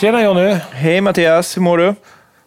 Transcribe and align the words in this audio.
Tjena 0.00 0.22
Jonny! 0.22 0.56
Hej 0.70 1.00
Mattias, 1.00 1.56
hur 1.56 1.62
mår 1.62 1.78
du? 1.78 1.94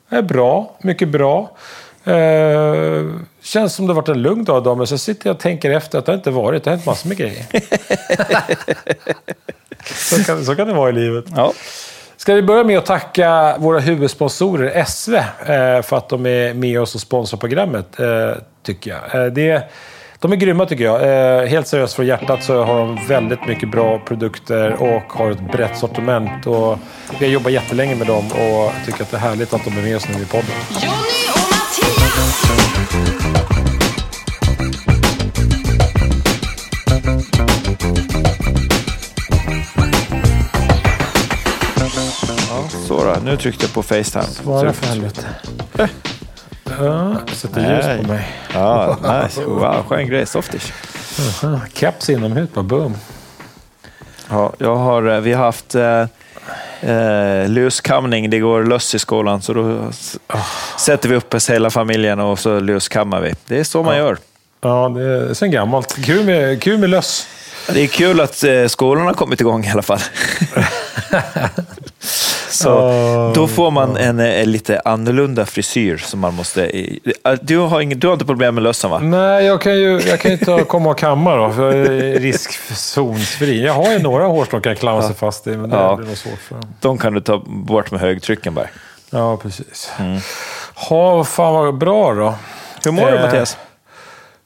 Det 0.10 0.16
är 0.16 0.22
bra, 0.22 0.78
mycket 0.82 1.08
bra. 1.08 1.58
Eh, 2.04 3.06
känns 3.42 3.76
som 3.76 3.88
det 3.88 3.94
har 3.94 4.02
varit 4.02 4.10
en 4.10 4.22
lugn 4.22 4.44
dag 4.44 4.64
idag, 4.64 4.78
men 4.78 4.88
så 4.88 4.98
sitter 4.98 5.28
jag 5.28 5.34
och 5.34 5.40
tänker 5.40 5.72
efter 5.72 6.00
att 6.00 6.06
det 6.06 6.14
inte 6.14 6.32
varit. 6.32 6.64
Det 6.64 6.70
har 6.70 6.76
hänt 6.76 6.86
massor 6.86 7.08
med 7.08 7.18
grejer. 7.18 7.46
så, 9.94 10.24
kan, 10.24 10.46
så 10.46 10.56
kan 10.56 10.68
det 10.68 10.74
vara 10.74 10.90
i 10.90 10.94
livet. 10.94 11.26
Ja. 11.36 11.54
Ska 12.18 12.34
vi 12.34 12.42
börja 12.42 12.64
med 12.64 12.78
att 12.78 12.86
tacka 12.86 13.58
våra 13.58 13.80
huvudsponsorer 13.80 14.84
SV 14.86 15.16
eh, 15.16 15.82
för 15.82 15.98
att 15.98 16.10
de 16.10 16.26
är 16.26 16.54
med 16.54 16.82
oss 16.82 16.96
och 16.96 17.02
sponsrar 17.02 17.40
programmet, 17.40 18.00
eh, 18.00 18.32
tycker 18.64 18.92
jag. 18.92 19.26
Eh, 19.26 19.32
det, 19.32 19.72
de 20.22 20.32
är 20.32 20.36
grymma 20.36 20.66
tycker 20.66 20.84
jag. 20.84 21.02
Eh, 21.42 21.48
helt 21.48 21.68
seriöst 21.68 21.94
från 21.94 22.06
hjärtat 22.06 22.44
så 22.44 22.64
har 22.64 22.80
de 22.80 23.08
väldigt 23.08 23.48
mycket 23.48 23.72
bra 23.72 24.00
produkter 24.00 24.74
och 24.74 25.14
har 25.14 25.32
ett 25.32 25.52
brett 25.52 25.78
sortiment. 25.78 26.48
Och 26.48 26.80
vi 27.20 27.26
har 27.26 27.34
jobbat 27.34 27.52
jättelänge 27.52 27.96
med 27.96 28.08
dem 28.08 28.26
och 28.26 28.72
tycker 28.86 29.04
att 29.04 29.12
det 29.12 29.18
är 29.18 29.22
härligt 29.22 29.54
att 29.54 29.66
de 29.66 29.78
är 29.78 29.82
med 29.82 29.96
oss 29.96 30.08
nu 30.16 30.24
i 30.24 30.26
podden. 30.26 30.52
Och 31.34 31.48
Mattias! 31.52 32.42
Så 42.88 43.06
då, 43.06 43.16
nu 43.24 43.38
tryckte 43.38 43.66
jag 43.66 43.74
på 43.74 43.84
Facetime. 43.84 44.24
Svara 44.24 44.74
för 44.74 44.88
helvete. 44.88 45.26
Ja, 46.80 47.16
sätter 47.34 47.76
ljus 47.76 48.02
på 48.02 48.08
mig. 48.14 48.28
Ja, 48.54 48.98
nice. 49.24 49.42
Wow, 49.46 49.86
skön 49.90 50.08
grej. 50.08 50.26
Softish. 50.26 50.74
Keps 51.74 52.10
inomhus, 52.10 52.50
bara 52.54 52.64
boom. 52.64 52.96
Ja, 54.30 54.54
jag 54.58 54.76
har, 54.76 55.08
eh, 55.16 55.20
vi 55.20 55.34
har 55.34 55.46
haft 55.46 55.76
eh, 55.76 56.06
eh, 56.96 57.50
luskamning. 57.50 58.30
Det 58.30 58.40
går 58.40 58.64
löss 58.64 58.96
i 58.96 59.00
skolan, 59.00 59.42
så 59.42 59.54
då 59.54 59.88
s- 59.90 60.18
sätter 60.80 61.10
vi 61.10 61.16
upp 61.16 61.34
oss 61.34 61.50
hela 61.50 61.70
familjen 61.70 62.20
och 62.20 62.40
så 62.40 62.60
luskammar 62.60 63.22
vi. 63.22 63.34
Det 63.48 63.60
är 63.60 63.64
så 63.64 63.84
man 63.84 63.98
gör. 63.98 64.18
Ja, 64.62 64.90
det 64.96 65.04
är 65.04 65.34
sen 65.34 65.52
gammalt. 65.52 65.96
Kul 66.06 66.26
med, 66.26 66.62
kul 66.62 66.78
med 66.78 66.90
löss. 66.90 67.28
Det 67.74 67.82
är 67.84 67.88
kul 67.88 68.22
att 68.22 68.44
eh, 68.44 68.66
skolan 68.68 69.06
har 69.06 69.14
kommit 69.14 69.42
igång 69.42 69.66
i 69.66 69.70
alla 69.72 69.82
fall. 69.82 70.00
Så 72.52 72.70
Ja, 72.70 73.32
då 73.36 73.48
får 73.48 73.72
man 73.72 73.98
en, 73.98 74.20
eh, 74.20 74.46
lite 74.46 74.80
annorlunda 74.86 75.46
frisyr 75.46 75.98
som 75.98 76.20
man 76.20 76.34
måste... 76.34 76.66
eh, 76.66 77.34
Du 77.42 77.58
har, 77.58 77.82
ingen, 77.82 78.00
du 78.00 78.08
har 78.08 78.14
inte 78.14 78.26
problem 78.26 78.56
med 78.56 78.64
lössen 78.64 78.90
va? 78.90 79.00
Nej, 79.00 79.46
jag 79.46 79.62
kan 79.62 79.74
ju 79.76 80.02
jag 80.08 80.20
kan 80.20 80.32
ju 80.32 80.38
inte 80.38 80.64
komma 80.68 80.90
och 80.90 80.98
kamma 80.98 81.36
då, 81.36 81.52
för 81.52 81.76
jag 81.76 81.88
är 81.88 82.20
riskzonsfri. 82.20 83.66
Jag 83.66 83.74
har 83.74 83.92
ju 83.92 84.00
några 84.00 84.26
hårstrån 84.26 84.62
jag 84.64 84.78
klamrar 84.78 85.02
sig 85.08 85.16
fast 85.16 85.48
i, 85.48 85.58
men 85.58 85.70
det 85.70 85.76
Ja. 85.76 85.96
blir 85.96 86.08
nog 86.08 86.18
svårt 86.18 86.40
för 86.40 86.56
dem. 86.56 86.74
De 86.80 86.98
kan 86.98 87.14
du 87.14 87.22
ta 87.22 87.38
bort 87.48 87.92
med 87.92 88.02
högtrycken 88.02 88.54
bara. 88.54 88.68
Ja, 89.10 89.38
precis. 89.38 89.92
Mm. 90.00 90.20
Ha, 90.76 91.24
fan 91.24 91.54
vad 91.54 91.78
bra 91.78 92.14
då. 92.14 92.34
Hur 92.84 92.92
mår 92.92 93.12
du 93.12 93.18
Eh, 93.18 93.22
Mattias? 93.26 93.58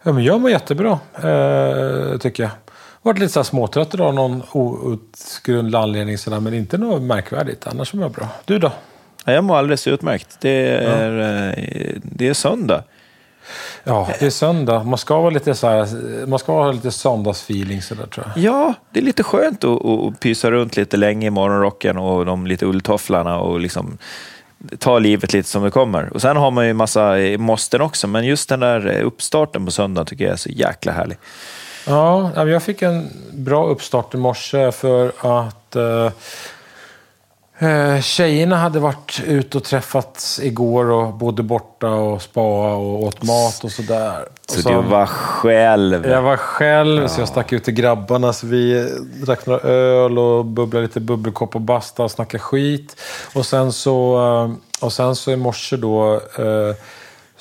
Ja, 0.04 0.12
men 0.12 0.24
jag 0.24 0.42
mår 0.42 0.52
jättebra, 0.52 1.00
eh, 1.16 2.18
tycker 2.20 2.44
jag. 2.44 2.52
Varit 3.06 3.20
lite 3.20 3.34
så 3.34 3.44
småtrött 3.44 3.94
idag 3.94 4.08
av 4.08 4.14
någon 4.14 4.44
outgrundlig 4.52 5.78
anledning, 5.80 6.18
sådär, 6.18 6.40
men 6.40 6.54
inte 6.54 6.78
något 6.78 7.02
märkvärdigt. 7.02 7.68
Annars 7.68 7.94
mår 7.94 8.04
jag 8.04 8.12
bra. 8.12 8.28
Du 8.46 8.60
då? 8.60 8.72
Ja, 9.26 9.34
Jag 9.34 9.44
mår 9.44 9.58
alldeles 9.58 9.88
utmärkt. 9.88 10.38
Det 10.42 10.68
är, 10.68 11.20
eh, 11.20 11.96
det 12.04 12.28
är 12.28 12.34
söndag. 12.34 12.84
Ja, 13.84 14.10
det 14.20 14.26
är 14.26 14.30
söndag. 14.30 14.84
Man 14.84 14.98
ska 14.98 15.20
vara 15.20 15.30
lite 15.30 15.56
så 15.56 15.68
här, 15.68 16.26
man 16.28 16.40
ska 16.40 16.52
ha 16.52 16.72
lite 16.72 16.92
söndagsfeeling 16.92 17.82
sådär 17.82 18.06
tror 18.06 18.26
jag. 18.36 18.44
Ja, 18.44 18.74
det 18.92 19.00
är 19.00 19.04
lite 19.04 19.24
skönt 19.24 19.64
att, 19.64 19.86
att 19.86 20.20
pysa 20.20 20.52
runt 20.52 20.78
lite 20.78 20.98
länge 20.98 21.28
i 21.28 21.30
morgonrocken 21.30 21.98
och 21.98 22.26
de 22.26 22.48
lite 22.48 22.66
ulltofflarna 22.66 23.40
och 23.40 23.60
liksom 23.60 23.98
ta 24.80 25.00
livet 25.00 25.34
lite 25.34 25.50
som 25.50 25.64
det 25.64 25.72
kommer. 25.72 26.14
Och 26.14 26.22
Sen 26.22 26.38
har 26.38 26.52
man 26.52 26.68
ju 26.68 26.74
massa 26.74 27.20
eh, 27.20 27.38
måsten 27.38 27.82
också, 27.82 28.08
men 28.08 28.26
just 28.26 28.50
den 28.50 28.60
där 28.60 29.02
uppstarten 29.02 29.66
på 29.66 29.72
söndag 29.72 30.06
tycker 30.06 30.24
jag 30.24 30.34
är 30.34 30.38
så 30.38 30.50
jäkla 30.50 30.92
härlig. 30.92 31.18
Ja, 31.88 32.32
ja, 32.36 32.46
jag 32.48 32.64
fick 32.64 32.82
en 32.82 33.10
bra 33.34 33.66
uppstart 33.68 34.14
i 34.14 34.18
morse 34.18 34.72
för 34.72 35.12
att 35.20 35.76
eh, 35.76 36.12
eh, 37.70 38.02
tjejerna 38.02 38.56
hade 38.56 38.80
varit 38.80 39.22
ute 39.26 39.58
och 39.58 39.64
träffats 39.64 40.40
igår 40.44 40.86
och 40.92 41.14
bodde 41.14 41.44
borta 41.44 41.88
och 41.90 42.22
spa 42.22 42.42
och 42.76 43.04
åt 43.04 43.24
mat 43.24 43.64
och 43.64 43.72
sådär. 43.72 44.26
Så, 44.48 44.62
så- 44.62 44.70
du 44.70 44.76
var 44.76 45.06
själv. 45.06 46.08
Jag 46.08 46.22
var 46.22 46.38
själv, 46.38 47.08
så 47.08 47.22
jag 47.22 47.28
stack 47.28 47.54
ut 47.54 47.64
till 47.64 47.74
grabbarna. 47.74 48.34
Så 48.34 48.48
vi 48.48 48.90
drack 49.26 49.46
några 49.46 49.60
öl 49.70 50.18
och 50.20 50.46
bubblade 50.46 50.86
lite 50.86 51.00
bubbelkopp 51.00 51.56
och 51.56 51.62
basta 51.62 52.04
och 52.04 52.12
snackade 52.12 52.40
skit. 52.44 53.02
Och 53.36 53.46
sen 53.46 53.72
så, 53.74 54.16
eh, 54.44 54.84
och 54.86 54.94
sen 54.94 55.16
så 55.16 55.32
i 55.32 55.36
morse 55.36 55.78
då 55.78 56.14
eh, 56.16 56.76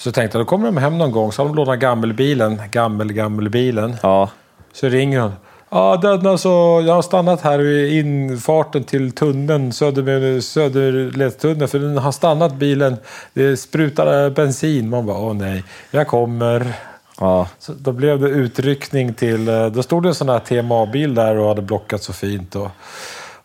så 0.04 0.12
tänkte 0.12 0.38
jag 0.38 0.47
då 0.47 0.48
kommer 0.50 0.66
de 0.66 0.76
hem 0.76 0.98
någon 0.98 1.12
gång. 1.12 1.32
Så 1.32 1.42
har 1.42 1.48
de 1.48 1.54
lånat 1.56 1.78
gammelbilen, 1.78 2.60
gammel, 2.70 3.12
gammelbilen. 3.12 3.97
Ja. 4.03 4.31
Så 4.72 4.88
ringer 4.88 5.20
hon. 5.20 5.32
Ja, 5.70 5.97
den 6.03 6.26
alltså, 6.26 6.48
jag 6.87 6.94
har 6.94 7.03
stannat 7.03 7.41
här 7.41 7.59
vid 7.59 7.92
infarten 8.06 8.84
till 8.84 9.12
tunneln, 9.12 9.72
Söder, 9.72 10.41
Söderledstunneln, 10.41 11.69
för 11.69 11.78
den 11.78 11.98
har 11.98 12.12
stannat 12.12 12.54
bilen. 12.54 12.97
Det 13.34 13.56
sprutar 13.56 14.31
bensin. 14.31 14.91
Man 14.91 15.06
bara, 15.06 15.19
åh 15.19 15.34
nej, 15.34 15.64
jag 15.91 16.06
kommer. 16.09 16.72
ja. 17.20 17.48
Så 17.59 17.72
då 17.72 17.93
blev 17.93 18.20
det 18.20 18.28
utryckning 18.28 19.14
till... 19.14 19.48
eh, 19.48 19.66
Då 19.66 19.82
stod 19.82 20.03
det 20.03 20.09
en 20.09 20.14
sån 20.14 20.28
här 20.28 20.38
TMA-bil 20.38 21.14
där 21.14 21.37
och 21.37 21.48
hade 21.48 21.62
blockat 21.62 22.03
så 22.03 22.12
fint. 22.12 22.56
Och, 22.56 22.69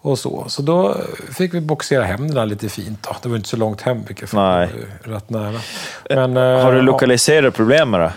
och 0.02 0.20
så. 0.20 0.46
Så 0.48 0.62
då 0.62 0.96
fick 1.38 1.54
vi 1.54 1.62
boxera 1.62 2.04
hem 2.04 2.28
den 2.28 2.36
där 2.36 2.46
lite 2.46 2.70
fint. 2.70 3.04
Då. 3.04 3.16
Det 3.22 3.30
var 3.30 3.36
inte 3.36 3.50
så 3.50 3.58
långt 3.58 3.82
hem, 3.82 4.04
vilket 4.08 4.34
Nej. 4.34 4.70
var 5.06 5.14
rätt 5.14 5.30
nära. 5.30 5.60
Men, 6.10 6.38
eh, 6.38 6.64
Har 6.64 6.72
du 6.72 6.78
ja. 6.78 6.84
lokaliserat 6.84 7.54
problemen 7.54 8.02
då? 8.02 8.12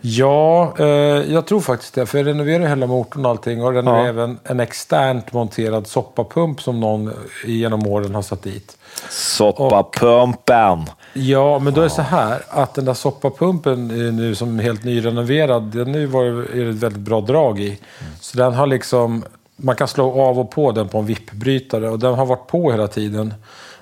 Ja, 0.00 0.74
eh, 0.78 0.86
jag 1.32 1.46
tror 1.46 1.60
faktiskt 1.60 1.94
det. 1.94 2.06
För 2.06 2.18
jag 2.18 2.26
renoverar 2.26 2.66
hela 2.66 2.86
motorn 2.86 3.24
och 3.24 3.30
allting. 3.30 3.62
Och 3.64 3.72
renoverar 3.72 4.02
Ja. 4.04 4.08
även 4.08 4.38
en 4.44 4.60
externt 4.60 5.32
monterad 5.32 5.86
soppapump 5.86 6.62
som 6.62 6.80
någon 6.80 7.12
genom 7.46 7.86
åren 7.86 8.14
har 8.14 8.22
satt 8.22 8.42
dit. 8.42 8.76
Soppapumpen. 9.10 10.84
Ja, 11.12 11.58
men 11.58 11.74
då 11.74 11.80
är 11.80 11.84
det 11.84 11.90
så 11.90 12.02
här 12.02 12.42
att 12.48 12.74
den 12.74 12.84
där 12.84 12.94
soppapumpen 12.94 13.90
är 13.90 14.12
nu 14.12 14.34
som 14.34 14.58
är 14.58 14.62
helt 14.62 14.84
nyrenoverad, 14.84 15.62
den 15.62 15.94
är, 15.94 16.06
var, 16.06 16.24
är 16.24 16.64
det 16.64 16.70
ett 16.70 16.76
väldigt 16.76 17.00
bra 17.02 17.20
drag 17.20 17.60
i. 17.60 17.78
Så 18.20 18.38
den 18.38 18.54
har 18.54 18.66
liksom, 18.66 19.24
man 19.56 19.76
kan 19.76 19.88
slå 19.88 20.20
av 20.22 20.38
och 20.38 20.50
på 20.50 20.72
den 20.72 20.88
på 20.88 20.98
en 20.98 21.06
vippbrytare 21.06 21.88
och 21.90 21.98
den 21.98 22.14
har 22.14 22.26
varit 22.26 22.46
på 22.46 22.70
hela 22.70 22.86
tiden. 22.86 23.34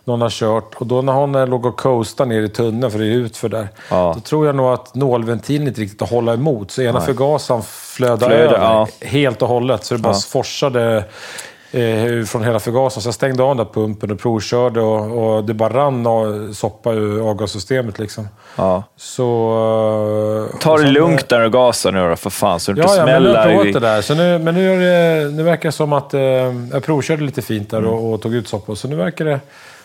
Någon 0.04 0.20
har 0.20 0.30
kört 0.30 0.74
och 0.74 0.86
då 0.86 1.02
när 1.02 1.12
hon 1.12 1.32
låg 1.50 1.66
och 1.66 1.76
coastade 1.76 2.28
ner 2.28 2.42
i 2.42 2.48
tunneln, 2.48 2.90
för 2.92 2.98
det 2.98 3.04
är 3.06 3.10
utför 3.10 3.48
där, 3.48 3.68
Ja. 3.90 4.12
då 4.14 4.20
tror 4.20 4.46
jag 4.46 4.54
nog 4.56 4.66
att 4.66 4.94
nålventilen 4.94 5.68
inte 5.68 5.80
riktigt 5.80 6.02
att 6.02 6.10
hålla 6.10 6.34
emot. 6.34 6.70
Så 6.70 6.82
ena 6.82 7.00
förgasaren 7.00 7.62
flödade 7.62 8.26
Flödade, 8.26 8.44
över 8.56 8.58
ja. 8.58 8.88
helt 9.00 9.42
och 9.42 9.48
hållet. 9.48 9.84
Så 9.84 9.94
det 9.94 10.00
bara 10.00 10.12
Ja. 10.12 10.20
forsade 10.28 11.04
eh, 11.74 12.24
från 12.24 12.44
hela 12.44 12.60
förgasaren. 12.60 13.02
Så 13.02 13.06
jag 13.08 13.14
stängde 13.14 13.42
av 13.42 13.56
den 13.56 13.66
där 13.66 13.72
pumpen 13.72 14.10
och 14.10 14.18
provkörde 14.20 14.80
och, 14.80 15.36
och 15.36 15.44
det 15.44 15.54
bara 15.54 15.72
rann 15.74 16.06
och 16.06 16.56
soppa 16.56 16.92
ur 16.92 17.30
avgassystemet. 17.30 17.98
Liksom. 17.98 18.28
Ja. 18.56 18.82
Så... 18.96 20.48
eh, 20.52 20.58
Ta 20.60 20.76
det 20.78 20.86
lugnt 20.86 21.30
när 21.30 21.40
du 21.40 21.50
gasar 21.50 21.92
nu 21.92 22.08
då, 22.08 22.16
för 22.16 22.30
fan, 22.30 22.60
så 22.60 22.72
du 22.72 22.82
inte 22.82 22.94
Ja, 22.94 22.98
ja, 22.98 23.06
men 23.06 23.22
nu 23.22 23.28
har 23.28 23.34
jag 23.34 23.42
smäller. 23.44 23.54
provat 23.56 23.66
i- 23.66 23.72
det 23.72 23.80
där. 23.80 24.02
Så 24.02 24.14
nu, 24.14 24.38
men 24.38 24.54
nu, 24.54 24.80
det, 24.80 25.30
nu 25.30 25.42
verkar 25.42 25.68
det 25.68 25.72
som 25.72 25.92
att... 25.92 26.14
Eh, 26.14 26.20
jag 26.72 26.82
provkörde 26.84 27.22
lite 27.22 27.42
fint 27.42 27.70
där 27.70 27.84
och, 27.84 28.12
och 28.12 28.22
tog 28.22 28.34
ut 28.34 28.48
soppa. 28.48 28.76
Så 28.76 28.88
nu 28.88 28.96
verkar 28.96 29.24
det 29.24 29.40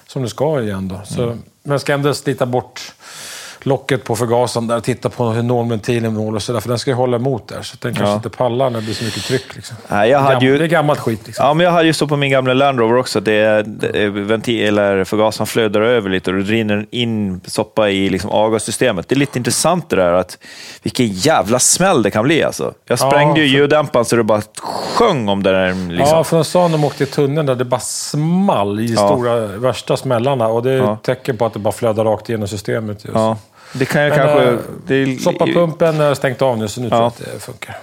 som 0.07 0.21
det 0.23 0.29
ska 0.29 0.61
igen 0.61 0.87
då. 0.87 0.99
Så, 1.05 1.21
Men 1.25 1.71
jag 1.71 1.81
ska 1.81 1.93
ändå 1.93 2.13
slita 2.13 2.45
bort 2.45 2.93
locket 3.61 4.03
på 4.03 4.15
förgasaren 4.15 4.67
där 4.67 4.77
och 4.77 4.83
titta 4.83 5.09
på 5.09 5.29
hur 5.29 5.43
nålventilen 5.43 6.13
nål 6.13 6.35
och 6.35 6.41
sådär. 6.41 6.59
För 6.59 6.69
den 6.69 6.79
ska 6.79 6.91
ju 6.91 6.95
hålla 6.95 7.17
emot 7.17 7.47
där. 7.47 7.61
Så 7.61 7.77
den 7.81 7.93
kanske 7.93 8.11
Ja. 8.11 8.15
inte 8.15 8.29
pallar 8.29 8.69
när 8.69 8.79
det 8.79 8.85
blir 8.85 8.95
så 8.95 9.03
mycket 9.03 9.23
tryck. 9.23 9.55
Liksom. 9.55 9.77
Nej, 9.87 10.09
jag 10.09 10.19
hade 10.19 10.35
Gam- 10.35 10.43
ju- 10.43 10.57
Det 10.57 10.63
är 10.63 10.67
gammalt 10.67 10.99
skit 10.99 11.19
liksom. 11.25 11.45
Ja, 11.45 11.53
men 11.53 11.63
jag 11.65 11.71
hade 11.71 11.85
ju 11.85 11.93
så 11.93 12.07
på 12.07 12.15
min 12.15 12.31
gamla 12.31 12.53
Land 12.53 12.79
Rover 12.79 12.97
också. 12.97 13.19
Det, 13.19 13.63
det, 13.67 14.09
ventil, 14.09 14.67
eller 14.67 15.03
förgasaren 15.03 15.47
flödar 15.47 15.81
över 15.81 16.09
lite 16.09 16.31
och 16.31 16.37
det 16.37 16.43
rinner 16.43 16.85
in 16.91 17.41
soppa 17.45 17.89
i 17.89 18.09
liksom 18.09 18.29
avgassystemet. 18.29 19.09
Det 19.09 19.15
är 19.15 19.19
lite 19.19 19.37
intressant 19.37 19.89
det 19.89 19.95
där 19.95 20.13
att 20.13 20.37
vilken 20.83 21.07
jävla 21.07 21.59
smäll 21.59 22.03
det 22.03 22.11
kan 22.11 22.23
bli. 22.23 22.43
Alltså. 22.43 22.73
Jag 22.87 22.99
sprängde 22.99 23.39
Ja, 23.39 23.45
ju 23.45 23.51
för- 23.51 23.57
ljuddämparen 23.57 24.05
så 24.05 24.15
det 24.15 24.23
bara 24.23 24.41
sjöng 24.59 25.29
om 25.29 25.43
det 25.43 25.51
där. 25.51 25.89
Liksom. 25.91 26.17
Ja, 26.17 26.23
för 26.23 26.37
de 26.37 26.45
sa 26.45 26.67
när 26.67 26.77
de 26.77 26.83
åkte 26.83 27.03
i 27.03 27.07
tunneln 27.07 27.45
där 27.47 27.55
det 27.55 27.65
bara 27.65 27.79
small 27.79 28.79
i 28.79 28.93
Ja. 28.93 29.07
stora 29.07 29.35
värsta 29.47 29.97
smällarna. 29.97 30.47
Och 30.47 30.63
det 30.63 30.71
är 30.71 30.77
Ja. 30.77 30.93
ett 30.93 31.03
tecken 31.03 31.37
på 31.37 31.45
att 31.45 31.53
det 31.53 31.59
bara 31.59 31.71
flödar 31.71 32.03
rakt 32.05 32.29
igenom 32.29 32.47
systemet. 32.47 33.05
Just. 33.05 33.15
Ja, 33.15 33.37
det 33.73 33.85
kan 33.85 34.01
jag 34.01 34.09
Men, 34.09 34.17
kanske... 34.27 34.43
eh, 34.49 34.59
Det, 34.87 35.21
Soppapumpen 35.21 35.99
har 35.99 36.15
stängt 36.15 36.41
av 36.41 36.57
nu, 36.57 36.67
så 36.67 36.81
nu 36.81 36.89
tror 36.89 37.01
jag 37.01 37.05
Ja. 37.05 37.07
att 37.07 37.33
det 37.33 37.39
funkar. 37.39 37.77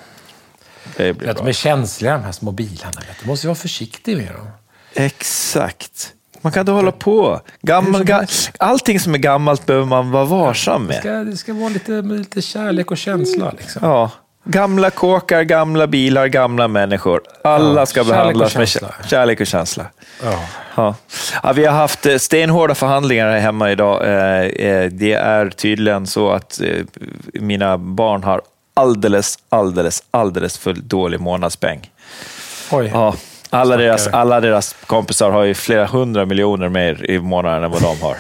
det 0.97 1.13
blir 1.13 1.27
bra. 1.33 1.43
de 1.43 1.49
är 1.49 1.53
känsliga 1.53 2.13
de 2.13 2.23
här 2.25 2.33
små 2.33 2.51
bilarna. 2.53 3.01
Du 3.23 3.29
måste 3.29 3.47
vara 3.47 3.55
försiktig 3.55 4.17
med 4.17 4.27
dem. 4.35 4.49
Exakt. 4.95 6.13
Man 6.41 6.53
kan 6.53 6.61
inte 6.61 6.73
hålla 6.73 6.93
på. 6.93 7.41
Gammal, 7.63 8.05
ga, 8.05 8.27
allting 8.59 9.01
som 9.01 9.15
är 9.15 9.19
gammalt 9.19 9.67
behöver 9.67 9.87
man 9.87 10.11
vara 10.11 10.25
varsam 10.25 10.83
Det 10.83 10.89
med. 10.89 10.97
ska, 11.01 11.11
det 11.13 11.37
ska 11.37 11.55
vara 11.55 11.69
lite, 11.69 11.93
lite 11.93 12.43
kärlek 12.43 12.91
och 12.91 12.97
känsla. 12.99 13.55
Liksom. 13.59 13.81
Ja, 13.85 14.11
Gamla 14.49 14.91
kåkar, 14.91 15.43
gamla 15.43 15.87
bilar, 15.87 16.27
gamla 16.27 16.69
människor. 16.69 17.21
Alla 17.45 17.81
Ja, 17.81 17.87
ska 17.87 18.01
och 18.01 18.07
behandlas 18.07 18.57
med 18.57 18.69
känsla. 18.69 18.95
kärlek 19.07 19.41
och 19.41 19.47
känsla. 19.47 19.87
Ja. 20.23 20.41
Ja. 20.77 20.95
Ja, 21.43 21.53
vi 21.53 21.65
har 21.65 21.73
haft 21.77 22.07
eh, 22.07 22.17
stenhårda 22.17 22.75
förhandlingar 22.75 23.31
här 23.31 23.39
hemma 23.39 23.71
idag. 23.71 24.05
Eh, 24.07 24.45
eh, 24.45 24.91
Det 24.91 25.13
är 25.13 25.51
tydligen 25.51 26.07
så 26.07 26.31
att 26.31 26.61
mina 27.33 27.79
barn 27.79 28.25
har 28.25 28.41
alldeles, 28.75 29.39
alldeles, 29.49 30.03
alldeles 30.11 30.59
för 30.59 30.73
dålig 30.73 31.21
månadspeng. 31.21 31.91
Oj. 32.71 32.91
Ja, 32.95 33.15
alla, 33.51 33.77
deras, 33.77 34.07
alla 34.07 34.41
deras 34.41 34.77
kompisar 34.87 35.31
har 35.31 35.43
ju 35.43 35.55
flera 35.55 35.87
hundra 35.87 36.25
miljoner 36.27 36.69
mer 36.69 37.11
i 37.11 37.19
månaden 37.19 37.65
än 37.65 37.71
vad 37.71 37.83
de 37.83 38.01
har. 38.03 38.17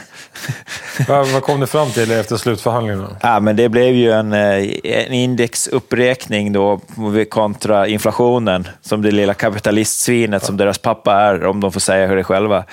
Vad, 1.09 1.43
kom 1.43 1.61
ni 1.61 1.67
fram 1.67 1.91
till 1.91 2.12
efter 2.12 2.37
slutförhandlingarna? 2.37 3.17
Ja, 3.23 3.41
men 3.41 3.56
det 3.56 3.69
blev 3.69 3.94
ju 3.94 4.11
en, 4.12 4.33
eh, 4.33 4.65
en 4.85 5.12
indexuppräkning 5.12 6.53
då 6.53 6.81
kontra 7.29 7.87
inflationen, 7.88 8.69
som 8.83 9.03
det 9.03 9.11
lilla 9.11 9.35
kapitalistsvinet 9.35 10.44
som 10.44 10.56
deras 10.56 10.79
pappa 10.79 11.12
är, 11.15 11.44
om 11.47 11.61
de 11.61 11.73
får 11.73 11.81
säga 11.81 12.06
hur 12.06 12.17
det 12.17 12.25
själva. 12.25 12.65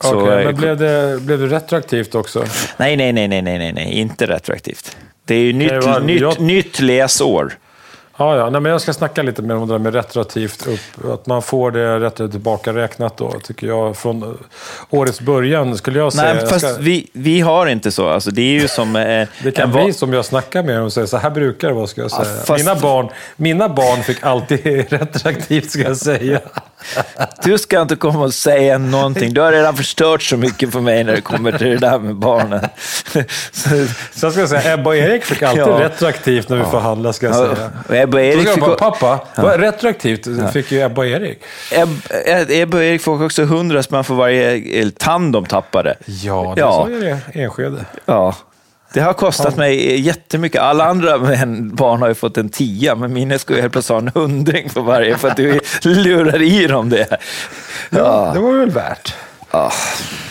Så, 0.00 0.20
Okej, 0.20 0.38
eh, 0.38 0.44
men 0.44 0.56
blev 0.56 0.76
det, 0.76 1.18
blev 1.22 1.38
det 1.40 1.46
retroaktivt 1.46 2.14
också? 2.14 2.44
nej, 2.76 2.96
nej, 2.96 3.12
nej, 3.12 3.28
nej, 3.28 3.42
nej, 3.42 3.58
nej, 3.58 3.72
nej, 3.72 3.92
inte 3.92 4.26
retroaktivt. 4.26 4.96
Det 5.24 5.34
är 5.34 5.40
ju 5.40 5.52
nytt, 5.52 5.68
Det 5.68 5.80
var- 5.80 6.00
nytt, 6.00 6.20
jag- 6.20 6.40
nytt 6.40 6.80
läsår. 6.80 7.52
Ja, 8.20 8.36
ja. 8.36 8.50
Nej, 8.50 8.60
men 8.60 8.72
jag 8.72 8.80
ska 8.80 8.92
snacka 8.92 9.22
lite 9.22 9.42
mer 9.42 9.56
om 9.56 9.68
det 9.68 9.74
där 9.74 9.78
med 9.78 9.94
retroaktivt 9.94 10.66
upp. 10.66 11.04
Att 11.12 11.26
man 11.26 11.42
får 11.42 11.70
det 11.70 11.98
rätt 12.00 12.16
tillbaka 12.16 12.72
räknat 12.72 13.16
då, 13.16 13.30
tycker 13.42 13.66
jag. 13.66 13.96
Från 13.96 14.22
eh, 14.22 14.28
årets 14.90 15.20
början 15.20 15.76
skulle 15.76 15.98
jag 15.98 16.12
säga. 16.12 16.34
Nej, 16.34 16.46
fast 16.46 16.58
ska, 16.74 16.76
vi, 16.82 17.10
vi 17.12 17.40
har 17.40 17.66
inte 17.66 17.90
så. 17.90 18.08
Alltså, 18.08 18.30
det 18.30 18.42
är 18.42 18.60
ju 18.60 18.68
som... 18.68 18.96
Eh, 18.96 19.28
det 19.42 19.52
kan 19.52 19.64
en 19.68 19.72
va- 19.76 19.84
bli 19.84 19.92
som 19.92 20.12
jag 20.12 20.24
snackar 20.24 20.62
med 20.62 20.80
och 20.82 20.92
säger, 20.92 21.06
så 21.06 21.16
här 21.16 21.30
brukar 21.30 21.68
det 21.68 21.74
vara, 21.74 21.86
ska 21.86 22.00
jag 22.00 22.10
säga. 22.10 22.24
fast- 22.44 22.64
Mina, 22.64 22.74
barn, 22.80 23.08
mina 23.36 23.68
barn 23.68 24.02
fick 24.02 24.22
alltid 24.24 24.60
retroaktivt, 24.92 25.70
ska 25.70 25.82
jag 25.82 25.96
säga. 25.96 26.40
Du 27.44 27.58
ska 27.58 27.82
inte 27.82 27.96
komma 27.96 28.24
och 28.24 28.34
säga 28.34 28.78
någonting. 28.78 29.34
Du 29.34 29.40
har 29.40 29.52
redan 29.52 29.76
förstört 29.76 30.22
så 30.22 30.36
mycket 30.36 30.72
för 30.72 30.80
mig 30.80 31.04
när 31.04 31.12
det 31.14 31.20
kommer 31.20 31.58
till 31.58 31.66
det 31.66 31.76
där 31.76 31.98
med 31.98 32.16
barnen. 32.16 32.66
Jag 34.22 34.32
ska 34.32 34.46
säga, 34.48 34.74
Ebba 34.74 34.90
och 34.90 34.96
Erik 34.96 35.24
fick 35.24 35.42
alltid 35.42 35.62
Ja. 35.62 35.80
retroaktivt 35.80 36.48
när 36.48 36.56
vi 36.56 36.64
förhandlade, 36.64 37.12
ska 37.12 37.26
jag 37.26 37.34
ja, 37.50 37.54
säga. 37.56 37.70
och 37.88 37.94
Ebba 37.96 38.18
och 38.18 38.24
Erik 38.24 38.48
fick, 38.48 38.60
bara, 38.60 38.74
pappa, 38.74 39.20
vad 39.36 39.60
retroaktivt 39.60 40.52
fick 40.52 40.72
ju 40.72 40.80
Ebba 40.80 41.00
och 41.00 41.06
Erik. 41.06 41.42
Eb- 41.72 42.00
eh, 42.26 42.60
Ebba 42.60 42.76
och 42.76 42.84
Erik 42.84 43.00
fick 43.00 43.08
också 43.08 43.44
hundra 43.44 43.82
spänn 43.82 44.04
för 44.04 44.14
varje 44.14 44.54
eh, 44.82 44.88
tand 44.90 45.32
de 45.32 45.46
tappade. 45.46 45.96
Ja, 46.06 46.52
det 46.56 46.60
Ja. 46.60 46.86
är 46.90 47.00
det 47.32 47.40
Enskede. 47.40 47.84
Ja. 48.06 48.34
Det 48.92 49.00
har 49.00 49.12
kostat 49.12 49.56
mig 49.56 50.00
jättemycket. 50.00 50.60
Alla 50.60 50.84
andra 50.84 51.18
barn 51.72 52.00
har 52.00 52.08
ju 52.08 52.14
fått 52.14 52.36
en 52.36 52.48
tia, 52.48 52.94
men 52.94 53.12
mina 53.12 53.38
ska 53.38 53.54
ju 53.54 53.60
helt 53.60 53.72
plötsligt 53.72 53.94
ha 53.94 53.98
en 53.98 54.10
hundring 54.14 54.70
för 54.70 54.80
varje 54.80 55.16
för 55.18 55.28
att 55.28 55.36
du 55.36 55.60
lurar 55.84 56.42
i 56.42 56.66
dem 56.66 56.88
det. 56.88 57.06
Ja. 57.90 58.30
Det 58.34 58.40
var 58.40 58.52
väl 58.52 58.70
värt. 58.70 59.14
Ah, 59.50 59.70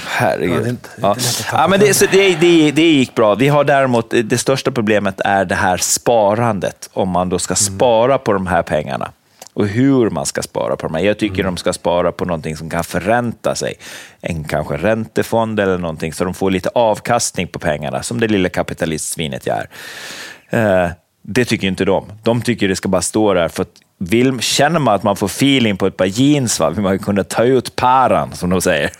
herregud. 0.08 0.64
Ja, 0.66 0.70
inte- 0.70 0.90
ja. 1.02 1.16
Ja, 1.52 1.68
men 1.68 1.80
det, 1.80 1.94
så 1.94 2.06
det, 2.12 2.36
det, 2.36 2.72
det 2.72 2.82
gick 2.92 3.16
bra. 3.16 3.36
Vi 3.36 3.48
har 3.48 3.64
däremot, 3.64 4.14
det 4.24 4.38
största 4.38 4.72
problemet 4.72 5.22
är 5.26 5.46
det 5.46 5.56
här 5.56 5.78
sparandet, 5.78 6.90
om 6.94 7.10
man 7.10 7.30
då 7.30 7.40
ska 7.40 7.56
spara 7.56 8.18
på 8.18 8.34
de 8.34 8.48
här 8.48 8.62
pengarna. 8.62 9.12
Och 9.60 9.68
hur 9.68 10.10
man 10.10 10.26
ska 10.26 10.42
spara 10.42 10.76
på 10.76 10.88
de 10.88 10.96
här. 10.96 11.04
Jag 11.04 11.20
tycker 11.20 11.44
de 11.44 11.58
ska 11.58 11.74
spara 11.74 12.12
på 12.12 12.26
någonting 12.26 12.58
som 12.58 12.70
kan 12.70 12.84
förränta 12.84 13.56
sig. 13.56 13.74
En 14.22 14.44
kanske 14.44 14.78
räntefond 14.78 15.60
eller 15.60 15.78
någonting, 15.78 16.14
så 16.14 16.24
de 16.24 16.34
får 16.34 16.52
lite 16.52 16.70
avkastning 16.70 17.48
på 17.48 17.60
pengarna, 17.60 18.04
som 18.04 18.20
det 18.20 18.28
lilla 18.28 18.50
kapitalistsvinet 18.50 19.48
jag 19.48 19.58
är. 19.58 20.86
Eh, 20.86 20.92
det 21.22 21.46
tycker 21.46 21.68
inte 21.68 21.86
de. 21.86 22.06
De 22.24 22.42
tycker 22.42 22.68
det 22.68 22.76
ska 22.76 22.90
bara 22.90 23.02
stå 23.02 23.34
där. 23.34 23.48
För 23.48 23.62
att 23.62 23.82
vill, 24.02 24.40
känner 24.40 24.80
man 24.80 24.96
att 24.96 25.04
man 25.04 25.16
får 25.16 25.28
feeling 25.28 25.78
på 25.78 25.88
ett 25.88 25.98
par 25.98 26.06
jeans, 26.06 26.60
va, 26.60 26.70
vill 26.70 26.82
man 26.84 27.00
kunna 27.00 27.24
ta 27.24 27.44
ut 27.44 27.76
paran, 27.76 28.36
som 28.36 28.50
de 28.50 28.62
säger. 28.62 28.92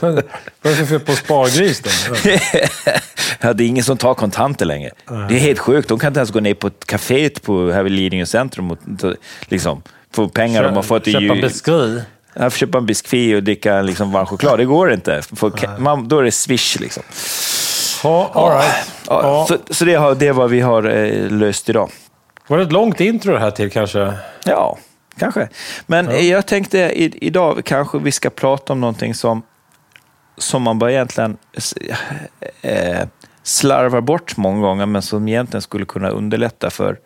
Vad 0.00 0.72
är 0.72 0.76
det 0.80 0.86
för 0.86 0.98
på 0.98 1.12
spargris 1.12 1.80
då? 1.80 1.90
ja, 3.40 3.52
det 3.52 3.64
är 3.64 3.68
ingen 3.68 3.84
som 3.84 3.96
tar 3.96 4.14
kontanter 4.14 4.66
längre. 4.66 4.90
Det 5.28 5.34
är 5.34 5.38
helt 5.38 5.58
sjukt. 5.58 5.88
De 5.88 5.98
kan 5.98 6.08
inte 6.08 6.20
ens 6.20 6.30
gå 6.30 6.40
ner 6.40 6.54
på 6.54 6.66
ett 6.66 6.84
café 6.86 7.28
på, 7.28 7.70
här 7.70 7.82
vid 7.82 7.92
Lidingö 7.92 8.26
centrum 8.26 8.70
och 8.70 8.78
liksom, 9.48 9.82
få 10.14 10.28
pengar 10.28 10.62
de 10.62 10.74
har 10.76 10.82
fått 10.82 11.08
i 11.08 11.12
Köpa 11.12 11.24
jul. 11.24 11.42
biskri. 11.42 12.02
Ja, 12.34 12.50
köpa 12.50 12.78
en 12.78 12.86
biskvi 12.86 13.34
och 13.36 13.42
dricka 13.42 13.82
liksom 13.82 14.12
varm 14.12 14.26
choklad. 14.26 14.58
Det 14.58 14.64
går 14.64 14.92
inte. 14.92 15.22
Man, 15.78 16.08
då 16.08 16.18
är 16.18 16.22
det 16.22 16.32
swish. 16.32 16.80
Liksom. 16.80 17.02
Ja, 18.04 18.30
all 18.34 18.52
right. 18.52 18.74
Ja, 19.06 19.20
Ja. 19.22 19.46
Så, 19.48 19.74
så 19.74 19.84
det, 19.84 19.94
har, 19.94 20.14
det 20.14 20.26
är 20.26 20.32
vad 20.32 20.50
vi 20.50 20.60
har 20.60 20.82
eh, 20.88 21.30
löst 21.30 21.68
idag. 21.68 21.90
Var 22.50 22.58
det 22.58 22.64
ett 22.64 22.72
långt 22.72 23.00
intro 23.00 23.32
det 23.32 23.38
här 23.38 23.50
till 23.50 23.70
kanske? 23.70 24.12
Ja, 24.44 24.78
kanske. 25.18 25.48
Men 25.86 26.28
jag 26.28 26.46
tänkte 26.46 26.78
i, 26.78 27.26
idag 27.26 27.64
kanske 27.64 27.98
vi 27.98 28.12
ska 28.12 28.30
prata 28.30 28.72
om 28.72 28.80
någonting 28.80 29.14
som, 29.14 29.42
som 30.36 30.62
man 30.62 30.78
bara 30.78 30.92
egentligen 30.92 31.36
eh, 32.62 33.06
slarvar 33.42 34.00
bort 34.00 34.36
många 34.36 34.60
gånger, 34.60 34.86
men 34.86 35.02
som 35.02 35.28
egentligen 35.28 35.62
skulle 35.62 35.84
kunna 35.84 36.08
underlätta 36.08 36.70
för 36.70 36.98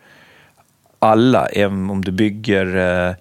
alla, 0.99 1.45
även 1.45 1.89
om 1.89 2.05
du 2.05 2.11
bygger 2.11 2.75
eh, 2.75 3.15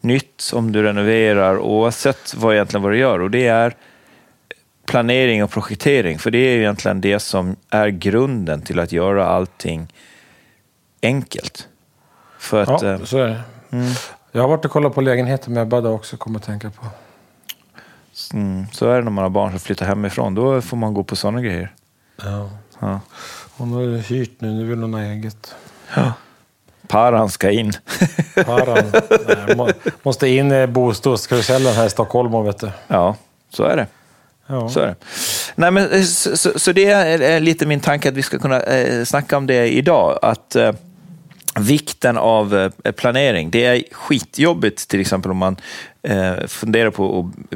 nytt, 0.00 0.50
om 0.54 0.72
du 0.72 0.82
renoverar, 0.82 1.58
oavsett 1.58 2.34
vad 2.36 2.54
egentligen 2.54 2.82
vad 2.82 2.92
du 2.92 2.98
gör. 2.98 3.20
Och 3.20 3.30
det 3.30 3.46
är 3.46 3.74
planering 4.86 5.44
och 5.44 5.50
projektering, 5.50 6.18
för 6.18 6.30
det 6.30 6.38
är 6.38 6.58
egentligen 6.58 7.00
det 7.00 7.18
som 7.18 7.56
är 7.70 7.88
grunden 7.88 8.62
till 8.62 8.78
att 8.78 8.92
göra 8.92 9.26
allting 9.26 9.88
enkelt. 11.02 11.68
För 12.38 12.62
att, 12.62 12.82
Ja, 12.82 12.88
eh, 12.88 13.04
så 13.04 13.18
är 13.18 13.28
det. 13.28 13.42
Jag 14.32 14.42
har 14.42 14.48
varit 14.48 14.64
och 14.64 14.70
kollat 14.70 14.94
på 14.94 15.00
lägenheter 15.00 15.50
med 15.50 15.62
Ebba 15.62 15.88
också, 15.88 16.16
kommer 16.16 16.38
att 16.38 16.44
tänka 16.44 16.70
på. 16.70 16.86
Mm, 18.32 18.66
så 18.72 18.90
är 18.90 18.96
det 18.96 19.04
när 19.04 19.10
man 19.10 19.22
har 19.22 19.30
barn 19.30 19.50
som 19.50 19.60
flyttar 19.60 19.86
hemifrån. 19.86 20.34
Då 20.34 20.60
får 20.60 20.76
man 20.76 20.94
gå 20.94 21.04
på 21.04 21.16
sådana 21.16 21.40
grejer. 21.40 21.74
Ja. 22.22 22.50
Ja. 22.78 23.00
Hon 23.56 23.72
har 23.72 23.98
hyrt 23.98 24.40
nu, 24.40 24.48
nu 24.48 24.64
vill 24.64 24.78
hon 24.78 24.94
ha 24.94 25.00
eget. 25.00 25.54
Paran 26.88 27.30
ska 27.30 27.50
in. 27.50 27.72
Paran. 28.46 28.92
Nej, 29.26 29.56
må, 29.56 29.70
måste 30.02 30.28
in 30.28 30.52
i 30.52 30.66
bostadskarusellen 30.66 31.74
här 31.74 31.86
i 31.86 31.90
Stockholm, 31.90 32.44
vet 32.44 32.58
du. 32.58 32.70
ja, 32.86 33.16
så 33.50 33.64
är 33.64 33.76
det. 33.76 33.86
Ja. 34.46 34.68
Så, 34.68 34.80
är 34.80 34.86
det. 34.86 34.94
Nej, 35.54 35.70
men, 35.70 35.90
eh, 35.90 36.02
så, 36.02 36.36
så, 36.36 36.58
så 36.58 36.72
det 36.72 36.90
är 36.90 37.20
är 37.20 37.40
lite 37.40 37.66
min 37.66 37.80
tanke 37.80 38.08
att 38.08 38.14
vi 38.14 38.22
ska 38.22 38.38
kunna 38.38 38.60
eh, 38.60 39.04
snacka 39.04 39.36
om 39.36 39.46
det 39.46 39.72
idag. 39.72 40.18
Att 40.22 40.56
eh, 40.56 40.72
Vikten 41.60 42.18
av 42.18 42.54
eh, 42.84 42.92
planering. 42.92 43.50
Det 43.50 43.64
är 43.64 43.82
skitjobbigt 43.92 44.88
till 44.88 45.00
exempel 45.00 45.30
om 45.30 45.36
man 45.36 45.56
eh, 46.02 46.46
funderar 46.46 46.90
på 46.90 47.18
att 47.18 47.50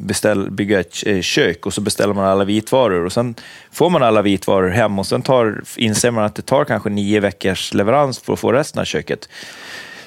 beställ, 0.00 0.50
bygga 0.50 0.80
ett 0.80 0.94
eh, 1.06 1.20
kök 1.20 1.66
och 1.66 1.74
så 1.74 1.80
beställer 1.80 2.14
man 2.14 2.24
alla 2.24 2.44
vitvaror 2.44 3.04
och 3.04 3.12
sen 3.12 3.34
får 3.72 3.90
man 3.90 4.02
alla 4.02 4.22
vitvaror 4.22 4.68
hem 4.68 4.98
och 4.98 5.06
sen 5.06 5.22
tar, 5.22 5.62
inser 5.76 6.10
man 6.10 6.24
att 6.24 6.34
det 6.34 6.42
tar 6.42 6.64
kanske 6.64 6.90
nio 6.90 7.20
veckors 7.20 7.74
leverans 7.74 8.18
för 8.18 8.32
att 8.32 8.38
få 8.38 8.52
resten 8.52 8.80
av 8.80 8.84
köket. 8.84 9.28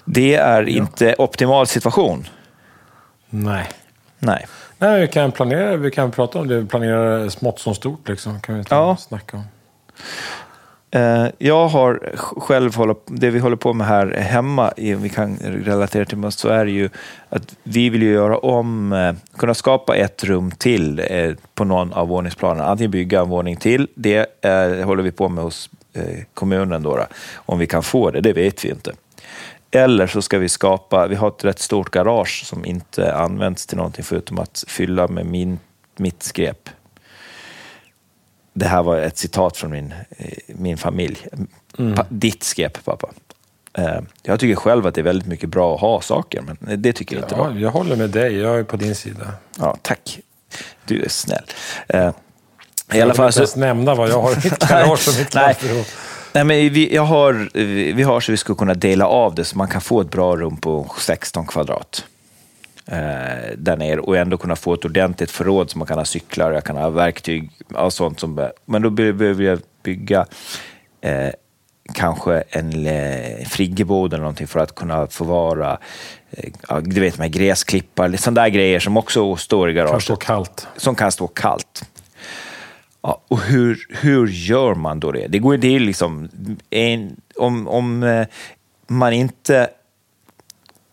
Det 0.06 0.36
är 0.36 0.70
inte 0.70 1.16
optimal 1.18 1.68
situation. 1.68 2.28
Nej. 3.30 3.70
Nej. 4.20 4.48
Nej, 4.78 5.02
vi 5.02 5.08
kan 5.08 5.32
planera, 5.32 5.76
vi 5.76 5.92
kan 5.92 6.12
prata 6.12 6.40
om 6.40 6.48
det. 6.48 6.66
Planera 6.66 7.30
smått 7.30 7.60
som 7.60 7.76
stort 7.76 8.10
liksom. 8.10 8.42
Kan 8.42 8.56
vi 8.56 8.64
Ja. 8.70 8.98
snacka 9.00 9.38
om. 9.38 9.44
Eh, 10.92 11.26
jag 11.38 11.68
har 11.68 12.12
själv, 12.40 12.76
hålla- 12.76 12.96
det 13.06 13.30
vi 13.30 13.40
håller 13.40 13.56
på 13.56 13.74
med 13.74 13.88
här 13.88 14.08
hemma, 14.18 14.72
om 14.78 15.02
vi 15.02 15.10
kan 15.10 15.38
relatera 15.38 16.06
till 16.06 16.26
oss, 16.26 16.36
så 16.36 16.50
är 16.50 16.66
det 16.66 16.72
ju 16.72 16.90
att 17.30 17.56
vi 17.64 17.90
vill 17.90 18.02
ju 18.02 18.12
göra 18.12 18.38
om, 18.38 18.94
eh, 18.94 19.14
kunna 19.38 19.54
skapa 19.54 19.96
ett 19.96 20.24
rum 20.24 20.52
till 20.52 21.00
eh, 21.10 21.32
på 21.56 21.64
någon 21.64 21.94
av 21.94 22.08
våningsplanerna. 22.08 22.66
Antingen 22.70 22.92
bygga 22.92 23.20
en 23.22 23.30
våning 23.30 23.56
till, 23.56 23.88
det 23.96 24.26
håller 24.86 25.04
vi 25.04 25.12
på 25.12 25.30
med 25.30 25.44
hos 25.44 25.70
kommunen 26.34 26.84
då. 26.84 27.06
Om 27.36 27.60
vi 27.60 27.68
kan 27.68 27.84
få 27.84 28.12
det, 28.12 28.22
det 28.22 28.34
vet 28.34 28.66
vi 28.66 28.70
inte. 28.70 28.92
Eller 29.72 30.08
så 30.08 30.22
ska 30.22 30.38
vi 30.40 30.50
skapa, 30.50 31.08
vi 31.08 31.16
har 31.16 31.28
ett 31.28 31.46
rätt 31.46 31.60
stort 31.60 31.92
garage 31.92 32.44
som 32.46 32.66
inte 32.66 33.16
används 33.16 33.66
till 33.66 33.78
någonting 33.78 34.04
förutom 34.04 34.40
att 34.40 34.64
fylla 34.68 35.08
med 35.08 35.26
min, 35.26 35.60
mitt 35.98 36.24
skräp. 36.24 36.70
Det 38.54 38.66
här 38.68 38.84
var 38.84 38.98
ett 38.98 39.18
citat 39.18 39.58
från 39.58 39.72
min, 39.72 39.94
min 40.48 40.78
familj. 40.78 41.28
Pa, 41.96 42.06
ditt 42.10 42.44
skräp, 42.44 42.86
pappa. 42.86 43.10
Eh, 43.78 44.00
Jag 44.24 44.40
tycker 44.40 44.56
själv 44.56 44.88
att 44.88 44.96
det 44.96 45.02
är 45.02 45.04
väldigt 45.04 45.28
mycket 45.28 45.50
bra 45.50 45.76
att 45.76 45.82
ha 45.82 46.02
saker, 46.02 46.42
men 46.42 46.82
det 46.82 46.94
tycker 46.94 47.16
inte 47.16 47.36
Ja, 47.38 47.48
jag. 47.50 47.60
jag 47.62 47.70
håller 47.72 47.96
med 47.96 48.10
dig, 48.10 48.38
jag 48.38 48.60
är 48.60 48.64
på 48.64 48.78
din 48.78 48.96
sida. 48.96 49.28
Ja, 49.60 49.78
tack. 49.82 50.20
Du 50.86 51.04
är 51.04 51.10
snäll. 51.10 51.44
Eh, 51.88 52.00
I 52.00 52.02
alla 52.02 52.14
jag 52.94 53.06
vill 53.06 53.26
inte 53.26 53.40
ens 53.40 53.56
nämna 53.56 53.96
vad 53.96 54.10
jag 54.10 54.22
har 54.22 54.32
i 54.32 54.36
mitt 54.36 54.60
garage 54.70 55.08
och 55.08 55.14
mitt 55.20 55.30
klassrum. 55.30 55.84
Nej, 56.34 56.44
men 56.44 56.74
vi, 56.74 56.96
jag 56.96 57.04
har, 57.04 57.50
vi 57.94 58.04
har 58.04 58.20
så 58.20 58.32
vi 58.32 58.38
ska 58.38 58.56
kunna 58.56 58.74
dela 58.74 59.08
av 59.08 59.36
det 59.36 59.44
så 59.46 59.58
man 59.58 59.68
kan 59.68 59.82
få 59.82 60.02
ett 60.02 60.12
bra 60.12 60.36
rum 60.36 60.58
på 60.58 60.92
16 61.00 61.48
kvadrat. 61.48 62.06
Eh, 62.86 63.52
där 63.58 63.78
nere 63.78 64.00
och 64.00 64.18
ändå 64.18 64.38
kunna 64.38 64.56
få 64.56 64.74
ett 64.74 64.86
ordentligt 64.86 65.32
förråd 65.32 65.70
så 65.70 65.78
man 65.78 65.88
kan 65.88 65.98
ha 65.98 66.06
cyklar, 66.06 66.52
jag 66.52 66.64
kan 66.64 66.78
ha 66.78 66.90
verktyg 66.90 67.50
och 67.74 67.94
sånt. 67.94 68.20
Som, 68.20 68.50
men 68.66 68.82
då 68.82 68.90
be- 68.90 69.14
behöver 69.14 69.44
jag 69.44 69.60
bygga 69.84 70.26
eh, 71.02 71.30
kanske 71.94 72.44
en 72.50 72.88
eh, 72.88 73.46
friggebod 73.48 74.14
eller 74.14 74.22
någonting 74.22 74.48
för 74.48 74.60
att 74.60 74.76
kunna 74.76 75.08
förvara 75.08 75.78
eh, 76.32 76.78
du 76.82 77.02
vet, 77.02 77.18
med 77.18 77.32
gräsklippar, 77.32 78.16
sådana 78.18 78.42
där 78.42 78.50
grejer 78.50 78.80
som 78.80 78.98
också 78.98 79.36
står 79.36 79.70
i 79.70 79.74
Kan 79.74 79.86
garaget 79.86 80.04
stå 80.04 80.16
kallt. 80.16 80.68
som 80.78 80.96
kan 80.96 81.12
stå 81.12 81.28
kallt. 81.28 81.84
Ja, 83.02 83.22
och 83.28 83.40
hur, 83.42 83.80
hur 83.90 84.28
gör 84.28 84.76
man 84.76 85.00
då 85.00 85.12
det? 85.12 85.28
Det 85.28 85.40
går 85.40 85.66
är 85.66 85.80
liksom 85.80 86.30
en, 86.70 87.16
om, 87.36 87.68
om 87.68 88.04
eh, 88.04 88.28
man 88.88 89.14
inte 89.14 89.70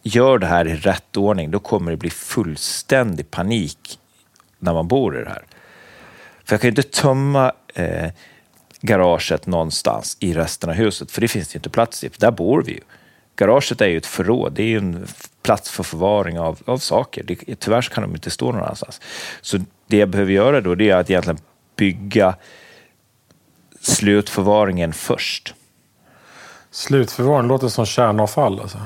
gör 0.03 0.39
det 0.39 0.47
här 0.47 0.69
i 0.69 0.77
rätt 0.77 1.17
ordning, 1.17 1.51
då 1.51 1.59
kommer 1.59 1.91
det 1.91 1.97
bli 1.97 2.11
fullständig 2.11 3.31
panik 3.31 3.99
när 4.59 4.73
man 4.73 4.89
bor 4.89 5.21
i 5.21 5.25
det 5.25 5.31
här. 5.31 5.45
För 6.45 6.55
jag 6.55 6.61
kan 6.61 6.69
ju 6.69 6.73
inte 6.73 6.83
tömma 6.83 7.53
eh, 7.75 8.11
garaget 8.81 9.47
någonstans 9.47 10.17
i 10.21 10.35
resten 10.35 10.71
av 10.71 10.77
huset, 10.77 11.11
för 11.11 11.21
det 11.21 11.29
finns 11.29 11.49
det 11.49 11.55
ju 11.55 11.59
inte 11.59 11.71
plats 11.71 12.05
i. 12.05 12.11
För 12.11 12.21
där 12.21 12.31
bor 12.31 12.63
vi 12.63 12.73
ju. 12.73 12.81
Garaget 13.37 13.81
är 13.81 13.87
ju 13.87 13.97
ett 13.97 14.07
förråd, 14.07 14.53
det 14.53 14.63
är 14.63 14.67
ju 14.67 14.79
en 14.79 15.07
plats 15.43 15.71
för 15.71 15.83
förvaring 15.83 16.39
av, 16.39 16.59
av 16.65 16.79
saker. 16.79 17.23
Det, 17.23 17.55
tyvärr 17.61 17.83
så 17.83 17.91
kan 17.91 18.03
de 18.03 18.15
inte 18.15 18.31
stå 18.31 18.53
någon 18.53 18.63
annanstans. 18.63 19.01
Så 19.41 19.59
det 19.87 19.97
jag 19.97 20.09
behöver 20.09 20.33
göra 20.33 20.61
då, 20.61 20.75
det 20.75 20.91
är 20.91 20.97
att 20.97 21.11
egentligen 21.11 21.39
bygga 21.77 22.35
slutförvaringen 23.81 24.93
först. 24.93 25.55
Slutförvaring 26.71 27.49
låter 27.49 27.69
som 27.69 27.87
kärnavfall. 27.87 28.61
Alltså. 28.61 28.79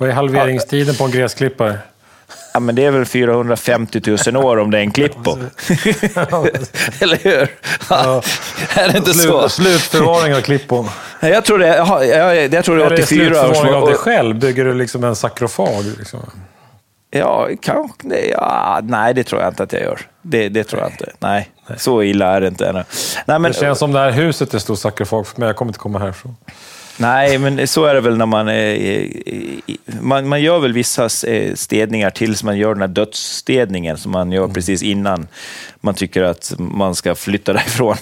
Vad 0.00 0.08
är 0.08 0.12
halveringstiden 0.12 0.94
på 0.94 1.04
en 1.04 1.10
gräsklippare? 1.10 1.78
Ja, 2.54 2.60
men 2.60 2.74
det 2.74 2.84
är 2.84 2.90
väl 2.90 3.04
450 3.04 4.16
000 4.26 4.36
år 4.36 4.56
om 4.58 4.70
det 4.70 4.78
är 4.78 4.82
en 4.82 4.90
klippo. 4.90 5.30
Eller 7.00 7.16
hur? 7.24 7.48
Ja. 7.90 8.22
Är 8.74 8.88
det 8.92 8.98
inte 8.98 9.14
så? 9.14 9.48
Slut, 9.48 9.80
slutförvaring 9.80 10.34
av 10.34 10.40
klippon. 10.40 10.88
Nej, 11.20 11.32
Jag 11.32 11.44
tror 11.44 11.58
det, 11.58 11.66
jag, 11.66 12.06
jag, 12.06 12.54
jag 12.54 12.64
tror 12.64 12.76
det 12.76 12.82
Är 12.82 12.86
är 12.86 12.96
det 12.96 13.02
84 13.02 13.24
år. 13.40 13.44
slutförvaring 13.44 13.74
av 13.74 13.86
dig 13.88 13.96
själv? 13.96 14.38
Bygger 14.38 14.64
du 14.64 14.74
liksom 14.74 15.04
en 15.04 15.16
sakrofag? 15.16 15.84
Liksom? 15.98 16.20
Ja, 17.10 17.48
kanske. 17.62 18.26
Ja, 18.30 18.80
nej, 18.82 19.14
det 19.14 19.24
tror 19.24 19.40
jag 19.40 19.50
inte 19.50 19.62
att 19.62 19.72
jag 19.72 19.82
gör. 19.82 20.00
Det, 20.22 20.48
det 20.48 20.64
tror 20.64 20.82
jag 20.82 20.90
inte. 20.90 21.12
Nej, 21.18 21.50
så 21.76 22.02
illa 22.02 22.26
är 22.36 22.40
det 22.40 22.48
inte 22.48 22.66
ännu. 22.68 22.84
Nej, 23.26 23.38
men, 23.38 23.52
Det 23.52 23.58
känns 23.58 23.78
som 23.78 23.92
det 23.92 23.98
här 23.98 24.10
huset 24.10 24.54
är 24.54 24.58
stor 24.58 24.74
sakrofag 24.76 25.26
för 25.26 25.40
mig. 25.40 25.46
Jag 25.46 25.56
kommer 25.56 25.68
inte 25.68 25.78
komma 25.78 25.98
härifrån. 25.98 26.36
Nej, 27.00 27.38
men 27.38 27.68
så 27.68 27.84
är 27.84 27.94
det 27.94 28.00
väl 28.00 28.16
när 28.16 28.26
man... 28.26 28.48
eh, 28.48 29.06
Man, 30.00 30.28
man 30.28 30.42
gör 30.42 30.58
väl 30.58 30.72
vissa 30.72 31.04
eh, 31.26 31.54
städningar 31.54 32.10
tills 32.10 32.42
man 32.44 32.58
gör 32.58 32.74
den 32.74 32.80
här 32.80 32.88
dödsstädningen 32.88 33.96
som 33.98 34.12
man 34.12 34.32
gör 34.32 34.48
precis 34.48 34.82
innan 34.82 35.28
man 35.80 35.94
tycker 35.94 36.22
att 36.22 36.52
man 36.58 36.94
ska 36.94 37.14
flytta 37.14 37.52
därifrån. 37.58 37.96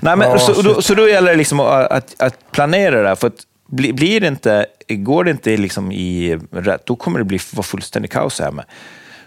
nej, 0.00 0.16
men, 0.16 0.20
Ja, 0.20 0.38
så, 0.38 0.62
då, 0.62 0.82
så 0.82 0.94
då 0.94 1.08
gäller 1.08 1.30
det 1.30 1.36
liksom 1.36 1.60
att, 1.60 2.22
att, 2.22 2.52
planera 2.52 3.02
det 3.02 3.08
här. 3.08 3.14
För 3.14 3.26
att 3.26 3.46
bli- 3.68 3.92
blir 3.92 4.20
det 4.20 4.26
inte, 4.28 4.66
går 4.88 5.24
det 5.24 5.30
inte 5.30 5.56
liksom 5.56 5.92
i 5.92 6.38
rätt, 6.50 6.86
då 6.86 6.96
kommer 6.96 7.18
det 7.18 7.24
bli 7.24 7.38
vara 7.52 7.62
fullständig 7.62 8.10
kaos 8.10 8.40
här 8.40 8.50
med. 8.50 8.64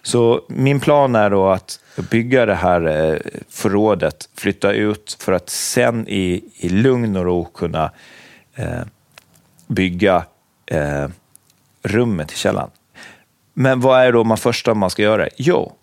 Så 0.06 0.42
min 0.48 0.80
plan 0.80 1.16
är 1.16 1.30
då 1.30 1.50
att 1.50 1.80
bygga 2.10 2.46
det 2.46 2.56
här 2.56 2.88
eh, 2.88 3.18
förrådet, 3.50 4.30
flytta 4.36 4.72
ut 4.72 5.18
för 5.20 5.32
att 5.32 5.50
sen 5.50 6.08
i, 6.08 6.44
i 6.56 6.70
lugn 6.70 7.16
och 7.16 7.26
ro 7.26 7.46
kunna 7.46 7.92
eh, 8.56 8.82
bygga 9.68 10.26
eh, 10.66 11.08
rummet 11.84 12.32
i 12.32 12.36
källaren. 12.36 12.70
Men 13.54 13.82
vad 13.82 14.02
är 14.02 14.12
då 14.12 14.24
man 14.24 14.38
första 14.38 14.74
man 14.74 14.90
ska 14.90 15.02
göra? 15.02 15.28
Jo, 15.38 15.74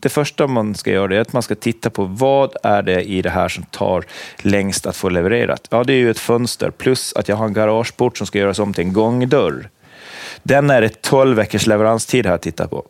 det 0.00 0.08
första 0.08 0.46
man 0.46 0.74
ska 0.74 0.90
göra 0.90 1.16
är 1.16 1.20
att 1.20 1.32
man 1.32 1.42
ska 1.42 1.54
titta 1.54 1.90
på 1.90 2.04
vad 2.04 2.56
är 2.62 2.82
det 2.82 3.02
i 3.02 3.22
det 3.22 3.30
här 3.30 3.48
som 3.48 3.64
tar 3.64 4.04
längst 4.38 4.86
att 4.86 4.96
få 4.96 5.08
levererat. 5.08 5.68
Ja, 5.70 5.84
det 5.84 5.92
är 5.92 5.98
ju 5.98 6.10
ett 6.10 6.18
fönster 6.18 6.70
plus 6.70 7.12
att 7.12 7.28
jag 7.28 7.36
har 7.36 7.46
en 7.46 7.52
garageport 7.52 8.18
som 8.18 8.26
ska 8.26 8.38
göras 8.38 8.58
om 8.58 8.74
till 8.74 8.84
en 8.84 8.92
gångdörr. 8.92 9.68
Den 10.42 10.70
är 10.70 10.80
det 10.80 11.02
12 11.02 11.36
veckors 11.36 11.66
leveranstid 11.66 12.26
här 12.26 12.34
att 12.34 12.42
titta 12.42 12.68
på. 12.68 12.84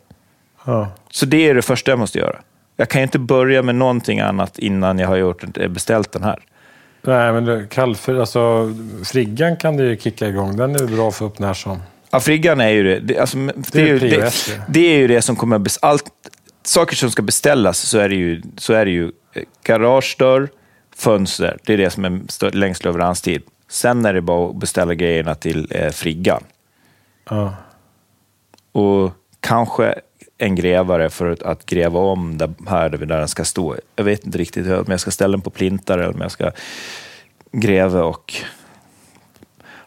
Ja. 0.65 0.91
Så 1.11 1.25
det 1.25 1.49
är 1.49 1.55
det 1.55 1.61
första 1.61 1.91
jag 1.91 1.99
måste 1.99 2.19
göra. 2.19 2.35
Jag 2.77 2.89
kan 2.89 3.01
ju 3.01 3.03
inte 3.03 3.19
börja 3.19 3.61
med 3.61 3.75
någonting 3.75 4.19
annat 4.19 4.59
innan 4.59 4.99
jag 4.99 5.07
har 5.07 5.15
gjort, 5.15 5.43
beställt 5.69 6.11
den 6.11 6.23
här. 6.23 6.39
Nej, 7.01 7.33
men 7.33 7.45
det, 7.45 7.65
kallfri, 7.69 8.19
alltså, 8.19 8.73
friggan 9.03 9.57
kan 9.57 9.77
du 9.77 9.89
ju 9.89 9.97
kicka 9.97 10.27
igång. 10.27 10.57
Den 10.57 10.75
är 10.75 10.87
bra 10.95 11.11
för 11.11 11.25
upp 11.25 11.39
när 11.39 11.53
som. 11.53 11.81
Ja, 12.11 12.19
friggan 12.19 12.61
är 12.61 12.69
ju 12.69 12.83
det. 12.83 12.99
Det, 12.99 13.19
alltså, 13.19 13.37
det, 13.71 13.81
är, 13.81 13.87
ju, 13.87 13.99
det, 13.99 14.33
det 14.67 14.93
är 14.93 14.97
ju 14.97 15.07
det 15.07 15.21
som 15.21 15.35
kommer... 15.35 15.61
Allt, 15.81 16.03
saker 16.63 16.95
som 16.95 17.11
ska 17.11 17.21
beställas 17.21 17.77
så 17.79 17.97
är 17.97 18.09
det 18.09 18.15
ju, 18.15 18.41
så 18.57 18.73
är 18.73 18.85
det 18.85 18.91
ju 18.91 19.11
eh, 19.33 19.43
garagedörr, 19.63 20.49
fönster. 20.95 21.57
Det 21.63 21.73
är 21.73 21.77
det 21.77 21.89
som 21.89 22.05
är 22.05 22.55
längst 22.55 22.83
leveranstid. 22.83 23.41
Sen 23.69 24.05
är 24.05 24.13
det 24.13 24.21
bara 24.21 24.49
att 24.49 24.55
beställa 24.55 24.93
grejerna 24.93 25.35
till 25.35 25.67
eh, 25.69 25.91
friggan. 25.91 26.43
Ja. 27.29 27.55
Och 28.71 29.11
kanske 29.39 29.95
en 30.37 30.55
grävare 30.55 31.09
för 31.09 31.37
att, 31.45 31.65
gräva 31.65 31.99
om 31.99 32.37
där, 32.37 32.53
här 32.67 32.89
där 32.89 33.05
den 33.05 33.27
ska 33.27 33.45
stå. 33.45 33.75
Jag 33.95 34.03
vet 34.03 34.25
inte 34.25 34.37
riktigt 34.37 34.67
om 34.67 34.85
jag 34.87 34.99
ska 34.99 35.11
ställa 35.11 35.31
den 35.31 35.41
på 35.41 35.49
plintar 35.49 35.97
eller 35.97 36.13
om 36.13 36.21
jag 36.21 36.31
ska 36.31 36.51
gräva 37.51 38.03
och 38.03 38.33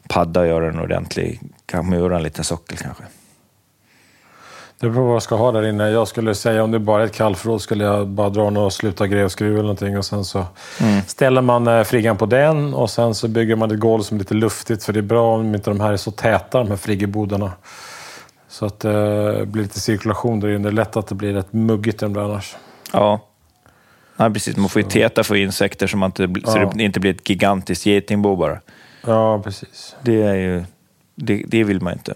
padda 0.09 0.41
och 0.41 0.47
göra 0.47 0.69
en 0.69 0.81
ordentlig. 0.81 1.41
Kanske 1.67 1.97
göra 1.97 2.17
en 2.17 2.23
liten 2.23 2.45
sockel 2.45 2.79
kanske. 2.79 3.05
Det 4.81 4.87
beror 4.89 4.95
på 4.95 5.07
vad 5.07 5.15
jag 5.15 5.23
ska 5.23 5.35
ha 5.37 5.53
där 5.53 5.67
inne. 5.67 5.91
Jag 5.91 6.09
skulle 6.09 6.35
säga 6.35 6.65
om 6.65 6.71
det 6.71 6.79
bara 6.79 7.03
är 7.03 7.07
ett 7.07 7.15
kallförråd 7.15 7.63
skulle 7.63 7.85
jag 7.85 8.09
bara 8.09 8.29
dra 8.29 8.51
några 8.51 8.71
sluta 8.71 9.07
grävskruv 9.07 9.53
eller 9.53 9.63
någonting 9.63 9.99
och 9.99 10.05
sen 10.05 10.25
så 10.25 10.45
ställer 11.07 11.43
man 11.43 11.67
eh, 11.67 11.83
friggan 11.83 12.17
på 12.17 12.27
den 12.27 12.75
och 12.75 12.91
sen 12.91 13.15
så 13.15 13.29
bygger 13.29 13.57
man 13.57 13.71
ett 13.71 13.79
golv 13.81 14.03
som 14.03 14.17
är 14.17 14.19
lite 14.19 14.35
luftigt 14.35 14.85
för 14.85 14.93
det 14.93 15.01
är 15.01 15.03
bra 15.03 15.35
om 15.35 15.55
inte 15.55 15.71
de 15.71 15.81
här 15.81 15.93
är 15.93 15.97
så 15.97 16.11
täta 16.11 16.59
de 16.59 16.69
här 16.69 16.77
friggebodarna. 16.77 17.53
Så 18.49 18.67
att 18.67 18.85
eh, 18.85 18.93
det 18.93 19.47
blir 19.47 19.63
lite 19.63 19.81
cirkulation 19.81 20.41
där 20.41 20.49
inne. 20.49 20.59
Det 20.59 20.69
är 20.69 20.73
lätt 20.73 20.97
att 20.97 21.07
det 21.07 21.15
blir 21.15 21.33
rätt 21.33 21.53
muggigt 21.53 21.99
där 21.99 22.19
annars. 22.19 22.57
Ja. 22.93 23.21
ja, 24.17 24.31
precis. 24.31 24.57
Man 24.57 24.69
får 24.69 24.83
ju 24.83 24.89
täta 24.89 25.25
för 25.25 25.35
insekter 25.35 25.87
så, 25.87 25.97
man 25.97 26.09
inte, 26.09 26.29
så 26.51 26.59
Ja. 26.59 26.73
det 26.75 26.83
inte 26.85 27.01
blir 27.01 27.11
ett 27.11 27.29
gigantiskt 27.29 27.87
getingbo 27.87 28.37
bara. 28.37 28.61
Ja, 29.07 29.41
precis. 29.45 29.97
Det, 30.03 30.23
är 30.23 30.35
ju, 30.35 30.65
det, 31.17 31.45
det 31.47 31.65
vill 31.65 31.83
man 31.83 31.93
inte. 31.93 32.15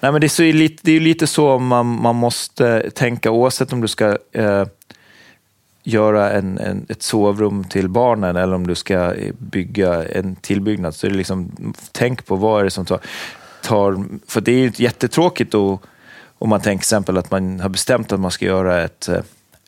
Nej, 0.00 0.12
men 0.12 0.20
det, 0.20 0.26
är 0.26 0.28
så 0.28 0.42
ju 0.42 0.52
lite, 0.52 0.82
det 0.82 0.92
är 0.92 1.00
lite 1.00 1.26
så 1.26 1.58
man, 1.58 1.86
man 1.86 2.16
måste 2.16 2.90
tänka, 2.90 3.30
oavsett 3.30 3.72
om 3.72 3.80
du 3.80 3.88
ska 3.88 4.18
eh, 4.32 4.64
göra 5.82 6.32
en, 6.32 6.58
en, 6.58 6.86
ett 6.88 7.02
sovrum 7.02 7.64
till 7.64 7.88
barnen 7.88 8.36
eller 8.36 8.54
om 8.54 8.66
du 8.66 8.74
ska 8.74 9.14
eh, 9.14 9.34
bygga 9.38 10.08
en 10.08 10.36
tillbyggnad. 10.36 10.94
Så 10.94 11.06
är 11.06 11.10
det 11.10 11.16
liksom, 11.16 11.52
tänk 11.92 12.26
på 12.26 12.36
vad 12.36 12.60
är 12.60 12.64
det 12.64 12.70
som 12.70 12.84
tar... 12.84 13.00
tar 13.62 14.04
för 14.26 14.40
det 14.40 14.52
är 14.52 14.58
ju 14.58 14.72
jättetråkigt 14.74 15.52
då, 15.52 15.78
om 16.38 16.48
man 16.48 16.60
tänker 16.60 16.70
till 16.70 16.86
exempel 16.86 17.18
att 17.18 17.30
man 17.30 17.60
har 17.60 17.68
bestämt 17.68 18.12
att 18.12 18.20
man 18.20 18.30
ska 18.30 18.44
göra 18.44 18.84
ett 18.84 19.08
eh, 19.08 19.20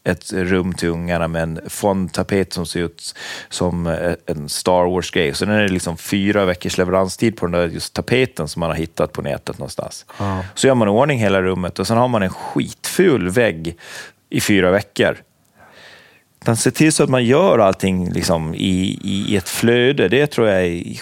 ett 0.06 0.32
rum 0.32 0.74
till 0.74 0.88
ungarna 0.88 1.28
med 1.28 1.42
en 1.42 1.60
fondtapet 1.68 2.52
som 2.52 2.66
ser 2.66 2.80
ut 2.80 3.14
som 3.48 3.86
eh, 3.86 4.12
en 4.26 4.48
Star 4.48 4.90
Wars-grej. 4.90 5.34
Så 5.34 5.44
den 5.44 5.54
är 5.54 5.62
det 5.62 5.68
liksom 5.68 5.96
fyra 5.96 6.44
veckors 6.44 6.78
leveranstid 6.78 7.36
på 7.36 7.46
den 7.46 7.52
där 7.52 7.68
just 7.68 7.94
tapeten 7.94 8.48
som 8.48 8.60
man 8.60 8.70
har 8.70 8.76
hittat 8.76 9.12
på 9.12 9.22
nätet 9.22 9.58
någonstans. 9.58 10.06
Ja. 10.18 10.44
Så 10.54 10.66
gör 10.66 10.74
man 10.74 10.88
i 10.88 10.90
ordning 10.90 11.18
hela 11.18 11.42
rummet 11.42 11.78
och 11.78 11.86
sen 11.86 11.96
har 11.96 12.08
man 12.08 12.22
en 12.22 12.30
skitful 12.30 13.30
vägg 13.30 13.76
i 14.30 14.40
fyra 14.40 14.70
veckor. 14.70 15.16
Man 16.46 16.56
ser 16.56 16.70
till 16.70 16.92
så 16.92 17.02
att 17.02 17.10
man 17.10 17.24
gör 17.24 17.58
allting 17.58 18.12
liksom 18.12 18.54
i, 18.54 18.98
i 19.04 19.36
ett 19.36 19.48
flöde. 19.48 20.08
Det 20.08 20.26
tror 20.26 20.48
jag 20.48 20.66
är, 20.66 21.00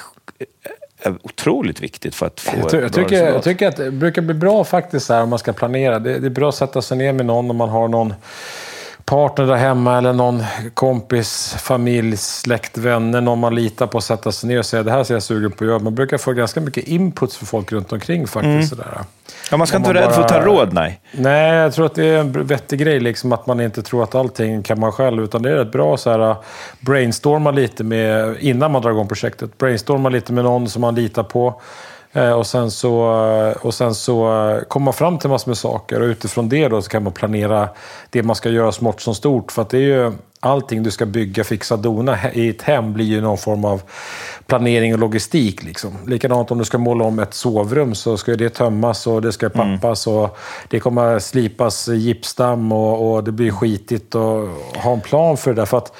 är 1.02 1.14
otroligt 1.22 1.80
viktigt 1.80 2.14
för 2.14 2.26
att 2.26 2.40
få 2.40 2.56
Jag, 2.58 2.70
ty- 2.70 2.80
jag, 2.80 2.92
tycker, 2.92 3.26
jag 3.26 3.42
tycker 3.42 3.68
att 3.68 3.76
det 3.76 3.90
brukar 3.90 4.22
bli 4.22 4.34
bra 4.34 4.64
faktiskt 4.64 5.08
här, 5.08 5.22
om 5.22 5.28
man 5.28 5.38
ska 5.38 5.52
planera. 5.52 5.98
Det, 5.98 6.18
det 6.18 6.26
är 6.26 6.30
bra 6.30 6.48
att 6.48 6.54
sätta 6.54 6.82
sig 6.82 6.98
ner 6.98 7.12
med 7.12 7.26
någon 7.26 7.50
om 7.50 7.56
man 7.56 7.68
har 7.68 7.88
någon 7.88 8.14
partner 9.04 9.46
där 9.46 9.54
hemma 9.54 9.98
eller 9.98 10.12
någon 10.12 10.42
kompis, 10.74 11.56
familj, 11.58 12.16
släkt, 12.16 12.78
vänner, 12.78 13.20
någon 13.20 13.38
man 13.38 13.54
litar 13.54 13.86
på 13.86 13.98
att 13.98 14.04
sätta 14.04 14.32
sig 14.32 14.48
ner 14.48 14.58
och 14.58 14.66
säga 14.66 14.82
det 14.82 14.90
här 14.90 15.04
ser 15.04 15.14
jag 15.14 15.22
sugen 15.22 15.50
på 15.50 15.64
att 15.64 15.68
göra. 15.68 15.78
Man 15.78 15.94
brukar 15.94 16.18
få 16.18 16.32
ganska 16.32 16.60
mycket 16.60 16.84
inputs 16.84 17.36
för 17.36 17.46
folk 17.46 17.72
runt 17.72 17.92
omkring 17.92 18.26
faktiskt. 18.26 18.68
Sådär. 18.68 18.98
Ja, 19.50 19.56
man 19.56 19.66
ska 19.66 19.76
om 19.76 19.80
inte 19.80 19.92
vara 19.92 20.06
rädd 20.06 20.14
för 20.14 20.22
att 20.22 20.28
ta 20.28 20.40
råd, 20.40 20.72
nej. 20.72 21.00
Nej, 21.12 21.54
jag 21.54 21.74
tror 21.74 21.86
att 21.86 21.94
det 21.94 22.04
är 22.04 22.18
en 22.18 22.46
vettig 22.46 22.78
grej, 22.78 23.00
liksom, 23.00 23.32
att 23.32 23.46
man 23.46 23.60
inte 23.60 23.82
tror 23.82 24.02
att 24.02 24.14
allting 24.14 24.62
kan 24.62 24.80
man 24.80 24.92
själv. 24.92 25.22
Utan 25.22 25.42
det 25.42 25.50
är 25.50 25.56
rätt 25.56 25.72
bra 25.72 25.96
så 25.96 26.10
här, 26.10 26.36
brainstorma 26.80 27.50
lite 27.50 27.84
med, 27.84 28.36
innan 28.40 28.72
man 28.72 28.82
drar 28.82 28.90
igång 28.90 29.08
projektet. 29.08 29.58
Brainstorma 29.58 30.08
lite 30.08 30.32
med 30.32 30.44
någon 30.44 30.68
som 30.68 30.80
man 30.80 30.94
litar 30.94 31.22
på. 31.22 31.60
Eh, 32.14 32.32
och 32.32 32.46
sen 32.46 32.70
så, 32.70 32.94
och 33.62 33.74
sen 33.74 33.94
så 33.94 34.60
kommer 34.68 34.84
man 34.84 34.94
fram 34.94 35.18
till 35.18 35.30
massor 35.30 35.50
med 35.50 35.58
saker 35.58 36.00
och 36.00 36.06
utifrån 36.06 36.48
det 36.48 36.68
då 36.68 36.82
så 36.82 36.90
kan 36.90 37.02
man 37.02 37.12
planera 37.12 37.68
det 38.10 38.22
man 38.22 38.36
ska 38.36 38.50
göra 38.50 38.72
smått 38.72 39.00
som 39.00 39.14
stort. 39.14 39.52
För 39.52 39.62
att 39.62 39.70
det 39.70 39.78
är 39.78 39.80
ju 39.80 40.12
allting 40.40 40.82
du 40.82 40.90
ska 40.90 41.06
bygga, 41.06 41.44
fixa, 41.44 41.76
dona 41.76 42.32
i 42.32 42.48
ett 42.48 42.62
hem 42.62 42.92
blir 42.92 43.04
ju 43.04 43.20
någon 43.20 43.38
form 43.38 43.64
av 43.64 43.82
planering 44.46 44.92
och 44.94 44.98
logistik. 44.98 45.62
Liksom. 45.62 45.92
Likadant 46.06 46.50
om 46.50 46.58
du 46.58 46.64
ska 46.64 46.78
måla 46.78 47.04
om 47.04 47.18
ett 47.18 47.34
sovrum 47.34 47.94
så 47.94 48.16
ska 48.16 48.34
det 48.34 48.50
tömmas 48.50 49.06
och 49.06 49.22
det 49.22 49.32
ska 49.32 49.48
pappas 49.48 50.06
och 50.06 50.38
det 50.68 50.80
kommer 50.80 51.18
slipas 51.18 51.88
gipsdamm 51.88 52.72
och, 52.72 53.14
och 53.14 53.24
det 53.24 53.32
blir 53.32 53.50
skitigt 53.50 54.14
och 54.14 54.48
ha 54.76 54.92
en 54.92 55.00
plan 55.00 55.36
för 55.36 55.50
det 55.54 55.60
där. 55.60 55.66
För 55.66 55.78
att 55.78 55.92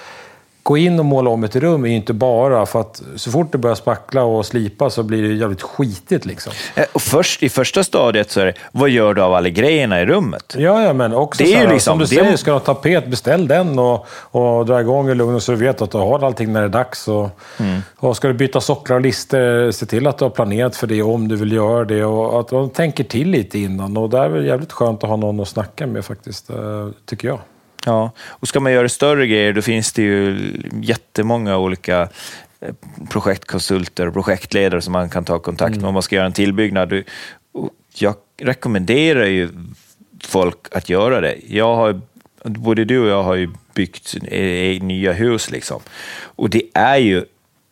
gå 0.65 0.77
in 0.77 0.99
och 0.99 1.05
måla 1.05 1.31
om 1.31 1.45
ett 1.45 1.57
rum 1.57 1.85
är 1.85 1.89
ju 1.89 1.95
inte 1.95 2.13
bara 2.13 2.67
för 2.67 2.81
att 2.81 3.03
så 3.17 3.31
fort 3.31 3.53
det 3.53 3.59
börjar 3.59 3.75
spackla 3.75 4.23
och 4.25 4.47
slipa 4.47 4.91
så 4.91 5.03
blir 5.03 5.23
det 5.23 5.35
jävligt 5.35 5.63
skitigt. 5.63 6.25
Liksom. 6.27 6.53
Eh, 6.75 6.85
Och 6.93 7.03
först, 7.03 7.43
I 7.43 7.49
första 7.49 7.85
stadiet 7.85 8.31
så 8.31 8.41
är 8.41 8.47
det, 8.47 8.55
vad 8.73 8.89
gör 8.91 9.15
du 9.15 9.23
av 9.23 9.35
alla 9.35 9.49
grejerna 9.49 10.01
i 10.01 10.07
rummet? 10.07 10.55
Ja, 10.59 10.83
ja, 10.83 10.93
men 10.93 11.15
också 11.15 11.45
Det 11.45 11.53
är 11.55 11.57
här, 11.57 11.73
liksom- 11.73 11.93
som 11.93 11.99
du 11.99 12.05
det- 12.05 12.25
säger, 12.25 12.37
ska 12.37 12.51
du 12.51 12.55
ha 12.55 12.61
tapet, 12.61 13.07
beställ 13.07 13.49
den 13.49 13.79
och, 13.79 14.07
och 14.09 14.67
dra 14.67 14.81
igång 14.81 15.09
i 15.11 15.15
lugn 15.15 15.35
och 15.35 15.43
så 15.43 15.53
du 15.53 15.59
vet 15.59 15.83
att 15.83 15.91
du 15.91 15.99
har 15.99 16.25
allting 16.27 16.53
när 16.53 16.61
det 16.61 16.67
är 16.67 16.69
dags. 16.69 17.09
Och, 17.09 17.29
Mm. 17.61 17.81
och 17.97 18.17
ska 18.17 18.29
du 18.29 18.35
byta 18.35 18.61
socklar 18.61 18.97
och 18.97 19.03
lister, 19.03 19.71
se 19.71 19.87
till 19.87 20.07
att 20.07 20.19
du 20.19 20.25
har 20.25 20.31
planerat 20.31 20.77
för 20.77 20.87
det 20.87 21.03
om 21.03 21.29
du 21.29 21.37
vill 21.37 21.53
göra 21.53 21.85
det 21.85 22.05
och 22.05 22.41
att 22.41 22.49
de 22.49 22.71
tänker 22.71 23.05
till 23.05 23.31
lite 23.31 23.59
innan. 23.59 23.97
Och 23.97 24.11
där 24.11 24.31
är 24.31 24.41
det 24.41 24.47
jävligt 24.47 24.73
skönt 24.73 25.05
att 25.05 25.11
ha 25.11 25.17
någon 25.17 25.41
att 25.41 25.49
snacka 25.49 25.87
med 25.87 26.05
faktiskt, 26.05 26.51
eh, 26.51 26.57
tycker 27.07 27.29
jag. 27.29 27.39
Ja, 27.85 28.11
och 28.29 28.49
ska 28.49 28.61
man 28.61 28.73
göra 28.73 28.89
större 28.89 29.27
grejer 29.27 29.53
då 29.53 29.63
finns 29.63 29.93
det 29.93 30.03
ju 30.03 30.53
jättemånga 30.83 31.59
olika 31.59 32.09
eh, 32.61 32.75
projektkonsulter 33.11 34.09
och 34.09 34.15
projektledare 34.15 34.83
som 34.83 34.93
man 34.93 35.09
kan 35.09 35.25
ta 35.25 35.39
kontakt 35.39 35.77
med 35.77 35.85
om 35.85 35.95
man 35.95 36.03
ska 36.03 36.17
göra 36.17 36.27
en 36.27 36.33
tillbyggnad. 36.33 37.03
Jag 37.95 38.15
rekommenderar 38.37 39.25
ju 39.25 39.49
folk 40.25 40.59
att 40.73 40.89
göra 40.89 41.21
det. 41.21 41.37
Jag 41.49 41.77
har, 41.77 42.01
både 42.45 42.85
du 42.85 43.01
och 43.01 43.09
jag 43.09 43.23
har 43.23 43.35
ju 43.35 43.51
byggt 43.75 44.15
eh, 44.25 44.83
nya 44.83 45.13
hus. 45.13 45.51
Liksom. 45.51 45.81
Och 46.21 46.51
det 46.51 46.63
är 46.75 46.97
ju 46.97 47.25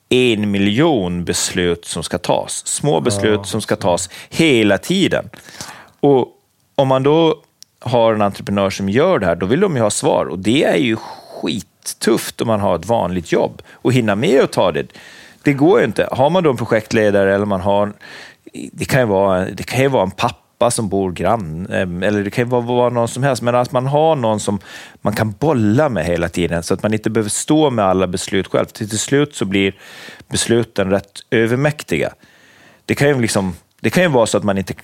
en 0.08 0.50
miljon 0.50 1.24
beslut 1.24 1.84
som 1.84 2.02
ska 2.02 2.18
tas. 2.18 2.66
Små 2.66 3.00
beslut 3.00 3.46
som 3.46 3.62
ska 3.62 3.76
tas 3.76 4.10
hela 4.30 4.78
tiden. 4.78 5.30
Och 6.00 6.28
om 6.74 6.88
man 6.88 7.02
då 7.02 7.42
har 7.82 8.14
en 8.14 8.22
entreprenör 8.22 8.70
som 8.70 8.88
gör 8.88 9.18
det 9.18 9.26
här, 9.26 9.36
då 9.36 9.46
vill 9.46 9.60
de 9.60 9.76
ju 9.76 9.82
ha 9.82 9.90
svar. 9.90 10.26
Och 10.26 10.38
det 10.38 10.64
är 10.64 10.76
ju 10.76 10.96
skittufft 10.96 12.40
om 12.40 12.46
man 12.46 12.60
har 12.60 12.76
ett 12.76 12.86
vanligt 12.86 13.32
jobb 13.32 13.62
och 13.72 13.92
hinna 13.92 14.14
med 14.14 14.40
att 14.40 14.52
ta 14.52 14.72
det. 14.72 14.86
Det 15.42 15.52
går 15.52 15.78
ju 15.78 15.84
inte. 15.84 16.08
Har 16.12 16.30
man 16.30 16.42
då 16.42 16.50
en 16.50 16.56
projektledare 16.56 17.34
eller 17.34 17.46
man 17.46 17.60
har... 17.60 17.92
Det 18.72 18.84
kan 18.84 19.00
ju 19.00 19.06
vara, 19.06 19.44
det 19.44 19.62
kan 19.62 19.80
ju 19.80 19.88
vara 19.88 20.02
en 20.02 20.10
pappa 20.10 20.70
som 20.70 20.88
bor 20.88 21.12
grann, 21.12 21.66
ehm, 21.66 22.02
eller 22.02 22.24
det 22.24 22.30
kan 22.30 22.44
ju 22.44 22.50
vara, 22.50 22.60
vara 22.60 22.90
någon 22.90 23.08
som 23.08 23.22
helst, 23.22 23.42
men 23.42 23.54
att 23.54 23.72
man 23.72 23.86
har 23.86 24.16
någon 24.16 24.40
som 24.40 24.58
man 25.00 25.14
kan 25.14 25.32
bolla 25.32 25.88
med 25.88 26.04
hela 26.04 26.28
tiden 26.28 26.62
så 26.62 26.74
att 26.74 26.82
man 26.82 26.94
inte 26.94 27.10
behöver 27.10 27.30
stå 27.30 27.70
med 27.70 27.84
alla 27.84 28.06
beslut 28.06 28.46
själv. 28.46 28.66
Till, 28.66 28.88
till 28.88 28.98
slut 28.98 29.34
så 29.34 29.44
blir 29.44 29.74
besluten 30.28 30.90
rätt 30.90 31.20
övermäktiga. 31.30 32.12
Det 32.84 32.94
kan 32.94 33.08
ju, 33.08 33.20
liksom, 33.20 33.54
det 33.80 33.90
kan 33.90 34.02
ju 34.02 34.08
vara 34.08 34.26
så 34.26 34.38
att 34.38 34.44
man 34.44 34.58
inte 34.58 34.74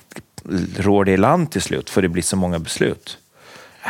rår 0.78 1.04
det 1.04 1.12
i 1.12 1.16
land 1.16 1.50
till 1.50 1.62
slut, 1.62 1.90
för 1.90 2.02
det 2.02 2.08
blir 2.08 2.22
så 2.22 2.36
många 2.36 2.58
beslut. 2.58 3.18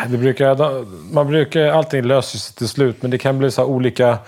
Det 0.08 0.18
brukar, 0.18 0.84
man 1.14 1.26
brukar, 1.26 1.66
allting 1.66 2.02
löser 2.02 2.38
sig 2.38 2.54
till 2.56 2.68
slut, 2.68 2.96
men 3.02 3.10
det 3.10 3.18
kan 3.18 3.38
bli 3.38 3.50
så 3.50 3.64
olika, 3.64 4.18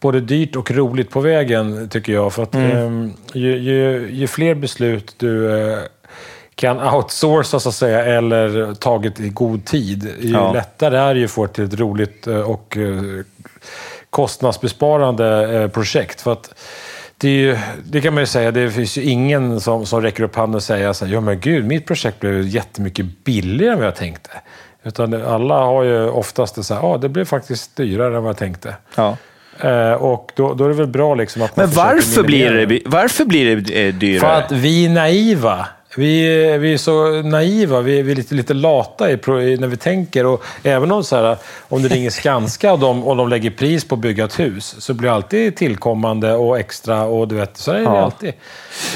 både 0.00 0.20
dyrt 0.20 0.56
och 0.56 0.70
roligt 0.70 1.10
på 1.10 1.20
vägen, 1.20 1.88
tycker 1.88 2.12
jag. 2.12 2.32
För 2.32 2.42
att 2.42 2.54
Mm. 2.54 3.04
eh, 3.04 3.10
ju, 3.34 3.56
ju, 3.58 4.08
ju 4.12 4.26
fler 4.26 4.54
beslut 4.54 5.14
du 5.18 5.58
eh, 5.72 5.78
kan 6.54 6.94
outsourca, 6.94 7.60
så 7.60 7.68
att 7.68 7.74
säga, 7.74 8.04
eller 8.04 8.74
tagit 8.74 9.20
i 9.20 9.28
god 9.28 9.64
tid, 9.64 10.08
ju 10.20 10.32
Ja. 10.32 10.52
lättare 10.52 10.96
är 10.98 11.14
det 11.14 11.24
att 11.24 11.30
få 11.30 11.46
till 11.46 11.64
ett 11.64 11.74
roligt 11.80 12.26
eh, 12.26 12.40
och 12.40 12.76
eh, 12.76 13.02
kostnadsbesparande 14.10 15.70
projekt. 15.74 16.20
För 16.20 16.32
att 16.32 16.54
det, 17.18 17.28
ju, 17.28 17.58
det 17.84 18.00
kan 18.00 18.14
man 18.14 18.22
ju 18.22 18.26
säga, 18.26 18.50
det 18.50 18.70
finns 18.70 18.98
ju 18.98 19.02
ingen 19.02 19.60
som, 19.60 19.86
som 19.86 20.02
räcker 20.02 20.22
upp 20.22 20.36
handen 20.36 20.54
och 20.54 20.62
säger 20.62 20.92
så 20.92 21.04
här, 21.04 21.12
ja 21.12 21.20
men 21.20 21.40
gud, 21.40 21.64
mitt 21.64 21.86
projekt 21.86 22.20
blev 22.20 22.42
jättemycket 22.42 23.24
billigare 23.24 23.72
än 23.72 23.78
vad 23.78 23.86
jag 23.86 23.96
tänkte. 23.96 24.30
Utan 24.82 25.14
alla 25.14 25.58
har 25.58 25.82
ju 25.82 26.08
oftast 26.08 26.54
det 26.54 26.62
så 26.62 26.74
här, 26.74 26.82
ja 26.82 26.98
det 26.98 27.08
blev 27.08 27.24
faktiskt 27.24 27.76
dyrare 27.76 28.16
än 28.16 28.22
vad 28.22 28.30
jag 28.30 28.36
tänkte. 28.36 28.74
Ja. 28.94 29.16
Eh, 29.60 29.92
och 29.92 30.32
då, 30.34 30.54
då 30.54 30.64
är 30.64 30.68
det 30.68 30.74
väl 30.74 30.86
bra 30.86 31.14
liksom 31.14 31.42
att 31.42 31.56
man 31.56 31.66
Men 31.66 31.74
varför 31.74 32.22
blir, 32.22 32.50
det, 32.50 32.80
varför 32.86 33.24
blir 33.24 33.56
det 33.56 33.86
eh, 33.86 33.94
dyrare? 33.94 34.20
För 34.20 34.40
att 34.40 34.52
vi 34.52 34.86
är 34.86 34.90
naiva. 34.90 35.66
Vi, 35.96 36.20
är- 36.44 36.58
vi 36.58 36.72
är 36.72 36.78
så 36.78 37.22
naiva, 37.22 37.80
vi 37.80 37.98
är, 37.98 38.02
vi 38.02 38.12
är 38.12 38.16
lite, 38.16 38.34
lite 38.34 38.54
lata 38.54 39.10
i, 39.10 39.16
när 39.16 39.66
vi 39.66 39.76
tänker. 39.76 40.26
Och 40.26 40.42
även 40.62 40.92
om, 40.92 41.04
så 41.04 41.16
här, 41.16 41.36
om 41.68 41.82
det 41.82 41.88
ringer 41.88 42.10
Skanska 42.10 42.72
och 42.72 42.78
de, 42.78 43.04
och 43.04 43.16
de 43.16 43.28
lägger 43.28 43.50
pris 43.50 43.84
på 43.88 43.94
att 43.94 44.00
bygga 44.00 44.24
ett 44.24 44.40
hus, 44.40 44.74
så 44.78 44.94
blir 44.94 45.08
det 45.08 45.14
alltid 45.14 45.56
tillkommande 45.56 46.32
och 46.34 46.58
extra. 46.58 47.04
och 47.04 47.28
du 47.28 47.34
vet, 47.34 47.56
Så 47.56 47.70
är 47.70 47.74
det 47.74 47.82
Ja. 47.82 48.02
alltid. 48.02 48.32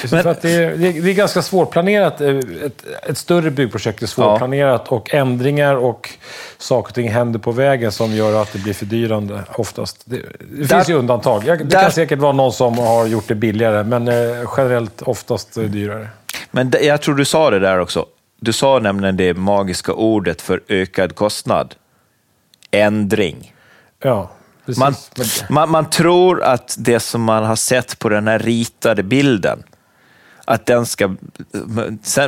för 0.09 0.27
att 0.27 0.43
det, 0.43 0.51
är, 0.51 0.77
det, 0.77 0.89
är, 0.89 1.03
det 1.03 1.11
är 1.11 1.15
ganska 1.15 1.43
svårplanerat. 1.43 2.21
eh, 2.21 2.29
Ett, 2.29 2.85
ett 3.09 3.19
större 3.19 3.51
byggprojekt 3.51 4.03
är 4.03 4.07
svårplanerat 4.07 4.89
och 4.89 5.15
ändringar 5.15 5.75
och 5.75 6.11
saker 6.59 6.91
och 6.91 6.95
ting 6.95 7.09
händer 7.11 7.39
på 7.39 7.53
vägen 7.53 7.93
som 7.93 8.13
gör 8.15 8.43
att 8.43 8.53
det 8.53 8.59
blir 8.59 8.73
fördyrande 8.75 9.41
oftast. 9.57 10.03
Det, 10.05 10.17
det 10.17 10.23
Där- 10.57 10.67
finns 10.67 10.89
ju 10.91 10.95
undantag. 10.95 11.45
Det 11.45 11.57
där- 11.57 11.83
kan 11.83 11.93
säkert 11.93 12.19
vara 12.19 12.33
någon 12.33 12.53
som 12.53 12.79
har 12.79 13.07
gjort 13.07 13.29
det 13.29 13.35
billigare, 13.35 13.85
men 13.85 14.09
eh, 14.09 14.15
generellt 14.57 15.03
oftast 15.03 15.57
eh, 15.57 15.63
dyrare. 15.65 16.09
Men 16.51 16.73
jag 16.83 17.03
tror 17.03 17.15
du 17.15 17.25
sa 17.25 17.51
det 17.51 17.59
där 17.59 17.79
också. 17.79 18.07
Du 18.41 18.53
sa 18.53 18.79
nämligen 18.79 19.17
det 19.17 19.35
magiska 19.35 19.93
ordet 19.93 20.43
för 20.43 20.61
ökad 20.69 21.15
kostnad. 21.15 21.75
Ändring. 22.71 23.55
Ja, 24.03 24.31
precis. 24.67 24.79
Man, 24.79 24.95
man, 25.49 25.71
man 25.71 25.91
tror 25.91 26.43
att 26.43 26.77
det 26.79 27.01
som 27.01 27.23
man 27.23 27.45
har 27.45 27.57
sett 27.57 27.99
på 27.99 28.09
den 28.09 28.29
här 28.29 28.39
ritade 28.39 29.03
bilden, 29.03 29.63
att 30.45 30.67
den 30.67 30.87
ska... 30.87 31.15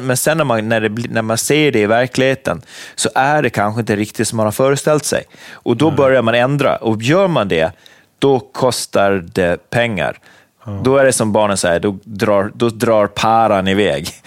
Men 0.00 0.16
sen 0.16 0.38
när 0.38 0.44
man, 0.44 0.68
när, 0.68 0.80
det, 0.80 1.10
när 1.10 1.22
man 1.22 1.38
ser 1.38 1.72
det 1.72 1.80
i 1.80 1.86
verkligheten 1.86 2.62
så 2.94 3.10
är 3.14 3.42
det 3.42 3.50
kanske 3.50 3.80
inte 3.80 3.96
riktigt 3.96 4.28
som 4.28 4.36
man 4.36 4.46
har 4.46 4.52
föreställt 4.52 5.04
sig. 5.04 5.24
Och 5.52 5.76
då 5.76 5.90
börjar 5.90 6.22
man 6.22 6.34
ändra. 6.34 6.76
Och 6.76 7.02
gör 7.02 7.28
man 7.28 7.48
det, 7.48 7.72
då 8.18 8.40
kostar 8.40 9.24
det 9.32 9.70
pengar. 9.70 10.18
Då 10.82 10.96
är 10.96 11.04
det 11.04 11.12
som 11.12 11.32
barnen 11.32 11.56
säger, 11.56 11.80
då 11.80 11.96
drar, 12.04 12.50
då 12.54 12.68
drar 12.68 13.06
paran 13.06 13.68
iväg. 13.68 14.08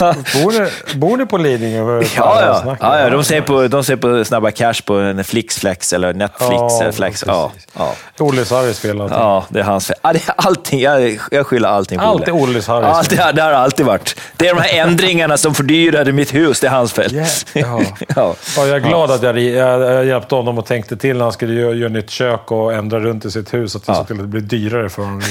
Eh, 0.00 0.14
bor, 0.42 0.52
ni, 0.52 0.98
bor 0.98 1.16
ni 1.16 1.26
på 1.26 1.38
Lidingö? 1.38 2.02
Ja, 2.16 2.40
ja. 2.40 2.76
ja, 2.80 3.00
ja 3.00 3.10
de, 3.10 3.24
ser 3.24 3.40
på, 3.40 3.68
de 3.68 3.84
ser 3.84 3.96
på 3.96 4.24
Snabba 4.24 4.50
Cash 4.50 4.82
på 4.84 4.94
en 4.94 5.24
Flixflex 5.24 5.92
eller 5.92 6.12
Netflix. 6.14 6.50
Ja, 6.50 6.78
eller 6.82 6.92
Flex. 6.92 7.24
Ja, 7.26 7.52
ja. 7.78 7.94
Olle 8.18 8.44
Harrys 8.50 8.78
fel 8.78 9.00
allting. 9.00 9.18
Ja, 9.18 9.44
det 9.48 9.60
är 9.60 9.64
hans 9.64 9.86
fel. 9.86 9.96
Ja, 10.02 10.12
det 10.12 10.28
är 10.28 10.34
allting. 10.36 10.80
Jag, 10.80 11.18
jag 11.30 11.46
skyller 11.46 11.68
allting 11.68 11.98
på 11.98 12.04
Allt 12.04 12.28
Olle. 12.28 12.32
Olles 12.32 12.68
Harrys 12.68 13.10
Ja, 13.10 13.26
det, 13.26 13.32
det 13.32 13.42
har 13.42 13.52
alltid 13.52 13.86
varit. 13.86 14.20
Det 14.36 14.48
är 14.48 14.54
de 14.54 14.60
här 14.60 14.86
ändringarna 14.86 15.36
som 15.36 15.54
fördyrade 15.54 16.12
mitt 16.12 16.34
hus. 16.34 16.60
Det 16.60 16.66
är 16.66 16.70
hans 16.70 16.92
fel. 16.92 17.14
Yeah. 17.14 17.28
Ja. 17.52 17.82
ja. 18.16 18.34
Ja, 18.56 18.66
jag 18.66 18.76
är 18.76 18.80
glad 18.80 19.10
att 19.10 19.22
jag, 19.22 19.38
jag, 19.38 19.80
jag 19.80 20.04
hjälpte 20.04 20.34
honom 20.34 20.58
och 20.58 20.66
tänkte 20.66 20.96
till 20.96 21.16
när 21.16 21.24
han 21.24 21.32
skulle 21.32 21.54
göra, 21.54 21.74
göra 21.74 21.90
nytt 21.90 22.10
kök 22.10 22.52
och 22.52 22.72
ändra 22.72 23.00
runt 23.00 23.24
i 23.24 23.30
sitt 23.30 23.45
hus. 23.54 23.76
Att 23.76 23.86
det 23.86 23.92
Ja. 23.92 24.00
att 24.00 24.08
det 24.08 24.14
blev 24.14 24.48
dyrare 24.48 24.88
för 24.88 25.02
honom. 25.02 25.20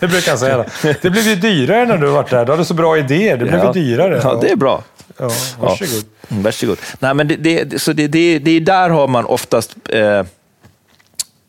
det 0.00 0.08
brukar 0.08 0.30
han 0.32 0.38
säga. 0.38 0.64
Det 1.02 1.10
blev 1.10 1.24
ju 1.24 1.34
dyrare 1.34 1.86
när 1.86 1.98
du 1.98 2.06
var 2.06 2.26
där. 2.30 2.44
Du 2.44 2.52
hade 2.52 2.64
så 2.64 2.74
bra 2.74 2.98
idéer. 2.98 3.36
Det 3.36 3.44
blev 3.44 3.58
Ja. 3.58 3.72
ju 3.74 3.82
dyrare. 3.82 4.20
Ja, 4.24 4.38
det 4.42 4.50
är 4.50 4.56
bra. 4.56 4.82
Ja, 5.18 5.30
varsågod. 5.60 6.04
Mm, 6.28 6.42
varsågod. 6.42 6.78
Nej, 6.98 7.14
men 7.14 7.28
det, 7.28 7.36
det, 7.36 7.82
så 7.82 7.92
det, 7.92 8.06
det, 8.08 8.38
det 8.38 8.50
är 8.50 8.60
där 8.60 8.90
har 8.90 9.08
man 9.08 9.24
oftast... 9.24 9.76
Eh, 9.88 10.22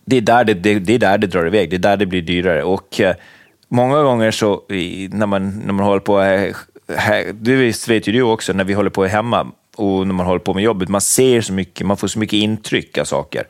det, 0.06 0.18
är 0.18 0.22
där 0.22 0.44
det, 0.44 0.54
det, 0.54 0.80
det 0.80 0.94
är 0.94 1.00
där 1.00 1.18
det 1.18 1.28
drar 1.28 1.48
iväg. 1.48 1.70
Det 1.70 1.76
är 1.76 1.80
där 1.80 1.98
det 1.98 2.06
blir 2.06 2.22
dyrare. 2.22 2.64
Och 2.64 3.00
eh, 3.02 3.16
många 3.70 4.04
gånger 4.04 4.32
så, 4.32 4.62
när, 5.10 5.26
man, 5.26 5.50
när 5.66 5.74
man 5.74 5.86
håller 5.86 6.00
på... 6.00 6.22
Eh, 6.22 6.56
här, 6.98 7.26
det 7.34 7.56
vet 7.56 7.88
vet 7.88 8.08
ju 8.08 8.12
du 8.12 8.22
också, 8.22 8.54
när 8.54 8.64
vi 8.64 8.74
håller 8.74 8.90
på 8.90 9.06
hemma 9.06 9.48
och 9.82 10.08
när 10.08 10.14
man 10.14 10.26
håller 10.26 10.40
på 10.40 10.54
med 10.54 10.64
jobbet, 10.64 10.90
man 10.90 11.02
ser 11.02 11.42
så 11.42 11.54
mycket, 11.54 11.88
man 11.88 11.98
får 11.98 12.08
så 12.08 12.20
mycket 12.20 12.34
intryck 12.34 12.98
av 12.98 13.06
saker. 13.06 13.44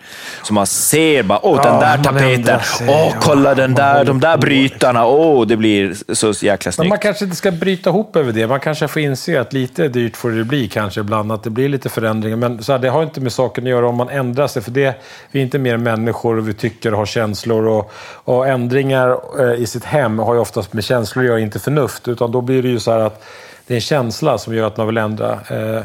Så 0.43 0.53
man 0.53 0.67
ser 0.67 1.23
bara, 1.23 1.39
åh, 1.45 1.61
den 1.63 1.73
Ja, 1.73 1.79
där 1.79 2.03
tapeten, 2.03 2.59
sig. 2.59 2.87
åh, 2.89 2.95
Ja, 2.95 3.13
kolla 3.21 3.55
den 3.55 3.71
man 3.71 3.75
där, 3.75 4.05
de 4.05 4.19
där 4.19 4.37
brytarna, 4.37 5.05
åh, 5.05 5.47
det 5.47 5.57
blir 5.57 6.13
så 6.13 6.27
jäkla 6.45 6.69
Men 6.69 6.73
snyggt. 6.73 6.89
man 6.89 6.97
kanske 6.99 7.25
inte 7.25 7.37
ska 7.37 7.51
bryta 7.51 7.89
ihop 7.89 8.15
över 8.15 8.31
det. 8.31 8.47
Man 8.47 8.59
kanske 8.59 8.87
får 8.87 9.01
inse 9.01 9.41
att 9.41 9.53
lite 9.53 9.87
dyrt 9.87 10.17
får 10.17 10.29
det 10.31 10.43
bli 10.43 10.67
kanske 10.67 10.99
ibland. 10.99 11.31
Att 11.31 11.43
det 11.43 11.49
blir 11.49 11.69
lite 11.69 11.89
förändringar. 11.89 12.37
Men 12.37 12.63
så 12.63 12.71
här, 12.71 12.79
det 12.79 12.89
har 12.89 13.03
inte 13.03 13.21
med 13.21 13.31
saken 13.31 13.63
att 13.63 13.69
göra 13.69 13.87
om 13.87 13.95
man 13.95 14.09
ändrar 14.09 14.47
sig. 14.47 14.61
För 14.61 14.71
det, 14.71 14.95
vi 15.31 15.39
är 15.39 15.43
inte 15.43 15.59
mer 15.59 15.77
människor 15.77 16.37
och 16.37 16.47
vi 16.49 16.53
tycker 16.53 16.91
och 16.91 16.97
har 16.99 17.05
känslor. 17.05 17.67
Och, 17.67 17.91
och 18.23 18.47
ändringar 18.47 19.17
eh, 19.39 19.61
i 19.61 19.65
sitt 19.65 19.83
hem 19.85 20.19
har 20.19 20.33
ju 20.33 20.39
oftast 20.39 20.73
med 20.73 20.83
känslor 20.83 21.23
att 21.23 21.29
göra, 21.29 21.39
inte 21.39 21.59
förnuft. 21.59 22.07
Utan 22.07 22.31
då 22.31 22.41
blir 22.41 22.63
det 22.63 22.69
ju 22.69 22.79
så 22.79 22.91
här 22.91 22.99
att 22.99 23.23
det 23.67 23.73
är 23.73 23.75
en 23.75 23.81
känsla 23.81 24.37
som 24.37 24.55
gör 24.55 24.67
att 24.67 24.77
man 24.77 24.87
vill 24.87 24.97
ändra. 24.97 25.31
Eh, 25.49 25.83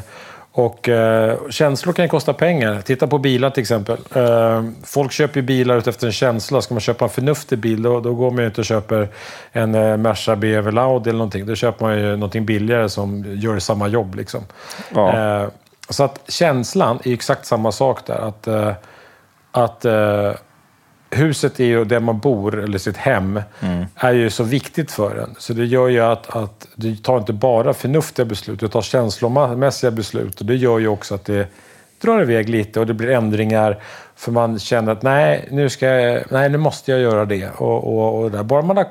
och 0.59 0.89
eh, 0.89 1.39
känslor 1.51 1.93
kan 1.93 2.05
ju 2.05 2.09
kosta 2.09 2.33
pengar. 2.33 2.81
Titta 2.81 3.07
på 3.07 3.19
bilar 3.19 3.51
till 3.51 3.61
exempel. 3.61 3.99
Eh, 4.15 4.65
folk 4.85 5.13
köper 5.13 5.41
ju 5.41 5.47
bilar 5.47 5.89
efter 5.89 6.07
en 6.07 6.13
känsla. 6.13 6.63
Ska 6.63 6.75
man 6.75 6.81
köpa 6.81 7.05
en 7.05 7.11
förnuftig 7.11 7.59
bil, 7.59 7.83
då, 7.83 8.01
då 8.01 8.15
går 8.15 8.31
man 8.31 8.41
ju 8.41 8.47
inte 8.47 8.61
och 8.61 8.65
köper 8.65 9.09
en 9.53 9.75
eh, 9.75 9.97
Merca, 9.97 10.37
BMW, 10.37 10.69
eller 10.69 10.83
Audi 10.83 11.11
eller 11.11 11.19
någonting. 11.19 11.47
Då 11.47 11.55
köper 11.55 11.85
man 11.85 11.99
ju 11.99 12.17
någonting 12.17 12.47
billigare 12.47 12.89
som 12.89 13.25
gör 13.27 13.59
samma 13.59 13.89
jobb. 13.89 14.15
Liksom. 14.15 14.41
Ja. 14.95 15.43
Eh, 15.43 15.49
så 15.89 16.05
att 16.05 16.21
känslan 16.29 16.99
är 17.05 17.09
ju 17.09 17.15
exakt 17.15 17.47
samma 17.47 17.73
sak 17.73 18.07
där. 18.07 18.29
Att, 18.29 18.47
eh, 18.47 18.73
att 19.53 19.85
eh, 19.85 20.33
huset 21.11 21.61
är 21.61 21.65
ju 21.65 21.85
där 21.85 22.01
man 22.01 22.19
bor, 22.19 22.65
eller 22.65 22.79
sitt 22.79 22.97
hem, 22.97 23.41
är 23.95 24.13
ju 24.13 24.31
så 24.31 24.45
viktigt 24.45 24.91
för 24.93 25.17
en. 25.17 25.35
Så 25.39 25.53
det 25.53 25.65
gör 25.65 25.89
ju 25.89 26.01
att, 26.01 26.37
att 26.37 26.67
du 26.75 26.97
tar 26.97 27.19
inte 27.19 27.33
bara 27.33 27.75
förnuftiga 27.75 28.27
beslut, 28.27 28.61
du 28.61 28.69
tar 28.69 28.83
känslomässiga 28.83 29.91
beslut. 29.91 30.41
Och 30.41 30.47
det 30.47 30.57
gör 30.57 30.79
ju 30.79 30.89
också 30.89 31.15
att 31.15 31.25
det, 31.25 31.49
drar 32.01 32.23
iväg 32.23 32.49
lite 32.49 32.81
och 32.81 32.87
det 32.87 32.95
blir 32.95 33.11
ändringar 33.11 33.83
för 34.17 34.33
man 34.33 34.59
känner 34.59 34.93
att 34.93 35.03
nej, 35.03 35.49
nu, 35.51 35.69
ska 35.69 35.87
jag, 35.87 36.23
nej, 36.31 36.49
nu 36.49 36.59
måste 36.59 36.91
jag 36.91 37.01
göra 37.01 37.25
det. 37.25 37.51
Och, 37.51 37.99
och, 37.99 38.23
och 38.23 38.31
där. 38.31 38.43
Bara 38.43 38.63
man 38.63 38.77
har 38.77 38.87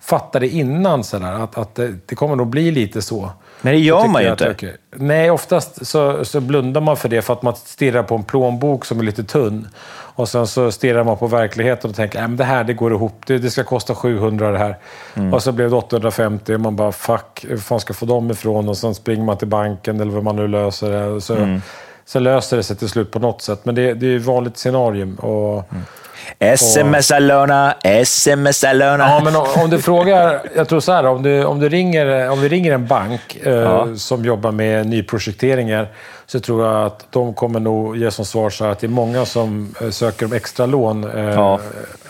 fattat 0.00 0.40
det 0.40 0.48
innan, 0.48 1.04
så 1.04 1.18
där, 1.18 1.32
att, 1.32 1.58
att 1.58 1.74
det, 1.74 1.94
det 2.06 2.14
kommer 2.14 2.36
nog 2.36 2.46
bli 2.46 2.70
lite 2.70 3.02
så. 3.02 3.30
Men 3.62 3.72
det 3.72 3.78
gör 3.78 4.06
man 4.08 4.22
ju 4.22 4.28
att 4.28 4.40
inte. 4.40 4.50
okej. 4.50 4.76
Nej, 4.96 5.30
oftast 5.30 5.86
så, 5.86 6.24
så 6.24 6.40
blundar 6.40 6.80
man 6.80 6.96
för 6.96 7.08
det 7.08 7.22
för 7.22 7.32
att 7.32 7.42
man 7.42 7.56
stirrar 7.56 8.02
på 8.02 8.14
en 8.14 8.22
plånbok 8.24 8.84
som 8.84 9.00
är 9.00 9.04
lite 9.04 9.24
tunn. 9.24 9.68
Och 10.14 10.28
sen 10.28 10.46
så 10.46 10.72
stirrar 10.72 11.04
man 11.04 11.16
på 11.16 11.26
verkligheten 11.26 11.90
och 11.90 11.96
tänker 11.96 12.22
att 12.24 12.36
det 12.36 12.44
här 12.44 12.64
det 12.64 12.72
går 12.74 12.92
ihop. 12.92 13.22
Det, 13.26 13.38
det 13.38 13.50
ska 13.50 13.64
kosta 13.64 13.94
700 13.94 14.50
det 14.50 14.58
här. 14.58 14.76
Mm. 15.14 15.34
Och 15.34 15.42
så 15.42 15.52
blev 15.52 15.70
det 15.70 15.76
850 15.76 16.54
och 16.54 16.60
man 16.60 16.76
bara 16.76 16.92
fuck, 16.92 17.44
hur 17.48 17.56
fan 17.58 17.80
ska 17.80 17.90
jag 17.90 17.96
få 17.96 18.06
dem 18.06 18.30
ifrån? 18.30 18.68
Och 18.68 18.76
sen 18.76 18.94
springer 18.94 19.24
man 19.24 19.36
till 19.38 19.48
banken 19.48 20.00
eller 20.00 20.12
vad 20.12 20.24
man 20.24 20.36
nu 20.36 20.48
löser 20.48 20.90
det. 21.14 21.20
Så, 21.20 21.34
Mm. 21.36 21.62
så 22.04 22.18
löser 22.18 22.56
det 22.56 22.62
sig 22.62 22.76
till 22.76 22.88
slut 22.88 23.10
på 23.10 23.18
något 23.18 23.42
sätt. 23.42 23.64
Men 23.64 23.74
det, 23.74 23.94
det 23.94 24.06
är 24.06 24.10
ju 24.10 24.16
ett 24.16 24.24
vanligt 24.24 24.56
scenarium. 24.56 25.14
Och, 25.14 25.52
Mm. 25.72 25.82
Sms-låna, 26.38 27.74
sms-låna. 27.84 29.04
Ja, 29.08 29.20
men 29.24 29.36
om, 29.36 29.46
om 29.64 29.70
du 29.70 29.82
frågar... 29.82 30.42
Jag 30.56 30.68
tror 30.68 30.80
så 30.80 30.92
här, 30.92 31.06
om, 31.06 31.22
du, 31.22 31.44
om, 31.44 31.60
du 31.60 31.68
ringer, 31.68 32.30
om 32.30 32.40
vi 32.40 32.48
ringer 32.48 32.72
en 32.72 32.86
bank 32.86 33.36
eh, 33.42 33.52
Ja. 33.52 33.88
som 33.96 34.24
jobbar 34.24 34.52
med 34.52 34.86
nyprojekteringar 34.86 35.88
så 36.26 36.40
tror 36.40 36.66
jag 36.66 36.86
att 36.86 37.06
de 37.10 37.34
kommer 37.34 37.60
nog 37.60 37.96
ge 37.96 38.10
som 38.10 38.24
svar 38.24 38.50
så 38.50 38.64
här 38.64 38.72
att 38.72 38.78
det 38.78 38.86
är 38.86 38.88
många 38.88 39.24
som 39.24 39.74
eh, 39.80 39.90
söker 39.90 40.26
om 40.26 40.32
extra 40.32 40.66
lån 40.66 41.10
eh, 41.10 41.30
Ja. 41.30 41.60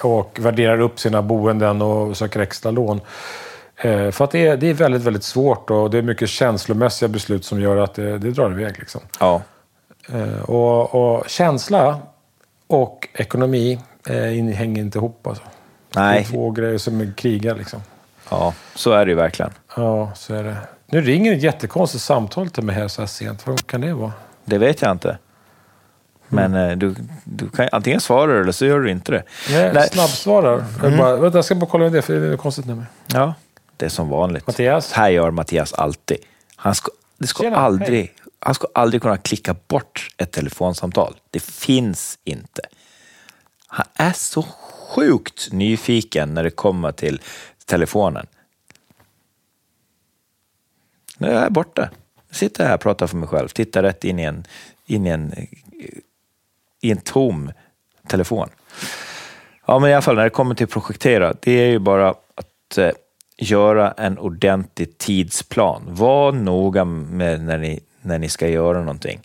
och 0.00 0.38
värderar 0.40 0.80
upp 0.80 1.00
sina 1.00 1.22
boenden 1.22 1.82
och 1.82 2.16
söker 2.16 2.40
extra 2.40 2.70
lån. 2.70 3.00
Eh, 3.76 4.10
för 4.10 4.24
att 4.24 4.30
det 4.30 4.46
är, 4.46 4.56
det 4.56 4.70
är 4.70 4.74
väldigt, 4.74 5.02
väldigt 5.02 5.24
svårt 5.24 5.70
och 5.70 5.90
det 5.90 5.98
är 5.98 6.02
mycket 6.02 6.28
känslomässiga 6.28 7.08
beslut 7.08 7.44
som 7.44 7.60
gör 7.60 7.76
att 7.76 7.94
det, 7.94 8.18
det 8.18 8.30
drar 8.30 8.50
iväg. 8.60 8.78
Liksom. 8.78 9.00
Ja. 9.20 9.42
Eh, 10.12 10.42
och, 10.50 10.94
och 10.94 11.28
känsla 11.28 11.98
och 12.66 13.08
ekonomi 13.14 13.78
eh, 14.06 14.38
in- 14.38 14.52
hänger 14.52 14.82
inte 14.82 14.98
ihop. 14.98 15.26
Alltså. 15.26 15.42
Det 15.92 16.00
är 16.00 16.04
Nej, 16.04 16.24
två 16.24 16.50
grejer 16.50 16.78
som 16.78 17.12
krigar 17.16 17.54
liksom. 17.54 17.80
ja, 18.30 18.54
så 18.74 18.92
är 18.92 19.06
det 19.06 19.10
ju 19.10 19.16
verkligen. 19.16 19.52
Ja, 19.76 20.12
så 20.14 20.34
är 20.34 20.44
det. 20.44 20.56
Nu 20.86 21.00
ringer 21.00 21.32
ett 21.36 21.42
jättekonstigt 21.42 22.04
samtal 22.04 22.50
till 22.50 22.62
mig 22.62 22.74
här 22.74 22.88
så 22.88 23.02
här 23.02 23.06
sent. 23.06 23.46
Vad 23.46 23.66
kan 23.66 23.80
det 23.80 23.94
vara? 23.94 24.12
Det 24.44 24.58
vet 24.58 24.82
jag 24.82 24.90
inte. 24.92 25.18
Men 26.28 26.54
eh, 26.54 26.76
du, 26.76 26.94
du 27.24 27.48
kan 27.48 27.68
antingen 27.72 28.00
svara 28.00 28.40
eller 28.40 28.52
så 28.52 28.66
gör 28.66 28.80
du 28.80 28.90
inte 28.90 29.12
det. 29.12 29.22
Jag 29.50 29.74
Nej. 29.74 29.88
snabbsvarar. 29.92 30.64
Jag, 30.82 30.96
bara, 30.98 31.30
jag 31.34 31.44
ska 31.44 31.54
bara 31.54 31.66
kolla 31.70 31.84
med 31.84 31.92
det, 31.92 32.02
för 32.02 32.20
det 32.20 32.26
är 32.26 32.34
ett 32.34 32.40
konstigt 32.40 32.66
nummer. 32.66 32.86
Ja, 33.12 33.34
det 33.76 33.84
är 33.84 33.90
som 33.90 34.08
vanligt. 34.08 34.46
Mattias? 34.46 34.92
Här 34.92 35.08
gör 35.08 35.30
Mattias 35.30 35.72
alltid. 35.72 36.16
Han 36.56 36.74
ska, 36.74 36.90
det 37.18 37.26
ska 37.26 37.42
Tjena, 37.42 37.56
aldrig, 37.56 38.14
han 38.40 38.54
ska 38.54 38.66
aldrig 38.74 39.02
kunna 39.02 39.16
klicka 39.16 39.56
bort 39.68 40.08
ett 40.16 40.32
telefonsamtal. 40.32 41.16
Det 41.30 41.42
finns 41.42 42.18
inte. 42.24 42.62
Han 43.74 43.86
är 43.94 44.12
så 44.12 44.42
sjukt 44.42 45.52
nyfiken 45.52 46.34
när 46.34 46.44
det 46.44 46.50
kommer 46.50 46.92
till 46.92 47.20
telefonen. 47.66 48.26
Nu 51.18 51.28
är 51.28 51.42
jag 51.42 51.52
borta. 51.52 51.90
Jag 52.28 52.36
sitter 52.36 52.66
här 52.66 52.74
och 52.74 52.80
pratar 52.80 53.06
för 53.06 53.16
mig 53.16 53.28
själv. 53.28 53.48
Tittar 53.48 53.82
rätt 53.82 54.04
in 54.04 54.18
i 54.18 54.22
en, 54.22 54.44
in 54.86 55.06
i 55.06 55.10
en, 55.10 55.32
i 56.80 56.90
en 56.90 57.00
tom 57.00 57.52
telefon. 58.06 58.48
Ja, 59.66 59.78
men 59.78 59.90
i 59.90 59.94
alla 59.94 60.02
fall 60.02 60.16
när 60.16 60.24
det 60.24 60.30
kommer 60.30 60.54
till 60.54 60.66
projektera, 60.66 61.34
det 61.40 61.52
är 61.52 61.68
ju 61.68 61.78
bara 61.78 62.08
att 62.34 62.78
eh, 62.78 62.90
göra 63.36 63.92
en 63.92 64.18
ordentlig 64.18 64.98
tidsplan. 64.98 65.82
Var 65.86 66.32
noga 66.32 66.84
med 66.84 67.40
när 67.40 67.58
ni, 67.58 67.80
när 68.00 68.18
ni 68.18 68.28
ska 68.28 68.48
göra 68.48 68.78
någonting. 68.78 69.20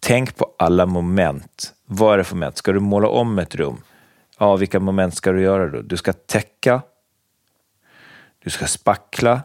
Tänk 0.00 0.36
på 0.36 0.54
alla 0.58 0.86
moment. 0.86 1.74
Vad 1.90 2.14
är 2.14 2.18
det 2.18 2.24
för 2.24 2.36
moment? 2.36 2.56
Ska 2.56 2.72
du 2.72 2.80
måla 2.80 3.08
om 3.08 3.38
ett 3.38 3.54
rum? 3.54 3.82
Ja, 4.38 4.56
vilka 4.56 4.80
moment 4.80 5.14
ska 5.14 5.32
du 5.32 5.42
göra 5.42 5.68
då? 5.68 5.82
Du 5.82 5.96
ska 5.96 6.12
täcka, 6.12 6.82
du 8.38 8.50
ska 8.50 8.66
spackla, 8.66 9.42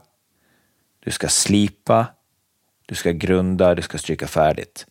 du 1.00 1.12
ska 1.12 1.28
slipa, 1.28 2.08
du 2.86 2.96
ska 2.96 3.12
grunda, 3.12 3.76
du 3.76 3.82
ska 3.82 3.98
stryka 3.98 4.28
färdigt 4.28 4.86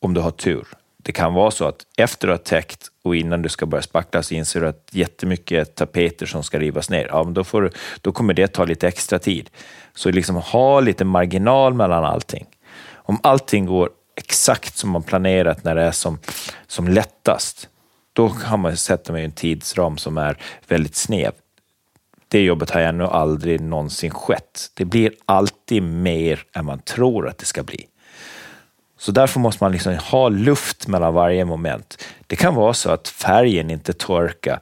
om 0.00 0.14
du 0.14 0.20
har 0.20 0.30
tur. 0.30 0.68
Det 0.96 1.12
kan 1.12 1.34
vara 1.34 1.50
så 1.50 1.64
att 1.64 1.86
efter 1.96 2.28
att 2.28 2.44
du 2.44 2.52
har 2.54 2.60
täckt 2.60 2.88
och 3.02 3.16
innan 3.16 3.42
du 3.42 3.48
ska 3.48 3.66
börja 3.66 3.82
spackla 3.82 4.22
så 4.22 4.34
inser 4.34 4.60
du 4.60 4.68
att 4.68 4.88
jättemycket 4.90 5.74
tapeter 5.74 6.26
som 6.26 6.42
ska 6.42 6.58
rivas 6.58 6.90
ner, 6.90 7.06
ja, 7.10 7.24
men 7.24 7.34
då, 7.34 7.44
får 7.44 7.62
du, 7.62 7.70
då 8.00 8.12
kommer 8.12 8.34
det 8.34 8.48
ta 8.48 8.64
lite 8.64 8.88
extra 8.88 9.18
tid. 9.18 9.50
Så 9.94 10.10
liksom 10.10 10.36
ha 10.36 10.80
lite 10.80 11.04
marginal 11.04 11.74
mellan 11.74 12.04
allting. 12.04 12.46
Om 12.92 13.20
allting 13.22 13.66
går 13.66 13.90
exakt 14.20 14.76
som 14.76 14.90
man 14.90 15.02
planerat 15.02 15.64
när 15.64 15.74
det 15.74 15.82
är 15.82 15.92
som, 15.92 16.18
som 16.66 16.88
lättast, 16.88 17.68
då 18.12 18.28
kan 18.28 18.60
man 18.60 18.76
sätta 18.76 19.12
mig 19.12 19.22
i 19.22 19.24
en 19.24 19.32
tidsram 19.32 19.98
som 19.98 20.18
är 20.18 20.36
väldigt 20.68 20.96
snäv. 20.96 21.32
Det 22.28 22.40
jobbet 22.40 22.70
har 22.70 22.80
ännu 22.80 23.04
aldrig 23.04 23.60
någonsin 23.60 24.10
skett. 24.10 24.70
Det 24.74 24.84
blir 24.84 25.12
alltid 25.24 25.82
mer 25.82 26.42
än 26.54 26.64
man 26.64 26.78
tror 26.78 27.28
att 27.28 27.38
det 27.38 27.44
ska 27.44 27.62
bli. 27.62 27.86
Så 28.98 29.12
därför 29.12 29.40
måste 29.40 29.64
man 29.64 29.72
liksom 29.72 29.94
ha 29.94 30.28
luft 30.28 30.86
mellan 30.86 31.14
varje 31.14 31.44
moment. 31.44 32.04
Det 32.26 32.36
kan 32.36 32.54
vara 32.54 32.74
så 32.74 32.90
att 32.90 33.08
färgen 33.08 33.70
inte 33.70 33.92
torkar 33.92 34.60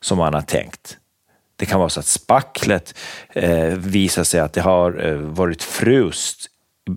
som 0.00 0.18
man 0.18 0.34
har 0.34 0.42
tänkt. 0.42 0.98
Det 1.56 1.66
kan 1.66 1.78
vara 1.78 1.88
så 1.88 2.00
att 2.00 2.06
spacklet 2.06 2.94
eh, 3.28 3.74
visar 3.74 4.24
sig 4.24 4.40
att 4.40 4.52
det 4.52 4.60
har 4.60 5.06
eh, 5.06 5.16
varit 5.16 5.62
frust, 5.62 6.46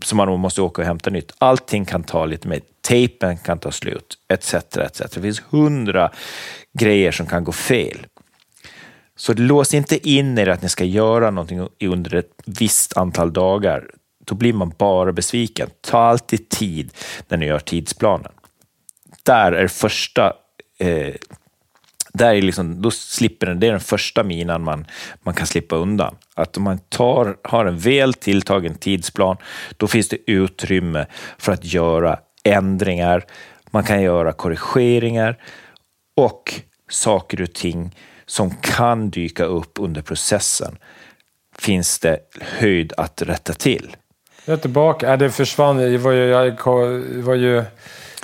som 0.03 0.17
man 0.17 0.39
måste 0.39 0.61
åka 0.61 0.81
och 0.81 0.85
hämta 0.85 1.09
nytt. 1.09 1.31
Allting 1.37 1.85
kan 1.85 2.03
ta 2.03 2.25
lite 2.25 2.47
mer. 2.47 2.61
Tejpen 2.81 3.37
kan 3.37 3.59
ta 3.59 3.71
slut, 3.71 4.17
etc. 4.33 4.53
etc. 4.53 5.01
Det 5.13 5.21
finns 5.21 5.41
hundra 5.49 6.11
grejer 6.79 7.11
som 7.11 7.25
kan 7.25 7.43
gå 7.43 7.51
fel. 7.51 8.05
Så 9.15 9.33
lås 9.33 9.73
inte 9.73 10.09
in 10.09 10.37
er 10.37 10.49
att 10.49 10.61
ni 10.61 10.69
ska 10.69 10.83
göra 10.83 11.31
någonting 11.31 11.67
under 11.79 12.15
ett 12.15 12.31
visst 12.45 12.97
antal 12.97 13.33
dagar. 13.33 13.89
Då 14.25 14.35
blir 14.35 14.53
man 14.53 14.73
bara 14.77 15.11
besviken. 15.11 15.69
Ta 15.81 15.97
alltid 15.97 16.49
tid 16.49 16.93
när 17.27 17.37
ni 17.37 17.45
gör 17.45 17.59
tidsplanen. 17.59 18.31
Där 19.23 19.51
är 19.51 19.67
första... 19.67 20.33
Eh, 20.79 21.15
där 22.13 22.35
är 22.35 22.41
liksom, 22.41 22.81
då 22.81 22.91
slipper 22.91 23.47
den, 23.47 23.59
det 23.59 23.67
är 23.67 23.71
den 23.71 23.79
första 23.79 24.23
minan 24.23 24.63
man, 24.63 24.85
man 25.23 25.33
kan 25.33 25.47
slippa 25.47 25.75
undan. 25.75 26.15
Att 26.35 26.57
om 26.57 26.63
man 26.63 26.79
tar, 26.89 27.37
har 27.43 27.65
en 27.65 27.77
väl 27.77 28.13
tilltagen 28.13 28.75
tidsplan, 28.75 29.37
då 29.77 29.87
finns 29.87 30.09
det 30.09 30.17
utrymme 30.31 31.05
för 31.37 31.51
att 31.51 31.73
göra 31.73 32.19
ändringar. 32.43 33.25
Man 33.71 33.83
kan 33.83 34.01
göra 34.01 34.33
korrigeringar 34.33 35.37
och 36.15 36.53
saker 36.89 37.41
och 37.41 37.53
ting 37.53 37.95
som 38.25 38.51
kan 38.61 39.09
dyka 39.09 39.45
upp 39.45 39.71
under 39.79 40.01
processen 40.01 40.77
finns 41.59 41.99
det 41.99 42.19
höjd 42.41 42.93
att 42.97 43.21
rätta 43.21 43.53
till. 43.53 43.95
Jag 44.45 44.53
är 44.53 44.57
tillbaka. 44.57 45.11
Äh, 45.11 45.17
det 45.17 45.31
försvann. 45.31 45.77
Det 45.77 45.97
var 45.97 46.11
ju, 46.11 46.25
jag 46.25 46.45
det 47.15 47.21
var 47.21 47.35
ju... 47.35 47.63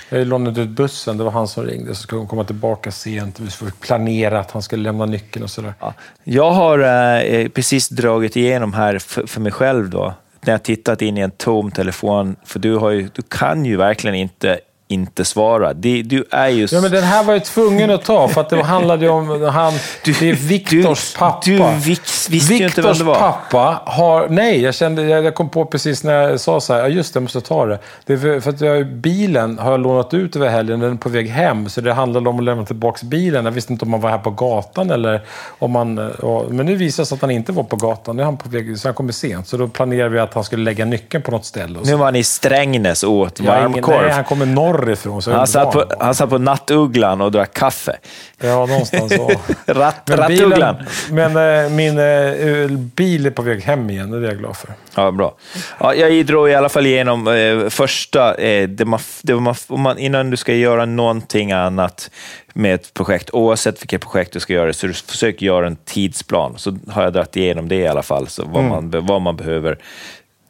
Jag 0.09 0.27
lånade 0.27 0.61
ut 0.61 0.69
bussen. 0.69 1.17
Det 1.17 1.23
var 1.23 1.31
han 1.31 1.47
som 1.47 1.65
ringde. 1.65 1.95
Så 1.95 2.01
skulle 2.01 2.19
hon 2.19 2.27
komma 2.27 2.43
tillbaka 2.43 2.91
sent. 2.91 3.39
Vi 3.39 3.49
skulle 3.49 3.71
planera 3.71 4.39
att 4.39 4.51
han 4.51 4.61
skulle 4.61 4.83
lämna 4.83 5.05
nyckeln 5.05 5.43
och 5.43 5.49
sådär. 5.49 5.73
Ja. 5.79 5.93
Jag 6.23 6.51
har 6.51 6.79
eh, 6.79 7.21
eh 7.21 7.49
precis 7.49 7.89
dragit 7.89 8.35
igenom 8.35 8.73
här 8.73 8.99
för, 8.99 9.27
för 9.27 9.41
mig 9.41 9.51
själv 9.51 9.89
då, 9.89 10.13
när 10.41 10.53
jag 10.53 10.63
tittat 10.63 11.01
in 11.01 11.17
i 11.17 11.21
en 11.21 11.31
tom 11.31 11.71
telefon, 11.71 12.35
för 12.45 12.59
du, 12.59 12.75
har 12.75 12.89
ju, 12.89 13.09
du 13.13 13.21
kan 13.21 13.65
ju 13.65 13.77
verkligen 13.77 14.15
inte 14.15 14.59
inte 14.89 15.25
svara. 15.25 15.73
Det, 15.73 16.01
du 16.01 16.25
är 16.31 16.47
ju... 16.47 16.67
Ja, 16.71 16.81
men 16.81 16.91
den 16.91 17.03
här 17.03 17.23
var 17.23 17.33
jag 17.33 17.45
tvungen 17.45 17.89
att 17.91 18.05
ta 18.05 18.27
för 18.27 18.41
att 18.41 18.49
det 18.49 18.63
handlade 18.63 19.05
ju 19.05 19.11
om 19.11 19.41
han... 19.41 19.73
det 20.05 20.21
är 20.29 20.33
Viktors 20.33 21.13
du- 21.13 21.19
pappa. 21.19 21.41
du 21.45 21.57
vis- 21.85 22.27
visste 22.29 22.53
ju 22.53 22.63
inte 22.63 22.81
vem 22.81 22.91
Viktors 22.91 22.97
det 22.97 23.03
var. 23.03 23.15
pappa 23.15 23.81
har... 23.85 24.27
Nej, 24.29 24.61
jag, 24.61 24.75
kände, 24.75 25.03
jag 25.03 25.35
kom 25.35 25.49
på 25.49 25.65
precis 25.65 26.03
när 26.03 26.13
jag 26.13 26.39
sa 26.39 26.59
så 26.61 26.73
här. 26.73 26.79
Ja, 26.79 26.87
just 26.87 27.13
det, 27.13 27.17
jag 27.17 27.21
måste 27.23 27.41
ta 27.41 27.65
det. 27.65 27.79
Det 28.05 28.13
är 28.13 28.17
för, 28.17 28.39
för 28.39 28.49
att 28.49 28.61
jag, 28.61 28.87
bilen 28.87 29.59
har 29.59 29.71
jag 29.71 29.79
lånat 29.79 30.13
ut 30.13 30.35
över 30.35 30.49
helgen. 30.49 30.79
Den 30.79 30.91
är 30.91 30.95
på 30.97 31.09
väg 31.09 31.29
hem. 31.29 31.69
Så 31.69 31.81
det 31.81 31.93
handlade 31.93 32.29
om 32.29 32.37
att 32.37 32.43
lämna 32.43 32.65
tillbaka 32.65 32.99
bilen. 33.05 33.45
Jag 33.45 33.51
visste 33.51 33.73
inte 33.73 33.85
om 33.85 33.91
han 33.93 34.01
var 34.01 34.09
här 34.09 34.17
på 34.17 34.29
gatan 34.29 34.91
eller 34.91 35.21
om 35.59 35.75
han... 35.75 35.97
Och, 35.97 36.51
men 36.53 36.65
nu 36.65 36.75
visar 36.75 37.03
det 37.03 37.07
sig 37.07 37.15
att 37.15 37.21
han 37.21 37.31
inte 37.31 37.51
var 37.51 37.63
på 37.63 37.75
gatan. 37.75 38.15
Nu 38.15 38.21
är 38.21 38.25
han 38.25 38.37
på 38.37 38.49
väg... 38.49 38.79
Så 38.79 38.87
han 38.87 38.95
kommer 38.95 39.11
sent. 39.11 39.47
Så 39.47 39.57
då 39.57 39.67
planerade 39.67 40.09
vi 40.09 40.19
att 40.19 40.33
han 40.33 40.43
skulle 40.43 40.63
lägga 40.63 40.85
nyckeln 40.85 41.23
på 41.23 41.31
något 41.31 41.45
ställe. 41.45 41.79
Nu 41.85 41.95
var 41.95 42.05
han 42.05 42.15
i 42.15 42.23
Strängnäs 42.23 43.03
och 43.03 43.11
åt 43.11 43.39
varmkorv. 43.39 44.01
Nej, 44.01 44.11
han 44.11 44.23
kommer 44.23 44.45
norrifrån. 44.77 45.21
Så 45.21 45.31
han, 45.31 45.47
satt 45.47 45.71
på, 45.71 45.85
han 45.99 46.15
satt 46.15 46.29
på 46.29 46.37
nattugglan 46.37 47.21
och 47.21 47.31
drack 47.31 47.53
kaffe. 47.53 47.97
Ja, 48.41 48.65
någonstans 48.65 49.15
så. 49.15 49.31
Ratt, 49.65 50.01
Men, 50.07 50.17
rattugglan. 50.17 50.75
bilen, 51.09 51.33
men 51.33 51.63
eh, 51.65 51.69
min 51.71 51.97
eh, 51.99 52.77
bil 52.77 53.25
är 53.25 53.31
på 53.31 53.41
väg 53.41 53.63
hem 53.63 53.89
igen, 53.89 54.11
det 54.11 54.17
är 54.17 54.21
jag 54.21 54.37
glad 54.37 54.57
för. 54.57 54.69
Ja, 54.95 55.11
bra. 55.11 55.35
Ja, 55.79 55.93
jag 55.95 56.25
drog 56.25 56.49
i 56.49 56.55
alla 56.55 56.69
fall 56.69 56.85
igenom 56.85 57.27
eh, 57.27 57.69
första, 57.69 58.35
eh, 58.35 58.67
det 58.69 58.85
man, 58.85 58.99
det 59.23 59.35
man, 59.35 59.55
om 59.67 59.81
man, 59.81 59.97
innan 59.97 60.29
du 60.29 60.37
ska 60.37 60.53
göra 60.53 60.85
någonting 60.85 61.51
annat 61.51 62.11
med 62.53 62.75
ett 62.75 62.93
projekt, 62.93 63.29
oavsett 63.33 63.81
vilket 63.81 64.01
projekt 64.01 64.33
du 64.33 64.39
ska 64.39 64.53
göra, 64.53 64.73
så 64.73 64.87
du 64.87 64.93
försök 64.93 65.41
göra 65.41 65.67
en 65.67 65.75
tidsplan. 65.85 66.53
Så 66.57 66.77
har 66.89 67.03
jag 67.03 67.13
dragit 67.13 67.35
igenom 67.35 67.67
det 67.67 67.75
i 67.75 67.87
alla 67.87 68.03
fall, 68.03 68.27
så 68.27 68.43
vad, 68.45 68.63
man, 68.63 68.89
be- 68.89 68.99
vad 68.99 69.21
man 69.21 69.35
behöver 69.35 69.77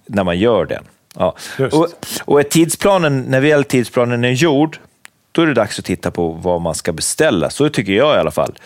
när 0.07 0.23
man 0.23 0.39
gör 0.39 0.65
den. 0.65 0.83
Ja. 1.17 1.35
Och, 1.71 1.87
och 2.25 2.39
är 2.39 2.43
tidsplanen, 2.43 3.21
när 3.21 3.41
väl 3.41 3.63
tidsplanen 3.63 4.23
är 4.23 4.31
gjord, 4.31 4.79
då 5.31 5.41
är 5.41 5.45
det 5.45 5.53
dags 5.53 5.79
att 5.79 5.85
titta 5.85 6.11
på 6.11 6.29
vad 6.29 6.61
man 6.61 6.75
ska 6.75 6.93
beställa. 6.93 7.49
Så 7.49 7.69
tycker 7.69 7.93
jag 7.93 8.15
i 8.15 8.19
alla 8.19 8.31
fall. 8.31 8.59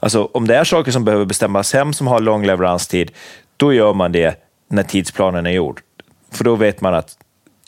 Alltså, 0.00 0.28
om 0.32 0.46
det 0.46 0.56
är 0.56 0.64
saker 0.64 0.92
som 0.92 1.04
behöver 1.04 1.24
bestämmas 1.24 1.72
hem 1.72 1.92
som 1.92 2.06
har 2.06 2.20
lång 2.20 2.46
leveranstid, 2.46 3.10
då 3.56 3.72
gör 3.72 3.94
man 3.94 4.12
det 4.12 4.40
när 4.70 4.82
tidsplanen 4.82 5.46
är 5.46 5.50
gjord. 5.50 5.80
För 6.30 6.44
då 6.44 6.56
vet 6.56 6.80
man 6.80 6.94
att 6.94 7.18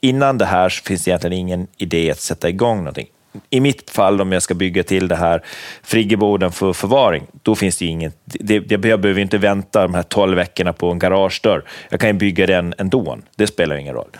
innan 0.00 0.38
det 0.38 0.44
här 0.44 0.68
finns 0.68 1.04
det 1.04 1.10
egentligen 1.10 1.38
ingen 1.38 1.66
idé 1.76 2.10
att 2.10 2.20
sätta 2.20 2.48
igång 2.48 2.78
någonting. 2.78 3.06
I 3.50 3.60
mitt 3.60 3.90
fall, 3.90 4.20
om 4.20 4.32
jag 4.32 4.42
ska 4.42 4.54
bygga 4.54 4.82
till 4.82 5.08
det 5.08 5.16
här 5.16 5.42
friggeboden 5.82 6.52
för 6.52 6.72
förvaring, 6.72 7.26
då 7.42 7.54
finns 7.54 7.76
det 7.76 7.86
inget... 7.86 8.16
Det, 8.24 8.58
det, 8.58 8.88
jag 8.88 9.00
behöver 9.00 9.18
inte 9.18 9.38
vänta 9.38 9.82
de 9.82 9.94
här 9.94 10.02
12 10.02 10.36
veckorna 10.36 10.72
på 10.72 10.90
en 10.90 10.98
garagedörr. 10.98 11.64
Jag 11.88 12.00
kan 12.00 12.08
ju 12.08 12.12
bygga 12.12 12.46
den 12.46 12.74
ändå. 12.78 13.18
Det 13.36 13.46
spelar 13.46 13.76
ingen 13.76 13.94
roll. 13.94 14.10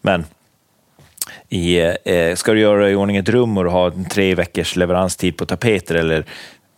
Men 0.00 0.24
i, 1.48 1.78
eh, 2.04 2.34
ska 2.34 2.52
du 2.52 2.60
göra 2.60 2.90
i 2.90 2.94
ordning 2.94 3.16
ett 3.16 3.28
rum 3.28 3.58
och 3.58 3.86
en 3.86 4.04
tre 4.04 4.34
veckors 4.34 4.76
leveranstid 4.76 5.36
på 5.36 5.46
tapeter 5.46 5.94
eller 5.94 6.24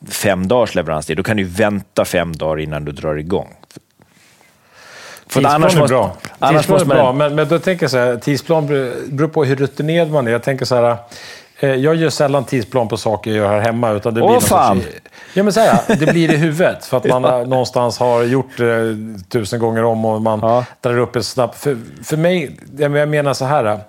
fem 0.08 0.48
dagars 0.48 0.74
leveranstid, 0.74 1.16
då 1.16 1.22
kan 1.22 1.36
du 1.36 1.44
vänta 1.44 2.04
fem 2.04 2.36
dagar 2.36 2.60
innan 2.60 2.84
du 2.84 2.92
drar 2.92 3.16
igång. 3.16 3.54
För 5.26 5.46
annars 5.46 5.76
är 5.76 5.86
bra. 5.86 6.16
annars 6.38 6.66
Tidsplan 6.66 6.80
är 6.90 6.94
bra, 6.94 7.12
men, 7.12 7.34
men 7.34 7.48
då 7.48 7.58
tänker 7.58 7.84
jag 7.84 7.90
så 7.90 7.98
här, 7.98 8.16
tidsplan 8.16 8.66
beror 8.66 9.28
på 9.28 9.44
hur 9.44 9.56
rutinerad 9.56 10.10
man 10.10 10.26
är. 10.26 10.30
Jag 10.30 10.42
tänker 10.42 10.64
så 10.64 10.74
här, 10.74 10.96
jag 11.68 11.94
gör 11.94 12.10
sällan 12.10 12.44
tidsplan 12.44 12.88
på 12.88 12.96
saker 12.96 13.30
jag 13.30 13.36
gör 13.38 13.48
här 13.52 13.60
hemma. 13.60 13.90
Utan 13.90 14.14
det 14.14 14.20
blir 14.20 14.30
Åh, 14.30 14.40
fan! 14.40 14.80
Sorts, 14.80 14.96
ja, 15.34 15.42
men 15.42 15.52
så 15.52 15.60
här, 15.60 15.96
det 15.96 16.06
blir 16.12 16.32
i 16.32 16.36
huvudet. 16.36 16.84
För 16.84 16.96
att 16.96 17.04
man 17.08 17.24
eh, 17.24 17.46
någonstans 17.48 17.98
har 17.98 18.22
gjort 18.22 18.56
det 18.56 18.96
tusen 19.28 19.60
gånger 19.60 19.84
om 19.84 20.04
och 20.04 20.22
man 20.22 20.38
Ja. 20.42 20.64
drar 20.80 20.98
upp 20.98 21.16
ett 21.16 21.26
snabbt... 21.26 21.58
För, 21.58 21.78
för 22.04 22.16
mig, 22.16 22.56
jag 22.78 22.96
jag 22.96 23.08
menar 23.08 23.34
så 23.34 23.44
här. 23.44 23.80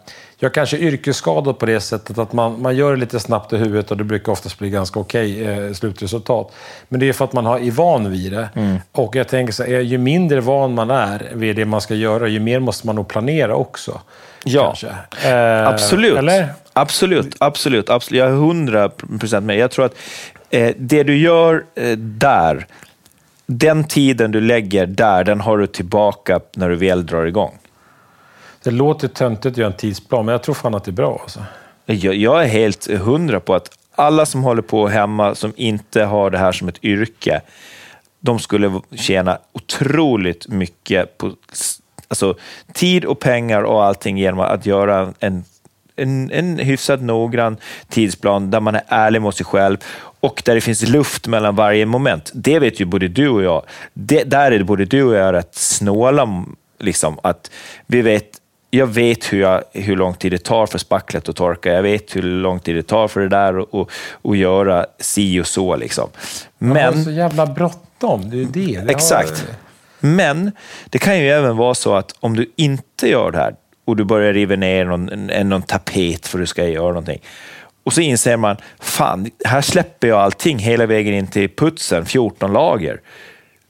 Jag 0.43 0.53
kanske 0.53 0.77
är 0.77 0.81
yrkesskadad 0.81 1.59
på 1.59 1.65
det 1.65 1.79
sättet 1.79 2.17
att 2.17 2.33
man, 2.33 2.61
man 2.61 2.75
gör 2.75 2.91
det 2.91 2.99
lite 2.99 3.19
snabbt 3.19 3.53
i 3.53 3.57
huvudet 3.57 3.91
och 3.91 3.97
det 3.97 4.03
brukar 4.03 4.31
oftast 4.31 4.59
bli 4.59 4.69
ganska 4.69 4.99
okej 4.99 5.47
eh, 5.47 5.73
slutresultat. 5.73 6.51
Men 6.89 6.99
det 6.99 7.09
är 7.09 7.13
för 7.13 7.25
att 7.25 7.33
man 7.33 7.45
har, 7.45 7.59
är 7.59 7.71
van 7.71 8.11
vid 8.11 8.31
det. 8.31 8.49
Mm. 8.55 8.77
Och 8.91 9.15
jag 9.15 9.27
tänker 9.27 9.53
så 9.53 9.63
här, 9.63 9.79
ju 9.79 9.97
mindre 9.97 10.41
van 10.41 10.73
man 10.73 10.91
är 10.91 11.31
vid 11.33 11.55
det 11.55 11.65
man 11.65 11.81
ska 11.81 11.95
göra, 11.95 12.27
ju 12.27 12.39
mer 12.39 12.59
måste 12.59 12.87
man 12.87 12.95
nog 12.95 13.07
planera 13.07 13.55
också. 13.55 14.01
Ja. 14.43 14.75
Eh, 15.25 15.67
Absolut. 15.67 16.17
Eller? 16.17 16.47
Absolut, 16.73 17.35
absolut, 17.39 17.89
absolut. 17.89 18.19
Jag 18.19 18.29
är 18.29 18.33
hundra 18.33 18.89
procent 19.19 19.45
med. 19.45 19.57
Jag 19.57 19.71
tror 19.71 19.85
att 19.85 19.95
eh, 20.49 20.73
det 20.77 21.03
du 21.03 21.17
gör 21.17 21.65
eh, 21.75 21.97
där, 21.97 22.67
den 23.45 23.83
tiden 23.83 24.31
du 24.31 24.41
lägger 24.41 24.85
där, 24.85 25.23
den 25.23 25.41
har 25.41 25.57
du 25.57 25.67
tillbaka 25.67 26.39
när 26.55 26.69
du 26.69 26.75
väl 26.75 27.05
drar 27.05 27.25
igång. 27.25 27.57
Det 28.63 28.71
låter 28.71 29.07
töntigt 29.07 29.45
att 29.45 29.57
göra 29.57 29.71
en 29.71 29.77
tidsplan, 29.77 30.25
men 30.25 30.33
jag 30.33 30.43
tror 30.43 30.55
fan 30.55 30.75
att 30.75 30.83
det 30.83 30.91
är 30.91 30.93
bra. 30.93 31.19
Alltså. 31.21 31.45
Jag, 31.85 32.15
jag 32.15 32.43
är 32.43 32.47
helt 32.47 32.91
hundra 32.91 33.39
på 33.39 33.55
att 33.55 33.69
alla 33.95 34.25
som 34.25 34.43
håller 34.43 34.61
på 34.61 34.87
hemma, 34.87 35.35
som 35.35 35.53
inte 35.55 36.03
har 36.03 36.29
det 36.29 36.37
här 36.37 36.51
som 36.51 36.67
ett 36.67 36.83
yrke, 36.83 37.41
de 38.19 38.39
skulle 38.39 38.81
tjäna 38.95 39.37
otroligt 39.51 40.47
mycket 40.47 41.17
på 41.17 41.31
alltså, 42.07 42.35
tid 42.73 43.05
och 43.05 43.19
pengar 43.19 43.63
och 43.63 43.83
allting 43.83 44.17
genom 44.17 44.39
att 44.39 44.65
göra 44.65 45.13
en, 45.19 45.43
en, 45.95 46.31
en 46.31 46.59
hyfsat 46.59 47.01
noggrann 47.01 47.57
tidsplan 47.89 48.51
där 48.51 48.59
man 48.59 48.75
är 48.75 48.83
ärlig 48.87 49.21
mot 49.21 49.35
sig 49.35 49.45
själv 49.45 49.77
och 50.19 50.41
där 50.45 50.55
det 50.55 50.61
finns 50.61 50.87
luft 50.87 51.27
mellan 51.27 51.55
varje 51.55 51.85
moment. 51.85 52.31
Det 52.33 52.59
vet 52.59 52.79
ju 52.79 52.85
både 52.85 53.07
du 53.07 53.29
och 53.29 53.43
jag. 53.43 53.63
Det, 53.93 54.23
där 54.23 54.51
är 54.51 54.57
det 54.59 54.65
både 54.65 54.85
du 54.85 55.03
och 55.03 55.15
jag 55.15 55.33
rätt 55.33 55.55
snåla. 55.55 56.45
Liksom, 56.79 57.19
att 57.23 57.51
vi 57.85 58.01
vet 58.01 58.39
jag 58.75 58.87
vet 58.87 59.33
hur, 59.33 59.41
jag, 59.41 59.63
hur 59.71 59.95
lång 59.95 60.13
tid 60.13 60.31
det 60.31 60.43
tar 60.43 60.65
för 60.65 60.77
spacklet 60.77 61.29
att 61.29 61.35
torka. 61.35 61.73
Jag 61.73 61.83
vet 61.83 62.15
hur 62.15 62.21
lång 62.21 62.59
tid 62.59 62.75
det 62.75 62.83
tar 62.83 63.07
för 63.07 63.21
det 63.21 63.29
där 63.29 63.59
att 63.59 63.67
och, 63.71 63.91
och 64.11 64.35
göra 64.35 64.85
si 64.99 65.41
och 65.41 65.47
så. 65.47 65.75
Liksom. 65.75 66.09
Men... 66.57 66.77
Jag 66.77 66.91
har 66.91 67.03
så 67.03 67.11
jävla 67.11 67.45
bråttom. 67.45 68.29
Det 68.29 68.41
är 68.41 68.45
det. 68.45 68.79
det 68.79 68.91
exakt. 68.91 69.29
Har... 69.29 69.55
Men 69.99 70.51
det 70.85 70.99
kan 70.99 71.19
ju 71.19 71.29
även 71.29 71.57
vara 71.57 71.75
så 71.75 71.95
att 71.95 72.15
om 72.19 72.35
du 72.35 72.51
inte 72.55 73.09
gör 73.09 73.31
det 73.31 73.37
här 73.37 73.55
och 73.85 73.95
du 73.95 74.03
börjar 74.03 74.33
riva 74.33 74.55
ner 74.55 74.85
någon, 74.85 75.29
en, 75.29 75.49
någon 75.49 75.61
tapet 75.61 76.27
för 76.27 76.37
att 76.37 76.43
du 76.43 76.47
ska 76.47 76.67
göra 76.67 76.87
någonting. 76.87 77.21
Och 77.83 77.93
så 77.93 78.01
inser 78.01 78.37
man, 78.37 78.57
fan, 78.79 79.29
här 79.45 79.61
släpper 79.61 80.07
jag 80.07 80.19
allting 80.19 80.59
hela 80.59 80.85
vägen 80.85 81.13
in 81.13 81.27
till 81.27 81.49
putsen, 81.49 82.05
14 82.05 82.53
lager. 82.53 83.01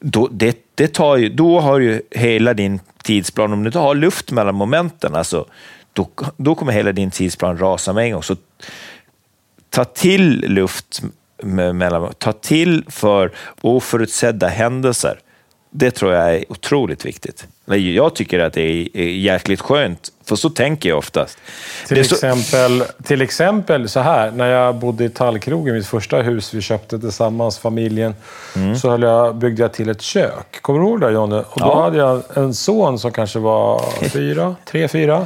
Då, 0.05 0.27
det, 0.31 0.57
det 0.75 0.87
tar 0.87 1.17
ju, 1.17 1.29
då 1.29 1.59
har 1.59 1.79
ju 1.79 2.01
hela 2.11 2.53
din 2.53 2.79
tidsplan, 3.03 3.53
om 3.53 3.63
du 3.63 3.67
inte 3.67 3.79
har 3.79 3.95
luft 3.95 4.31
mellan 4.31 4.55
momenten, 4.55 5.15
alltså, 5.15 5.45
då, 5.93 6.09
då 6.37 6.55
kommer 6.55 6.71
hela 6.71 6.91
din 6.91 7.11
tidsplan 7.11 7.57
rasa 7.57 7.93
med 7.93 8.05
en 8.05 8.11
gång. 8.11 8.23
Så 8.23 8.35
ta 9.69 9.85
till 9.85 10.45
luft 10.47 11.01
me- 11.43 11.73
mellan, 11.73 12.13
ta 12.17 12.33
till 12.33 12.85
för 12.87 13.31
oförutsedda 13.61 14.47
händelser. 14.47 15.19
Det 15.75 15.91
tror 15.91 16.13
jag 16.13 16.35
är 16.35 16.43
otroligt 16.51 17.05
viktigt. 17.05 17.47
Jag 17.65 18.15
tycker 18.15 18.39
att 18.39 18.53
det 18.53 18.61
är 18.93 19.03
jäkligt 19.09 19.61
skönt, 19.61 20.11
för 20.25 20.35
så 20.35 20.49
tänker 20.49 20.89
jag 20.89 20.97
oftast. 20.97 21.37
Till, 21.87 21.97
är 21.97 22.03
så- 22.03 22.15
exempel, 22.15 22.83
till 23.03 23.21
exempel 23.21 23.89
så 23.89 23.99
här, 23.99 24.31
när 24.31 24.47
jag 24.47 24.75
bodde 24.75 25.03
i 25.05 25.09
Tallkrogen, 25.09 25.75
mitt 25.75 25.87
första 25.87 26.17
hus 26.21 26.53
vi 26.53 26.61
köpte 26.61 26.99
tillsammans, 26.99 27.57
familjen, 27.57 28.15
Mm. 28.55 28.75
så 28.75 28.89
höll 28.89 29.01
jag, 29.01 29.35
byggde 29.35 29.61
jag 29.61 29.73
till 29.73 29.89
ett 29.89 30.01
kök. 30.01 30.61
Kommer 30.61 30.79
du 30.79 30.85
ihåg 30.85 31.01
det 31.01 31.11
Jonny? 31.11 31.35
Och 31.35 31.59
då 31.59 31.65
Ja. 31.65 31.83
hade 31.83 31.97
jag 31.97 32.23
en 32.35 32.53
son 32.53 32.99
som 32.99 33.11
kanske 33.11 33.39
var 33.39 33.81
fyra, 34.09 34.55
tre, 34.65 34.87
fyra. 34.87 35.25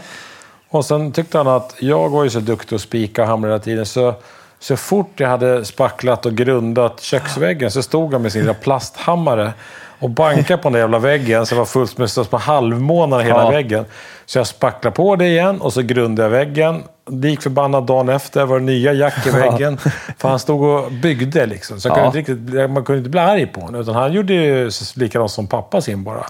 Och 0.69 0.86
sen 0.86 1.12
tyckte 1.12 1.38
han 1.38 1.47
att 1.47 1.75
jag 1.79 2.10
var 2.10 2.23
ju 2.23 2.29
så 2.29 2.39
duktig 2.39 2.75
att 2.75 2.81
spika 2.81 3.21
och 3.21 3.27
hamra 3.27 3.49
hela 3.49 3.60
tiden, 3.60 3.86
så 3.86 4.13
så 4.60 4.77
fort 4.77 5.12
jag 5.19 5.29
hade 5.29 5.65
spacklat 5.65 6.25
och 6.25 6.33
grundat 6.36 7.01
köksväggen 7.01 7.71
så 7.71 7.81
stod 7.83 8.13
han 8.13 8.21
med 8.21 8.31
sin 8.31 8.41
lilla 8.41 8.53
plasthammare 8.53 9.53
och 9.99 10.10
bankade 10.10 10.57
på 10.57 10.63
den 10.63 10.73
där 10.73 10.79
jävla 10.79 10.99
väggen 10.99 11.45
så 11.45 11.55
det 11.55 11.60
var 11.60 11.65
fullt 11.65 11.97
med 11.97 12.10
små 12.10 12.38
halvmånar 12.38 13.19
hela 13.19 13.43
Ja. 13.43 13.49
väggen. 13.49 13.86
Så 14.25 14.38
jag 14.39 14.47
spacklade 14.47 14.95
på 14.95 15.15
det 15.15 15.27
igen 15.27 15.62
och 15.62 15.73
så 15.73 15.81
grundade 15.81 16.23
jag 16.25 16.29
väggen. 16.29 16.83
Det 17.10 17.29
gick 17.29 17.41
förbannat 17.41 17.88
dagen 17.88 18.10
efter, 18.10 18.45
var 18.45 18.60
det 18.60 18.65
nya 18.65 18.93
jack 18.93 19.27
i 19.27 19.29
väggen. 19.29 19.77
För 20.17 20.29
han 20.29 20.39
stod 20.39 20.63
och 20.63 20.91
byggde 20.91 21.45
liksom. 21.45 21.79
Så 21.79 21.88
Ja. 21.89 21.93
kunde 21.93 22.07
inte 22.07 22.31
riktigt, 22.31 22.69
man 22.71 22.83
kunde 22.86 22.97
inte 22.97 23.10
bli 23.10 23.19
arg 23.19 23.45
på 23.47 23.62
honom. 23.62 23.81
Utan 23.81 23.95
han 23.95 24.13
gjorde 24.13 24.33
ju 24.33 24.69
likadant 24.95 25.31
som 25.31 25.47
pappa 25.47 25.81
sin 25.81 26.03
bara. 26.03 26.25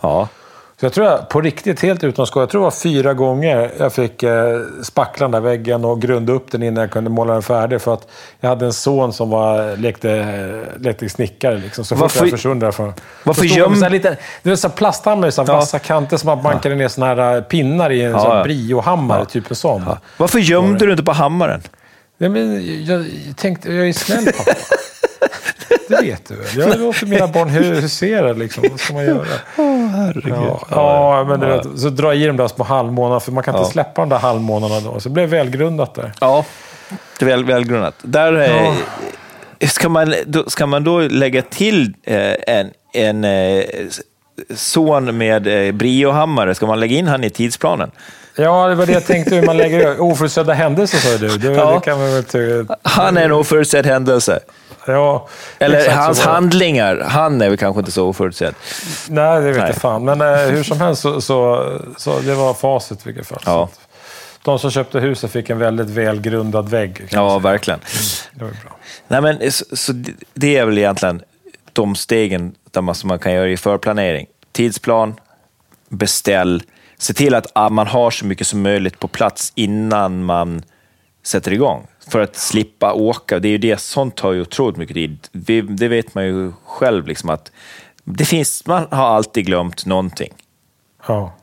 Ja. 0.78 0.80
Så 0.80 0.86
jag 0.86 0.94
tror 0.94 1.08
jag, 1.08 1.30
på 1.30 1.42
riktigt, 1.42 1.82
helt 1.82 2.04
utan 2.04 2.28
skoj, 2.28 2.42
jag 2.42 2.50
tror 2.50 2.62
det 2.62 2.64
var 2.64 2.72
fyra 2.72 3.14
gånger 3.14 3.72
jag 3.80 3.94
fick 3.94 4.24
eh, 4.24 4.60
spackla 4.84 5.24
den 5.24 5.32
där 5.32 5.40
väggen 5.40 5.86
och 5.86 6.02
grunda 6.02 6.34
upp 6.34 6.52
den 6.52 6.64
innan 6.64 6.82
jag 6.82 6.92
kunde 6.92 7.10
måla 7.10 7.34
den 7.34 7.42
färdig. 7.42 7.82
För 7.82 7.94
att 7.94 8.08
jag 8.40 8.50
hade 8.50 8.66
en 8.66 8.74
son 8.74 9.14
som 9.14 9.30
var, 9.30 9.78
lekte, 9.78 10.12
eh, 10.12 10.82
lekte 10.82 11.10
snickare. 11.10 11.58
Liksom. 11.58 11.86
Så 11.86 11.96
fort 11.96 12.02
Varför- 12.02 12.20
jag 12.26 12.32
försvann 12.32 12.60
därifrån. 12.60 12.94
varför 13.24 13.42
Så 13.42 13.48
stod 13.48 13.60
jag 13.60 13.66
göm- 13.66 13.70
med 13.70 13.78
så 13.80 13.84
här 13.86 13.92
lite, 13.92 14.18
Det 14.44 14.50
var 14.50 14.56
så 14.56 14.70
plasthammare, 14.70 15.32
här 15.38 15.46
Ja. 15.48 15.54
vassa 15.56 15.80
kanter 15.80 16.18
som 16.18 16.28
man 16.28 16.44
bankade 16.44 16.76
ner 16.76 16.88
såna 16.88 17.06
här 17.08 17.36
eh, 17.36 17.42
pinnar 17.42 17.90
i 17.92 18.02
en 18.04 18.12
Ja, 18.12 18.20
sån 18.20 18.38
ja. 18.38 18.44
briohammare. 18.44 19.26
Typ 19.26 19.50
en 19.50 19.56
sån. 19.56 19.86
Varför 20.18 20.40
gömde 20.40 20.86
du 20.86 20.92
inte 20.92 21.04
på 21.04 21.12
hammaren? 21.12 21.62
Ja, 22.18 22.30
men 22.30 22.54
jag, 22.86 23.06
jag 23.28 23.38
tänkte, 23.38 23.74
jag 23.74 23.90
är 23.90 23.94
snäll 23.94 24.26
pappa. 24.26 24.52
Det 25.88 26.02
vet 26.02 26.28
du 26.28 26.36
väl? 26.36 26.48
Jag 26.70 26.80
låter 26.80 27.06
mina 27.06 27.28
barn 27.28 27.50
husera 27.50 28.34
liksom. 28.34 28.64
Vad 28.72 28.80
ska 28.80 28.94
man 28.94 29.06
göra? 29.06 29.26
Ja, 29.58 30.66
ja, 30.70 31.26
men 31.28 31.40
du 31.40 31.46
vet, 31.48 31.80
så 31.80 31.90
dra 31.90 32.14
i 32.14 32.26
de 32.26 32.38
där 32.38 32.48
små 32.48 32.64
halvmånaderna, 32.64 33.20
för 33.20 33.32
man 33.32 33.44
kan 33.44 33.56
inte 33.56 33.68
Ja. 33.68 33.72
släppa 33.72 34.02
de 34.02 34.10
där 34.10 34.18
halvmånaderna 34.18 34.80
då. 34.94 35.00
Så 35.00 35.10
det 35.10 35.14
blev 35.14 35.30
välgrundat 35.30 35.96
där. 35.96 36.12
Ja, 36.22 36.46
det 37.20 37.26
är 37.26 37.30
väl, 37.30 37.46
välgrundat. 37.46 37.96
Där, 38.02 38.34
eh, 39.60 39.68
ska, 39.68 39.90
man, 39.90 40.14
då, 40.26 40.44
ska 40.50 40.66
man 40.66 40.84
då 40.84 41.00
lägga 41.00 41.42
till 41.42 41.94
eh, 42.04 42.34
en, 42.48 42.72
en 42.94 43.24
eh, 43.24 43.64
son 44.56 45.18
med 45.18 45.68
eh, 45.68 45.72
briohammare, 45.72 46.56
ska 46.56 46.66
man 46.68 46.80
lägga 46.80 46.98
in 46.98 47.08
han 47.08 47.24
i 47.24 47.30
tidsplanen? 47.30 47.92
Ja, 48.40 48.68
det 48.68 48.76
var 48.76 48.86
det 48.86 48.92
jag 48.94 49.06
tänkte 49.06 49.36
hur 49.36 49.46
man 49.46 49.58
lägger. 49.58 50.02
Oförutsedda 50.02 50.54
händelser 50.54 50.98
sa 50.98 51.18
du. 51.18 51.38
Det, 51.38 51.54
Ja. 51.54 51.74
det 51.74 51.80
kan 51.80 51.98
man 52.00 52.12
väl. 52.14 52.66
Han 52.84 53.18
är 53.18 53.22
en 53.26 53.32
oförutsedd 53.32 53.86
händelse. 53.86 54.40
Ja, 54.88 55.28
Eller 55.60 55.92
hans 55.92 56.20
handlingar, 56.20 57.00
han 57.08 57.42
är 57.42 57.50
väl 57.50 57.58
kanske 57.58 57.80
inte 57.80 57.92
så 57.92 58.08
oförutsedd. 58.08 58.56
Nej, 59.10 59.42
det 59.42 59.48
vet 59.48 59.58
Nej. 59.58 59.68
jag 59.68 59.76
fan. 59.76 60.06
Men 60.06 60.22
eh, 60.22 60.38
hur 60.38 60.64
som 60.64 60.80
helst 60.82 61.02
så, 61.02 61.22
så, 61.22 61.64
så 61.98 62.20
det 62.20 62.36
var 62.36 62.54
facit 62.54 63.00
i 63.00 63.02
vilket 63.06 63.28
fall. 63.28 63.42
Ja. 63.46 63.70
De 64.44 64.60
som 64.60 64.72
köpte 64.72 65.00
huset 65.00 65.32
fick 65.32 65.50
en 65.50 65.60
väldigt 65.60 65.90
välgrundad 65.90 66.70
vägg. 66.70 67.08
Ja, 67.10 67.30
säga. 67.30 67.40
verkligen. 67.40 67.80
Det 68.34 68.44
var 68.44 68.52
bra. 68.52 68.78
Nej, 69.08 69.22
men, 69.22 69.52
så, 69.52 69.66
så 69.74 69.92
det- 69.94 70.14
det 70.34 70.58
är 70.58 70.66
väl 70.66 70.78
egentligen 70.78 71.22
de 71.74 71.96
stegen 71.96 72.56
där 72.72 72.82
man, 72.82 72.96
som 72.96 73.08
man 73.08 73.20
kan 73.20 73.34
göra 73.34 73.50
i 73.50 73.58
förplanering. 73.58 74.28
Tidsplan, 74.52 75.16
beställ, 75.90 76.64
se 76.98 77.14
till 77.14 77.36
att 77.36 77.46
ah, 77.56 77.70
man 77.70 77.88
har 77.88 78.12
så 78.12 78.26
mycket 78.26 78.48
som 78.48 78.62
möjligt 78.62 79.00
på 79.00 79.08
plats 79.08 79.52
innan 79.56 80.24
man 80.26 80.64
sätter 81.28 81.54
igång. 81.54 81.88
För 82.08 82.20
att 82.20 82.36
slippa 82.36 82.94
åka. 82.94 83.40
Det 83.40 83.48
är 83.48 83.52
ju 83.52 83.58
det, 83.58 83.80
sånt 83.80 84.16
tar 84.16 84.32
ju 84.32 84.42
otroligt 84.42 84.78
mycket 84.78 84.94
tid. 84.94 85.28
Det, 85.32 85.62
det 85.62 85.88
vet 85.88 86.16
man 86.16 86.26
ju 86.26 86.52
själv, 86.66 87.08
liksom 87.08 87.30
att 87.30 87.52
det 88.04 88.26
finns, 88.26 88.66
man 88.66 88.88
har 88.92 89.08
alltid 89.08 89.46
glömt 89.46 89.86
någonting. 89.86 90.34
Ja. 91.08 91.34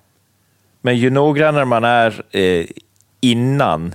Men 0.80 0.96
ju 0.96 1.10
noggrannare 1.10 1.64
man 1.64 1.84
är 1.84 2.22
eh, 2.30 2.66
innan 3.20 3.94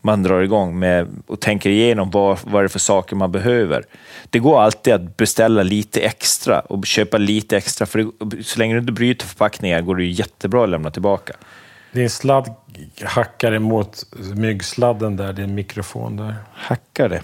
man 0.00 0.22
drar 0.22 0.40
igång 0.40 0.78
med 0.78 1.08
och 1.26 1.40
tänker 1.40 1.70
igenom 1.70 2.10
vad, 2.10 2.38
vad 2.44 2.62
det 2.62 2.66
är 2.66 2.68
för 2.68 2.78
saker 2.78 3.16
man 3.16 3.32
behöver. 3.32 3.84
Det 4.30 4.38
går 4.38 4.62
alltid 4.62 4.94
att 4.94 5.16
beställa 5.16 5.62
lite 5.62 6.00
extra 6.00 6.60
och 6.60 6.86
köpa 6.86 7.18
lite 7.18 7.56
extra, 7.56 7.86
för 7.86 7.98
det, 7.98 8.44
så 8.44 8.58
länge 8.58 8.74
du 8.74 8.80
inte 8.80 8.92
bryter 8.92 9.26
förpackningar 9.26 9.80
går 9.80 9.96
det 9.96 10.04
jättebra 10.04 10.64
att 10.64 10.70
lämna 10.70 10.90
tillbaka. 10.90 11.32
Din 11.92 12.10
sladd 12.10 12.54
hackar 13.04 13.52
emot 13.52 14.04
myggsladden 14.34 15.16
där, 15.16 15.32
din 15.32 15.54
mikrofon 15.54 16.16
där. 16.16 16.34
Hackar 16.54 17.08
det. 17.08 17.22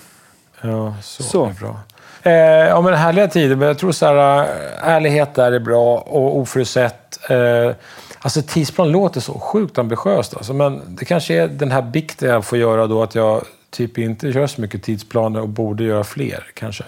Ja, 0.61 0.95
så, 1.03 1.23
Så. 1.23 1.47
är 1.47 1.53
bra. 1.53 1.81
Eh, 2.23 2.33
ja, 2.69 2.81
men 2.81 2.95
härliga 2.95 3.29
tider, 3.29 3.57
men 3.57 3.69
jag 3.69 3.79
tror 3.79 3.93
så 3.93 4.07
här, 4.07 4.39
äh, 4.43 4.89
ärlighet 4.89 5.35
där 5.35 5.53
är 5.53 5.59
bra 5.61 5.99
och 5.99 6.37
oförutsett. 6.37 7.31
Eh, 7.31 7.75
alltså 8.19 8.43
tidsplan 8.43 8.91
låter 8.91 9.21
så 9.21 9.39
sjukt 9.39 9.79
ambitiöst, 9.79 10.37
alltså, 10.37 10.55
men 10.55 10.97
det 10.97 11.05
kanske 11.05 11.35
är 11.35 11.49
den 11.49 11.71
här 11.71 11.83
bikten 11.83 12.29
jag 12.29 12.45
får 12.45 12.59
göra 12.59 12.87
då, 12.87 13.03
att 13.03 13.15
jag 13.15 13.45
typ 13.71 13.99
inte 13.99 14.29
gör 14.29 14.47
så 14.47 14.61
mycket 14.61 14.83
tidsplaner 14.83 15.41
och 15.41 15.49
borde 15.49 15.85
göra 15.85 16.05
fler, 16.05 16.47
kanske. 16.55 16.85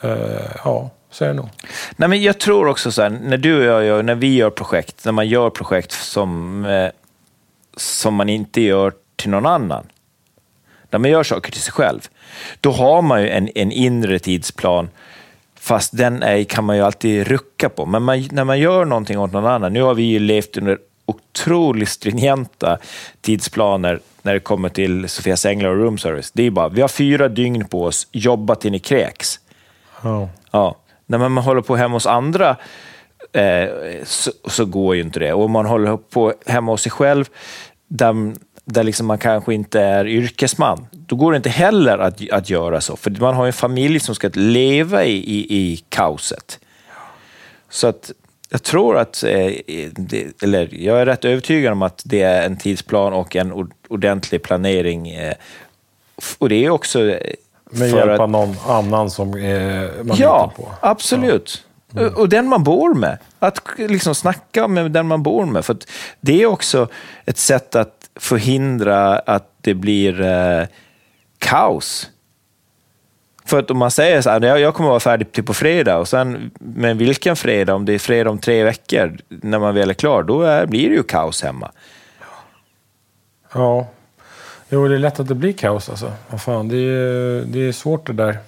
Eh, 0.00 0.10
ja, 0.64 0.90
så 1.10 1.24
är 1.24 1.28
det 1.28 1.34
nog. 1.34 1.48
Nej, 1.96 2.08
men 2.08 2.22
jag 2.22 2.40
tror 2.40 2.68
också 2.68 2.92
så 2.92 3.02
här, 3.02 3.10
när 3.10 3.36
du 3.36 3.58
och 3.58 3.64
jag 3.64 3.84
gör, 3.84 4.02
när 4.02 4.14
vi 4.14 4.34
gör 4.34 4.50
projekt, 4.50 5.04
när 5.04 5.12
man 5.12 5.28
gör 5.28 5.50
projekt 5.50 5.92
som, 5.92 6.64
eh, 6.64 6.88
som 7.76 8.14
man 8.14 8.28
inte 8.28 8.60
gör 8.60 8.92
till 9.16 9.30
någon 9.30 9.46
annan, 9.46 9.86
när 10.90 10.98
man 10.98 11.10
gör 11.10 11.22
saker 11.22 11.52
till 11.52 11.60
sig 11.60 11.72
själv, 11.72 12.00
då 12.60 12.70
har 12.70 13.02
man 13.02 13.22
ju 13.22 13.28
en, 13.28 13.48
en 13.54 13.72
inre 13.72 14.18
tidsplan, 14.18 14.88
fast 15.54 15.96
den 15.96 16.22
är, 16.22 16.44
kan 16.44 16.64
man 16.64 16.76
ju 16.76 16.82
alltid 16.82 17.26
rucka 17.26 17.68
på. 17.68 17.86
Men 17.86 18.02
man, 18.02 18.28
när 18.32 18.44
man 18.44 18.58
gör 18.58 18.84
någonting 18.84 19.18
åt 19.18 19.32
någon 19.32 19.46
annan, 19.46 19.72
nu 19.72 19.82
har 19.82 19.94
vi 19.94 20.02
ju 20.02 20.18
levt 20.18 20.56
under 20.56 20.78
otroligt 21.06 21.88
stringenta 21.88 22.78
tidsplaner 23.20 24.00
när 24.22 24.34
det 24.34 24.40
kommer 24.40 24.68
till 24.68 25.08
Sofias 25.08 25.46
Änglar 25.46 25.70
och 25.70 25.76
Room 25.76 25.98
Service. 25.98 26.30
Det 26.30 26.42
är 26.42 26.50
bara, 26.50 26.68
vi 26.68 26.80
har 26.80 26.88
fyra 26.88 27.28
dygn 27.28 27.64
på 27.64 27.84
oss, 27.84 28.08
jobba 28.12 28.54
till 28.54 28.72
ni 28.72 28.78
kräks. 28.78 29.40
Mm. 30.04 30.28
Ja. 30.50 30.76
När 31.10 31.18
man 31.18 31.44
håller 31.44 31.60
på 31.60 31.76
hemma 31.76 31.96
hos 31.96 32.06
andra 32.06 32.56
eh, 33.32 33.68
så, 34.04 34.30
så 34.44 34.64
går 34.64 34.96
ju 34.96 35.02
inte 35.02 35.20
det. 35.20 35.32
Och 35.32 35.44
om 35.44 35.50
man 35.50 35.66
håller 35.66 35.96
på 35.96 36.34
hemma 36.46 36.72
hos 36.72 36.82
sig 36.82 36.92
själv, 36.92 37.24
där, 37.88 38.34
där 38.64 38.84
liksom 38.84 39.06
man 39.06 39.18
kanske 39.18 39.54
inte 39.54 39.80
är 39.80 40.06
yrkesman, 40.06 40.86
då 40.92 41.16
går 41.16 41.32
det 41.32 41.36
inte 41.36 41.50
heller 41.50 41.98
att, 41.98 42.30
att 42.30 42.50
göra 42.50 42.80
så. 42.80 42.96
För 42.96 43.10
man 43.10 43.34
har 43.34 43.46
en 43.46 43.52
familj 43.52 44.00
som 44.00 44.14
ska 44.14 44.30
leva 44.34 45.04
i, 45.04 45.16
i, 45.16 45.56
i 45.56 45.76
kaoset. 45.88 46.58
Så 47.68 47.86
att 47.86 48.12
jag 48.50 48.62
tror 48.62 48.98
att, 48.98 49.22
eh, 49.22 49.52
eller 50.42 50.74
jag 50.74 51.00
är 51.00 51.06
rätt 51.06 51.24
övertygad 51.24 51.72
om 51.72 51.82
att 51.82 52.02
det 52.04 52.22
är 52.22 52.46
en 52.46 52.56
tidsplan 52.56 53.12
och 53.12 53.36
en 53.36 53.70
ordentlig 53.88 54.42
planering. 54.42 55.10
Eh, 55.10 55.34
och 56.38 56.48
det 56.48 56.64
är 56.64 56.70
också 56.70 57.18
med 57.70 57.88
hjälp 57.90 58.10
att- 58.10 58.20
av 58.20 58.30
någon 58.30 58.56
annan 58.68 59.10
som 59.10 59.34
eh, 59.34 59.88
man 60.04 60.16
Ja, 60.16 60.52
litar 60.56 60.62
på. 60.64 60.68
absolut. 60.80 61.64
Och 62.16 62.28
den 62.28 62.48
man 62.48 62.64
bor 62.64 62.94
med. 62.94 63.18
Att 63.38 63.58
liksom 63.76 64.14
snacka 64.14 64.68
med 64.68 64.90
den 64.92 65.06
man 65.06 65.22
bor 65.22 65.46
med. 65.46 65.64
För 65.64 65.76
det 66.20 66.42
är 66.42 66.46
också 66.46 66.88
ett 67.24 67.38
sätt 67.38 67.74
att 67.74 68.10
förhindra 68.20 69.18
att 69.18 69.50
det 69.60 69.74
blir 69.74 70.20
eh, 70.20 70.66
kaos. 71.38 72.10
För 73.44 73.58
att 73.58 73.70
om 73.70 73.78
man 73.78 73.90
säger 73.90 74.20
så 74.22 74.30
här, 74.30 74.40
"Jag- 74.40 74.60
jag 74.60 74.74
kommer 74.74 74.88
vara 74.90 75.00
färdig 75.00 75.32
till 75.32 75.44
på 75.44 75.54
fredag, 75.54 75.98
och 75.98 76.08
sen, 76.08 76.50
men 76.60 76.98
vilken 76.98 77.36
fredag? 77.36 77.74
Om 77.74 77.84
det 77.84 77.92
är 77.94 77.98
fredag 77.98 78.30
om 78.30 78.38
tre 78.38 78.64
veckor, 78.64 79.18
när 79.28 79.58
man 79.58 79.74
väl 79.74 79.90
är 79.90 79.94
klar, 79.94 80.22
då 80.22 80.42
är, 80.42 80.66
blir 80.66 80.88
det 80.88 80.94
ju 80.94 81.02
kaos 81.02 81.42
hemma. 81.42 81.70
Ja. 83.54 83.86
Jo, 84.72 84.88
det 84.88 84.94
är 84.94 84.98
lätt 84.98 85.20
att 85.20 85.28
det 85.28 85.34
blir 85.34 85.52
kaos 85.52 85.88
alltså. 85.90 86.12
Vad 86.30 86.40
fan, 86.40 86.68
det 86.68 86.76
är, 86.76 87.44
det 87.46 87.68
är 87.68 87.72
svårt 87.72 88.06
det 88.06 88.12
där. 88.12 88.38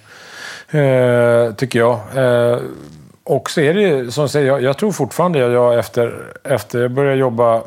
Eh, 0.79 1.53
tycker 1.53 1.79
jag. 1.79 1.99
Eh, 2.15 2.59
och 3.23 3.49
så 3.49 3.61
är 3.61 3.73
det 3.73 4.11
som 4.11 4.21
jag 4.21 4.29
säger, 4.29 4.47
jag, 4.47 4.61
jag 4.63 4.77
tror 4.77 4.91
fortfarande 4.91 5.39
jag, 5.39 5.51
jag 5.51 5.79
efter, 5.79 6.23
efter 6.43 6.81
jag 6.81 6.91
började 6.91 7.17
jobba 7.17 7.61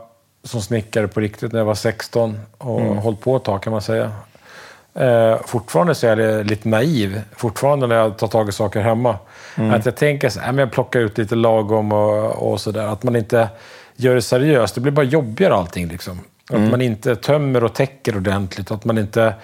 som 0.44 0.60
snickare 0.62 1.08
på 1.08 1.20
riktigt 1.20 1.52
när 1.52 1.58
jag 1.60 1.66
var 1.66 1.74
16 1.74 2.38
och 2.58 2.80
hållit 2.80 3.20
på 3.20 3.36
ett 3.36 3.44
tag 3.44 3.62
kan 3.62 3.70
man 3.72 3.82
säga. 3.82 4.10
Eh, 4.94 5.36
fortfarande 5.46 5.94
så 5.94 6.06
är 6.06 6.16
jag 6.16 6.46
lite 6.46 6.68
naiv, 6.68 7.20
fortfarande 7.36 7.86
när 7.86 7.96
jag 7.96 8.18
tar 8.18 8.26
tag 8.28 8.48
i 8.48 8.52
saker 8.52 8.80
hemma. 8.80 9.18
Att 9.74 9.84
jag 9.84 9.96
tänker 9.96 10.28
så 10.28 10.40
här, 10.40 10.46
"Nej, 10.46 10.54
men 10.54 10.60
jag 10.62 10.72
plockar 10.72 11.00
ut 11.00 11.18
lite 11.18 11.34
lagom 11.34 11.92
och, 11.92 12.50
och 12.52 12.60
sådär. 12.60 12.86
Att 12.86 13.02
man 13.02 13.16
inte 13.16 13.48
gör 13.96 14.14
det 14.14 14.22
seriöst. 14.22 14.74
Det 14.74 14.80
blir 14.80 14.92
bara 14.92 15.06
jobbigare 15.06 15.54
allting. 15.54 15.88
Liksom. 15.88 16.20
Att 16.50 16.70
man 16.70 16.82
inte 16.82 17.16
tömmer 17.16 17.64
och 17.64 17.74
täcker 17.74 18.16
ordentligt. 18.16 18.70
Att 18.70 18.84
man 18.84 18.98
inte 18.98 19.34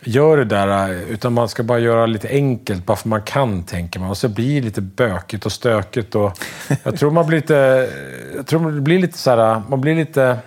gör 0.00 0.36
det 0.36 0.44
där, 0.44 1.00
utan 1.08 1.32
man 1.32 1.48
ska 1.48 1.62
bara 1.62 1.78
göra 1.78 2.06
lite 2.06 2.28
enkelt, 2.28 2.86
bara 2.86 2.96
för 2.96 3.08
man 3.08 3.22
kan, 3.22 3.62
tänker 3.62 4.00
man. 4.00 4.10
Och 4.10 4.16
så 4.16 4.28
blir 4.28 4.60
det 4.60 4.64
lite 4.64 4.80
bökigt 4.80 5.46
och 5.46 5.52
stökigt. 5.52 6.14
Och 6.14 6.38
jag 6.82 6.98
tror 6.98 7.10
man 7.10 7.26
blir 7.26 7.38
lite... 7.38 7.88
Jag 8.36 8.46
tror 8.46 8.60
man 8.60 8.84
blir 8.84 8.98
lite 8.98 9.18
så 9.18 9.30
här... 9.30 9.62
Man 9.68 9.80
blir 9.80 9.94
lite 9.94 10.38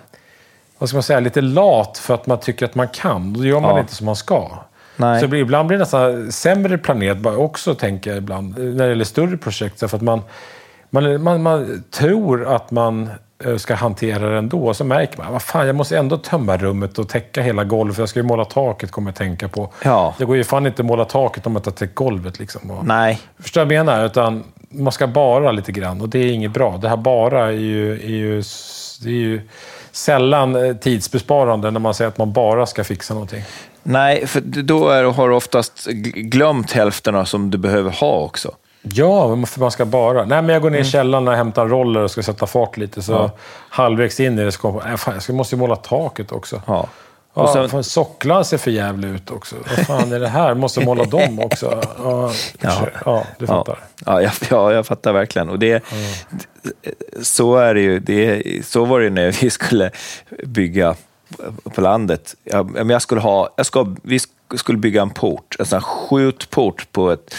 vad 0.78 0.88
ska 0.88 0.96
man 0.96 1.02
säga, 1.02 1.20
lite 1.20 1.40
lat 1.40 1.98
för 1.98 2.14
att 2.14 2.26
man 2.26 2.40
tycker 2.40 2.66
att 2.66 2.74
man 2.74 2.88
kan. 2.88 3.32
Då 3.32 3.44
gör 3.44 3.60
man 3.60 3.70
Ja. 3.70 3.80
inte 3.80 3.94
som 3.94 4.06
man 4.06 4.16
ska. 4.16 4.48
Nej. 4.96 5.20
Så 5.20 5.28
blir, 5.28 5.40
ibland 5.40 5.68
blir 5.68 5.78
det 5.78 5.82
nästan 5.82 6.32
sämre 6.32 6.78
planerat 6.78 7.18
bara 7.18 7.36
också, 7.36 7.74
tänker 7.74 8.10
jag 8.10 8.18
ibland, 8.18 8.58
när 8.58 8.84
det 8.84 8.88
gäller 8.88 9.04
större 9.04 9.36
projekt. 9.36 9.78
För 9.80 9.96
att 9.96 10.02
man, 10.02 10.22
man, 10.90 11.22
man, 11.22 11.42
man 11.42 11.84
tror 11.90 12.54
att 12.54 12.70
man 12.70 13.10
ska 13.58 13.74
hantera 13.74 14.30
det 14.30 14.38
ändå. 14.38 14.66
Och 14.66 14.76
så 14.76 14.84
märker 14.84 15.18
man, 15.18 15.32
vad 15.32 15.42
fan, 15.42 15.66
jag 15.66 15.76
måste 15.76 15.98
ändå 15.98 16.16
tömma 16.16 16.56
rummet 16.56 16.98
och 16.98 17.08
täcka 17.08 17.42
hela 17.42 17.64
golvet. 17.64 17.98
Jag 17.98 18.08
ska 18.08 18.18
ju 18.18 18.26
måla 18.26 18.44
taket, 18.44 18.90
kommer 18.90 19.10
jag 19.10 19.16
tänka 19.16 19.48
på. 19.48 19.72
Ja. 19.84 20.14
Det 20.18 20.24
går 20.24 20.36
ju 20.36 20.44
fan 20.44 20.66
inte 20.66 20.82
att 20.82 20.86
måla 20.86 21.04
taket 21.04 21.46
om 21.46 21.52
man 21.52 21.60
inte 21.60 21.70
har 21.70 21.74
täckt 21.74 21.94
golvet. 21.94 22.38
Liksom. 22.38 22.70
Och, 22.70 22.86
Nej, 22.86 23.20
Förstår 23.38 23.60
du 23.60 23.64
vad 23.64 23.74
jag 23.74 23.86
menar? 23.86 24.06
Utan 24.06 24.44
man 24.70 24.92
ska 24.92 25.06
bara 25.06 25.52
lite 25.52 25.72
grann 25.72 26.00
och 26.00 26.08
det 26.08 26.18
är 26.18 26.32
inget 26.32 26.52
bra. 26.52 26.76
Det 26.76 26.88
här 26.88 26.96
bara 26.96 27.46
är 27.46 27.50
ju, 27.50 27.92
är 27.92 28.08
ju, 28.08 28.42
det 29.02 29.08
är 29.08 29.14
ju 29.14 29.40
sällan 29.92 30.64
eh, 30.66 30.76
tidsbesparande 30.76 31.70
när 31.70 31.80
man 31.80 31.94
säger 31.94 32.08
att 32.08 32.18
man 32.18 32.32
bara 32.32 32.66
ska 32.66 32.84
fixa 32.84 33.14
någonting. 33.14 33.42
nej 33.82 34.26
för 34.26 34.40
då 34.40 34.88
är, 34.88 35.04
har 35.04 35.28
du 35.28 35.34
oftast 35.34 35.86
gl- 35.88 36.20
glömt 36.22 36.72
hälften 36.72 37.26
som 37.26 37.50
du 37.50 37.58
behöver 37.58 37.90
ha 37.90 38.12
också. 38.20 38.54
Ja, 38.82 39.46
för 39.46 39.60
man 39.60 39.70
ska 39.70 39.84
bara. 39.84 40.24
Nej, 40.24 40.42
men 40.42 40.48
jag 40.48 40.62
går 40.62 40.70
ner 40.70 40.78
i 40.78 40.84
källaren 40.84 41.28
och 41.28 41.34
hämtar 41.34 41.66
roller 41.68 42.00
och 42.00 42.10
ska 42.10 42.22
sätta 42.22 42.46
fart 42.46 42.76
lite. 42.76 43.02
Så 43.02 43.30
halvvägs 43.68 44.20
in 44.20 44.38
i 44.38 44.44
det 44.44 44.52
så 44.52 44.60
kommer 44.60 44.90
jag 44.90 45.00
på, 45.00 45.10
äh, 45.10 45.16
jag 45.28 45.36
måste 45.36 45.54
ju 45.54 45.58
måla 45.58 45.76
taket 45.76 46.32
också. 46.32 46.62
Ja. 46.66 46.86
Ja, 47.34 47.42
Och 47.42 47.48
sen- 47.48 47.68
fan, 47.68 47.84
socklarna 47.84 48.44
ser 48.44 48.58
för 48.58 48.70
jävligt 48.70 49.10
ut 49.10 49.30
också. 49.30 49.56
Vad 49.76 49.86
fan 49.86 50.12
är 50.12 50.20
det 50.20 50.28
här? 50.28 50.54
Måste 50.54 50.84
måla 50.84 51.04
dem 51.04 51.40
också. 51.40 51.82
Ja, 52.04 52.32
Ja. 52.60 52.86
ja 53.04 53.24
du 53.38 53.46
fattar. 53.46 53.78
Ja, 54.06 54.22
jag, 54.22 54.32
ja, 54.50 54.72
jag 54.72 54.86
fattar 54.86 55.12
verkligen. 55.12 55.48
Och 55.50 55.58
det, 55.58 55.82
Så 57.22 57.56
är 57.56 57.74
det 57.74 57.80
ju. 57.80 57.98
Det, 57.98 58.42
så 58.66 58.84
var 58.84 59.00
det 59.00 59.10
när 59.10 59.32
vi 59.42 59.50
skulle 59.50 59.90
bygga 60.44 60.94
på 61.74 61.80
landet. 61.80 62.34
Jag, 62.44 62.90
jag 62.90 63.02
skulle 63.02 63.20
ha, 63.20 63.48
jag 63.56 63.66
ska, 63.66 63.94
vi 64.02 64.18
skulle 64.56 64.78
bygga 64.78 65.02
en 65.02 65.10
port, 65.10 65.56
en 65.58 65.66
sån 65.66 65.80
skjutport 65.82 66.92
på 66.92 67.10
ett... 67.10 67.34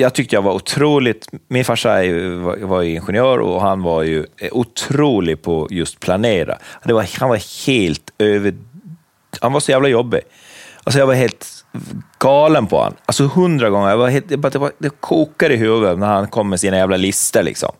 Jag 0.00 0.14
tyckte 0.14 0.36
jag 0.36 0.42
var 0.42 0.52
otroligt... 0.52 1.28
Min 1.48 1.64
farsa 1.64 1.98
är 1.98 2.02
ju, 2.02 2.36
var, 2.36 2.56
var 2.56 2.82
ju 2.82 2.90
ingenjör 2.90 3.38
och 3.38 3.60
han 3.60 3.82
var 3.82 4.02
ju 4.02 4.26
otrolig 4.52 5.42
på 5.42 5.68
just 5.70 6.00
planera. 6.00 6.58
Det 6.84 6.92
var, 6.92 7.18
han 7.20 7.28
var 7.28 7.66
helt 7.66 8.12
över... 8.18 8.54
Han 9.40 9.52
var 9.52 9.60
så 9.60 9.70
jävla 9.70 9.88
jobbig. 9.88 10.20
Alltså 10.84 10.98
jag 10.98 11.06
var 11.06 11.14
helt 11.14 11.64
galen 12.18 12.66
på 12.66 12.76
honom. 12.76 12.94
Alltså 13.06 13.26
hundra 13.26 13.70
gånger. 13.70 13.90
Jag 13.90 13.96
var 13.96 14.08
helt, 14.08 14.28
det, 14.28 14.36
det, 14.36 14.58
var, 14.58 14.72
det 14.78 14.90
kokade 15.00 15.54
i 15.54 15.56
huvudet 15.56 15.98
när 15.98 16.06
han 16.06 16.28
kom 16.28 16.48
med 16.48 16.60
sina 16.60 16.76
jävla 16.76 16.96
listor. 16.96 17.42
Liksom. 17.42 17.72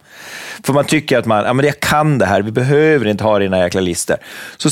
För 0.65 0.73
man 0.73 0.85
tycker 0.85 1.19
att 1.19 1.27
man, 1.27 1.45
ja, 1.45 1.53
men 1.53 1.67
jag 1.67 1.81
kan 1.81 2.19
det 2.19 2.27
här, 2.27 2.43
vi 2.43 2.53
behöver 2.53 3.07
inte 3.07 3.25
ha 3.25 3.39
dina 3.39 3.59
jäkla 3.59 3.81
listor. 3.81 4.17
Så 4.57 4.69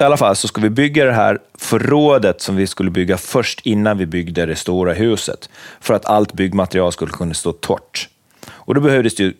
i 0.00 0.04
alla 0.04 0.16
fall 0.16 0.36
så 0.36 0.48
ska 0.48 0.60
vi 0.60 0.70
bygga 0.70 1.04
det 1.04 1.12
här 1.12 1.38
förrådet 1.54 2.40
som 2.40 2.56
vi 2.56 2.66
skulle 2.66 2.90
bygga 2.90 3.16
först 3.16 3.60
innan 3.66 3.98
vi 3.98 4.06
byggde 4.06 4.46
det 4.46 4.56
stora 4.56 4.92
huset. 4.92 5.48
För 5.80 5.94
att 5.94 6.06
allt 6.06 6.32
byggmaterial 6.32 6.92
skulle 6.92 7.12
kunna 7.12 7.34
stå 7.34 7.52
torrt. 7.52 8.08
Och 8.48 8.74
då 8.74 8.80
behövdes 8.80 9.14
det 9.14 9.22
ju 9.22 9.34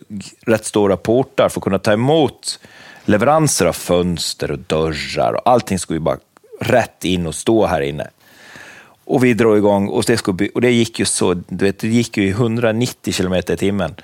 rätt 0.45 0.65
stora 0.65 0.97
portar 0.97 1.49
för 1.49 1.59
att 1.59 1.63
kunna 1.63 1.79
ta 1.79 1.93
emot 1.93 2.59
leveranser 3.05 3.65
av 3.65 3.73
fönster 3.73 4.51
och 4.51 4.59
dörrar. 4.59 5.33
Och 5.33 5.41
allting 5.45 5.79
skulle 5.79 5.97
ju 5.97 6.03
bara 6.03 6.17
rätt 6.61 7.05
in 7.05 7.27
och 7.27 7.35
stå 7.35 7.65
här 7.65 7.81
inne. 7.81 8.07
Och 9.05 9.23
vi 9.23 9.33
drog 9.33 9.57
igång 9.57 9.87
och 9.87 10.03
det, 10.07 10.17
skulle 10.17 10.49
och 10.49 10.61
det 10.61 10.71
gick 10.71 10.99
ju 10.99 11.05
så, 11.05 11.33
du 11.33 11.65
vet, 11.65 11.79
det 11.79 11.87
gick 11.87 12.17
ju 12.17 12.23
i 12.23 12.29
190 12.29 13.13
kilometer 13.13 13.53
i 13.53 13.57
timmen. 13.57 13.95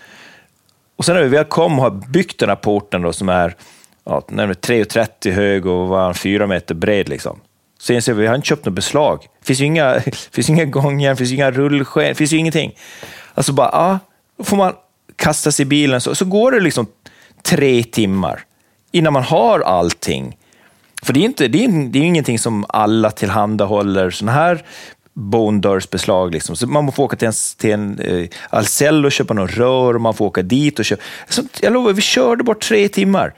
Och 0.96 1.06
sen 1.06 1.16
när 1.16 1.24
vi 1.24 1.30
väl 1.30 1.46
kom 1.46 1.80
och 1.80 1.84
har 1.84 1.92
byggt 1.92 2.40
den 2.40 2.50
här 2.50 2.56
porten 2.56 3.02
då, 3.02 3.14
som 3.14 3.30
är 3.30 3.56
ja, 4.06 4.26
närmare 4.28 4.54
3,30 4.54 5.32
hög 5.32 5.66
och 5.66 5.88
var 5.88 6.14
4 6.14 6.48
meter 6.48 6.76
bred, 6.76 7.10
liksom. 7.10 7.40
så 7.80 7.94
inser 7.94 8.14
vi 8.14 8.20
att 8.20 8.24
vi 8.24 8.28
har 8.28 8.36
inte 8.36 8.48
köpt 8.48 8.66
något 8.66 8.74
beslag. 8.74 9.20
Det 9.40 9.46
finns 9.46 9.60
ju 9.60 9.66
inga, 9.66 10.00
finns 10.32 10.50
inga 10.50 10.66
gångjärn, 10.66 11.18
finns 11.18 11.32
inga 11.32 11.52
rullsken, 11.52 12.04
det 12.04 12.16
finns 12.16 12.34
ju 12.34 12.38
ingenting. 12.38 12.76
Alltså 13.34 13.54
bara, 13.54 13.70
ja, 13.72 14.00
då 14.38 14.44
får 14.44 14.58
man 14.58 14.74
kasta 15.16 15.52
sig 15.52 15.64
i 15.64 15.66
bilen, 15.66 16.02
så, 16.02 16.16
så 16.16 16.26
går 16.26 16.52
det 16.52 16.60
liksom 16.60 16.88
tre 17.44 17.84
timmar 17.84 18.46
innan 18.92 19.14
man 19.14 19.24
har 19.24 19.60
allting. 19.60 20.38
För 21.04 21.14
det 21.14 21.20
är, 21.20 21.26
inte, 21.26 21.48
det 21.48 21.66
är, 21.66 21.90
det 21.90 22.00
är 22.00 22.04
ingenting 22.04 22.40
som 22.40 22.66
alla 22.70 23.12
tillhandahåller 23.12 24.10
sådana 24.10 24.32
här 24.32 24.66
bondörrsbeslag. 25.14 26.32
Liksom. 26.32 26.56
Så 26.56 26.68
man 26.68 26.92
får 26.92 27.04
åka 27.04 27.16
till 27.16 27.28
en, 27.28 27.34
till 27.58 27.72
en 27.72 28.00
eh, 28.00 28.28
Ahlsell 28.50 29.06
och 29.06 29.12
köpa 29.12 29.34
några 29.34 29.52
rör 29.52 29.94
och 29.94 30.02
man 30.02 30.14
får 30.14 30.26
åka 30.26 30.42
dit 30.42 30.80
och 30.80 30.86
köpa. 30.86 31.04
Så, 31.30 31.44
jag 31.62 31.74
lovar, 31.74 31.94
vi 31.94 32.02
körde 32.02 32.44
bort 32.44 32.62
tre 32.62 32.90
timmar. 32.90 33.34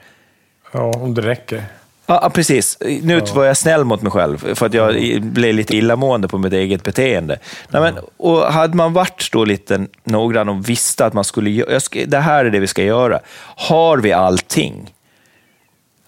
Ja, 0.72 0.90
om 0.90 1.14
det 1.14 1.22
räcker. 1.22 1.64
Ja, 2.06 2.20
ja, 2.22 2.30
precis. 2.30 2.78
Nu 3.02 3.20
var 3.34 3.44
jag 3.44 3.56
snäll 3.56 3.84
mot 3.84 4.02
mig 4.02 4.12
själv, 4.12 4.54
för 4.54 4.66
att 4.66 4.74
jag 4.74 5.22
blev 5.22 5.54
lite 5.54 5.76
illamående 5.76 6.28
på 6.28 6.38
mitt 6.38 6.52
eget 6.52 6.82
beteende. 6.82 7.38
Nej, 7.68 7.82
men, 7.82 7.94
och 8.16 8.52
hade 8.52 8.76
man 8.76 8.92
varit 8.92 9.32
då 9.32 9.44
lite 9.44 9.86
noggrann 10.04 10.48
och 10.48 10.68
visste 10.68 11.06
att 11.06 11.12
man 11.12 11.24
skulle 11.24 11.50
jag 11.50 11.82
ska, 11.82 12.06
det 12.06 12.18
här 12.18 12.44
är 12.44 12.50
det 12.50 12.58
vi 12.58 12.66
ska 12.66 12.82
göra. 12.82 13.20
Har 13.56 13.98
vi 13.98 14.12
allting? 14.12 14.92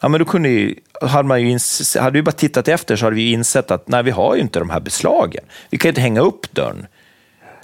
Ja, 0.01 0.09
men 0.09 0.19
då 0.19 0.25
kunde 0.25 0.49
ju, 0.49 0.75
hade, 1.01 1.29
man 1.29 1.43
ju 1.43 1.51
ins, 1.51 1.97
hade 1.97 2.19
vi 2.19 2.23
bara 2.23 2.33
tittat 2.33 2.69
efter 2.69 2.97
så 2.97 3.07
hade 3.07 3.17
vi 3.17 3.23
ju 3.23 3.33
insett 3.33 3.71
att 3.71 3.89
nej, 3.89 4.03
vi 4.03 4.11
har 4.11 4.35
ju 4.35 4.41
inte 4.41 4.59
de 4.59 4.71
här 4.71 4.81
beslagen. 4.81 5.45
Vi 5.71 5.79
kan 5.79 5.89
inte 5.89 6.01
hänga 6.01 6.21
upp 6.21 6.55
dörren. 6.55 6.87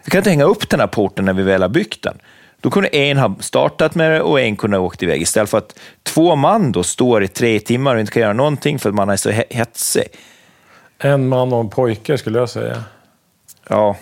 Vi 0.04 0.10
kan 0.10 0.18
inte 0.18 0.30
hänga 0.30 0.44
upp 0.44 0.68
den 0.70 0.80
här 0.80 0.86
porten 0.86 1.24
när 1.24 1.32
vi 1.32 1.42
väl 1.42 1.62
har 1.62 1.68
byggt 1.68 2.02
den. 2.02 2.18
Då 2.64 2.70
kunde 2.70 2.88
en 2.96 3.18
ha 3.18 3.34
startat 3.40 3.94
med 3.94 4.10
det 4.10 4.20
och 4.20 4.40
en 4.40 4.56
kunde 4.56 4.76
ha 4.76 4.84
åkt 4.84 5.02
iväg. 5.02 5.22
Istället 5.22 5.50
för 5.50 5.58
att 5.58 5.78
två 6.02 6.36
man 6.36 6.72
då 6.72 6.82
står 6.82 7.24
i 7.24 7.28
tre 7.28 7.60
timmar 7.60 7.94
och 7.94 8.00
inte 8.00 8.12
kan 8.12 8.22
göra 8.22 8.32
någonting 8.32 8.78
för 8.78 8.88
att 8.88 8.94
man 8.94 9.10
är 9.10 9.16
så 9.16 9.30
he- 9.30 9.44
hetsig. 9.50 10.04
En 10.98 11.28
man 11.28 11.52
och 11.52 11.60
en 11.60 11.70
pojke 11.70 12.18
skulle 12.18 12.38
jag 12.38 12.50
säga. 12.50 12.84
Ja, 13.68 13.96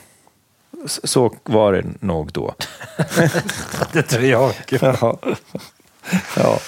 så 0.86 1.34
var 1.44 1.72
det 1.72 1.84
nog 2.00 2.32
då. 2.32 2.54
Det 3.92 4.02
tror 4.02 4.24
jag. 4.24 4.52
Ja, 4.80 4.96
ja. 6.36 6.58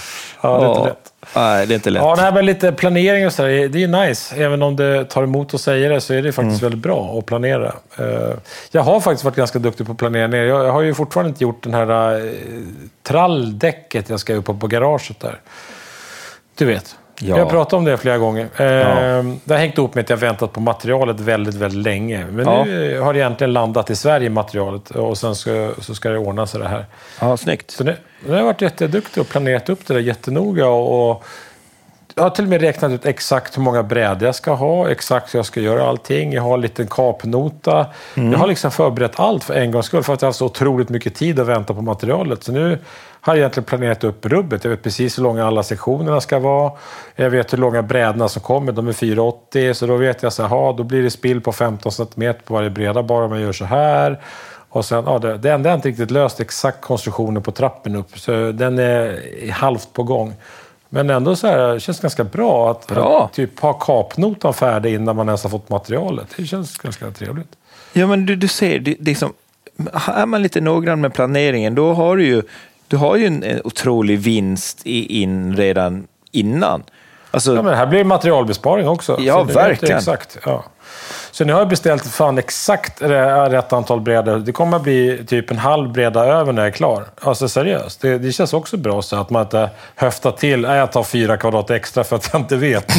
Ja, 0.42 0.58
det 0.58 0.64
är 0.64 0.68
inte 0.76 0.84
lätt. 0.88 1.12
Nej, 1.36 1.66
det 1.66 1.72
är 1.72 1.76
inte 1.76 1.90
lätt. 1.90 2.02
Ja, 2.02 2.14
nej, 2.18 2.32
men 2.32 2.46
lite 2.46 2.72
planering 2.72 3.26
och 3.26 3.32
sådär, 3.32 3.48
det 3.68 3.78
är 3.78 3.80
ju 3.80 3.86
nice. 3.86 4.36
Även 4.36 4.62
om 4.62 4.76
det 4.76 5.04
tar 5.04 5.22
emot 5.22 5.54
att 5.54 5.60
säga 5.60 5.88
det 5.88 6.00
så 6.00 6.14
är 6.14 6.22
det 6.22 6.32
faktiskt 6.32 6.62
väldigt 6.62 6.80
bra 6.82 7.18
att 7.18 7.26
planera. 7.26 7.74
Eh, 7.98 8.30
Jag 8.70 8.82
har 8.82 9.00
faktiskt 9.00 9.24
varit 9.24 9.36
ganska 9.36 9.58
duktig 9.58 9.86
på 9.86 9.92
att 9.92 9.98
planera 9.98 10.26
ner. 10.26 10.44
Jag 10.44 10.72
har 10.72 10.82
ju 10.82 10.94
fortfarande 10.94 11.28
inte 11.28 11.44
gjort 11.44 11.62
den 11.62 11.74
här 11.74 12.16
eh, 12.26 12.32
tralldäcket 13.02 14.08
jag 14.08 14.20
ska 14.20 14.34
upp 14.34 14.46
på 14.60 14.66
garaget 14.66 15.20
där. 15.20 15.40
Du 16.58 16.64
vet. 16.64 16.96
Ja. 17.20 17.36
Jag 17.36 17.44
har 17.44 17.50
pratat 17.50 17.72
om 17.72 17.84
det 17.84 17.96
flera 17.96 18.18
gånger. 18.18 18.42
Eh, 18.44 19.24
Det 19.44 19.54
har 19.54 19.56
hängt 19.58 19.78
ihop 19.78 19.94
med 19.94 20.02
att 20.02 20.10
jag 20.10 20.16
väntat 20.16 20.52
på 20.52 20.60
materialet 20.60 21.20
väldigt, 21.20 21.54
väldigt 21.54 21.82
länge. 21.84 22.26
Men 22.32 22.46
Ja. 22.46 22.64
nu 22.64 22.96
eh, 22.96 23.04
har 23.04 23.12
det 23.12 23.18
egentligen 23.18 23.52
landat 23.52 23.90
i 23.90 23.96
Sverige, 23.96 24.30
materialet. 24.30 24.90
Och 24.90 25.18
sen 25.18 25.34
ska, 25.34 25.72
så 25.80 25.94
ska 25.94 26.08
det 26.10 26.18
ordna 26.18 26.46
sig 26.46 26.60
det 26.60 26.68
här. 26.68 26.86
Ja, 27.20 27.36
snyggt. 27.36 27.70
Så 27.70 27.84
nu, 27.84 27.96
nu 28.24 28.30
har 28.30 28.38
jag 28.38 28.44
varit 28.44 28.60
jätteduktig 28.62 29.20
och 29.20 29.28
planerat 29.28 29.68
upp 29.68 29.86
det 29.86 29.94
där 29.94 30.00
jättenoga. 30.00 30.66
Och, 30.68 31.10
och 31.10 31.24
jag 32.14 32.22
har 32.22 32.30
till 32.30 32.44
och 32.44 32.50
med 32.50 32.60
räknat 32.60 32.90
ut 32.92 33.06
exakt 33.06 33.56
hur 33.58 33.62
många 33.62 33.82
brädor 33.82 34.26
jag 34.26 34.34
ska 34.34 34.52
ha, 34.52 34.90
exakt 34.90 35.34
hur 35.34 35.38
jag 35.38 35.46
ska 35.46 35.60
göra 35.60 35.86
allting. 35.88 36.32
Jag 36.32 36.42
har 36.42 36.54
en 36.54 36.60
liten 36.60 36.86
kapnota. 36.86 37.86
Jag 38.14 38.38
har 38.38 38.46
liksom 38.46 38.70
förberett 38.70 39.20
allt 39.20 39.44
för 39.44 39.54
en 39.54 39.70
gångs 39.70 39.86
skull, 39.86 40.02
för 40.02 40.14
att 40.14 40.22
jag 40.22 40.26
har 40.26 40.32
så 40.32 40.46
otroligt 40.46 40.88
mycket 40.88 41.14
tid 41.14 41.40
att 41.40 41.46
vänta 41.46 41.74
på 41.74 41.82
materialet. 41.82 42.44
Så 42.44 42.52
nu 42.52 42.78
har 43.24 43.36
egentligen 43.36 43.64
planerat 43.64 44.04
upp 44.04 44.26
rubbet. 44.26 44.64
Jag 44.64 44.70
vet 44.70 44.82
precis 44.82 45.18
hur 45.18 45.22
långa 45.22 45.46
alla 45.46 45.62
sektionerna 45.62 46.20
ska 46.20 46.38
vara. 46.38 46.72
Jag 47.16 47.30
vet 47.30 47.52
hur 47.52 47.58
långa 47.58 47.82
brädorna 47.82 48.28
som 48.28 48.42
kommer. 48.42 48.72
De 48.72 48.88
är 48.88 48.92
4,80 48.92 49.72
så 49.72 49.86
då 49.86 49.96
vet 49.96 50.22
jag 50.22 50.32
så 50.32 50.42
här, 50.42 50.72
då 50.76 50.82
blir 50.82 51.02
det 51.02 51.10
spill 51.10 51.40
på 51.40 51.52
15 51.52 51.92
cm 51.92 52.34
på 52.44 52.54
varje 52.54 52.70
breda 52.70 53.02
bara 53.02 53.24
om 53.24 53.32
jag 53.32 53.40
gör 53.40 53.52
så 53.52 53.64
här. 53.64 54.20
Och 54.68 54.84
sen, 54.84 55.04
ja, 55.06 55.18
det, 55.18 55.38
det 55.38 55.52
enda 55.52 55.70
jag 55.70 55.76
inte 55.76 55.88
riktigt 55.88 56.10
löst 56.10 56.40
exakt 56.40 56.80
konstruktionen 56.80 57.42
på 57.42 57.52
trappen 57.52 57.96
upp, 57.96 58.18
så 58.18 58.52
den 58.52 58.78
är 58.78 59.50
halvt 59.50 59.92
på 59.92 60.02
gång. 60.02 60.34
Men 60.88 61.10
ändå 61.10 61.36
så 61.36 61.46
här, 61.46 61.74
det 61.74 61.80
känns 61.80 62.00
ganska 62.00 62.24
bra 62.24 62.70
att, 62.70 62.86
Bra. 62.86 63.24
att 63.24 63.32
typ 63.32 63.60
ha 63.60 63.72
kapnotan 63.72 64.54
färdig 64.54 64.94
innan 64.94 65.16
man 65.16 65.28
ens 65.28 65.42
har 65.42 65.50
fått 65.50 65.68
materialet. 65.68 66.26
Det 66.36 66.46
känns 66.46 66.78
ganska 66.78 67.10
trevligt. 67.10 67.52
Ja, 67.92 68.06
men 68.06 68.26
du, 68.26 68.36
du 68.36 68.48
ser, 68.48 68.78
det, 68.78 68.96
det 69.00 69.10
är 69.10 69.14
som, 69.14 69.32
är 70.06 70.26
man 70.26 70.42
lite 70.42 70.60
noggrann 70.60 71.00
med 71.00 71.14
planeringen, 71.14 71.74
då 71.74 71.92
har 71.92 72.16
du 72.16 72.26
ju, 72.26 72.42
du 72.94 72.98
har 72.98 73.16
ju 73.16 73.26
en, 73.26 73.42
en 73.42 73.60
otrolig 73.64 74.18
vinst 74.18 74.80
i, 74.84 75.22
in 75.22 75.56
redan 75.56 76.06
innan. 76.32 76.82
Alltså, 77.30 77.54
Ja, 77.54 77.62
men 77.62 77.74
här 77.74 77.86
blir 77.86 78.04
materialbesparing 78.04 78.88
också. 78.88 79.16
Ja, 79.20 79.42
verkligen. 79.42 79.98
Exakt, 79.98 80.38
ja. 80.44 80.64
Så 81.30 81.44
nu 81.44 81.52
har 81.52 81.60
jag 81.60 81.68
beställt 81.68 82.06
fan 82.06 82.38
exakt 82.38 83.02
rä- 83.02 83.50
rätt 83.50 83.72
antal 83.72 84.00
brädor. 84.00 84.38
Det 84.38 84.52
kommer 84.52 84.76
att 84.76 84.82
bli 84.82 85.24
typ 85.26 85.50
en 85.50 85.58
halv 85.58 85.92
breda 85.92 86.24
över 86.24 86.52
när 86.52 86.62
jag 86.62 86.66
är 86.66 86.72
klar. 86.72 87.04
Alltså 87.20 87.48
seriöst. 87.48 88.00
Det, 88.00 88.18
det 88.18 88.32
känns 88.32 88.52
också 88.52 88.76
bra 88.76 89.02
så 89.02 89.16
att 89.16 89.30
man 89.30 89.42
inte 89.42 89.70
höftar 89.94 90.30
till. 90.30 90.60
Nej, 90.60 90.76
jag 90.78 90.92
tar 90.92 91.02
fyra 91.02 91.36
kvadrat 91.36 91.70
extra 91.70 92.04
för 92.04 92.16
att 92.16 92.30
jag 92.32 92.40
inte 92.42 92.56
vet. 92.56 92.92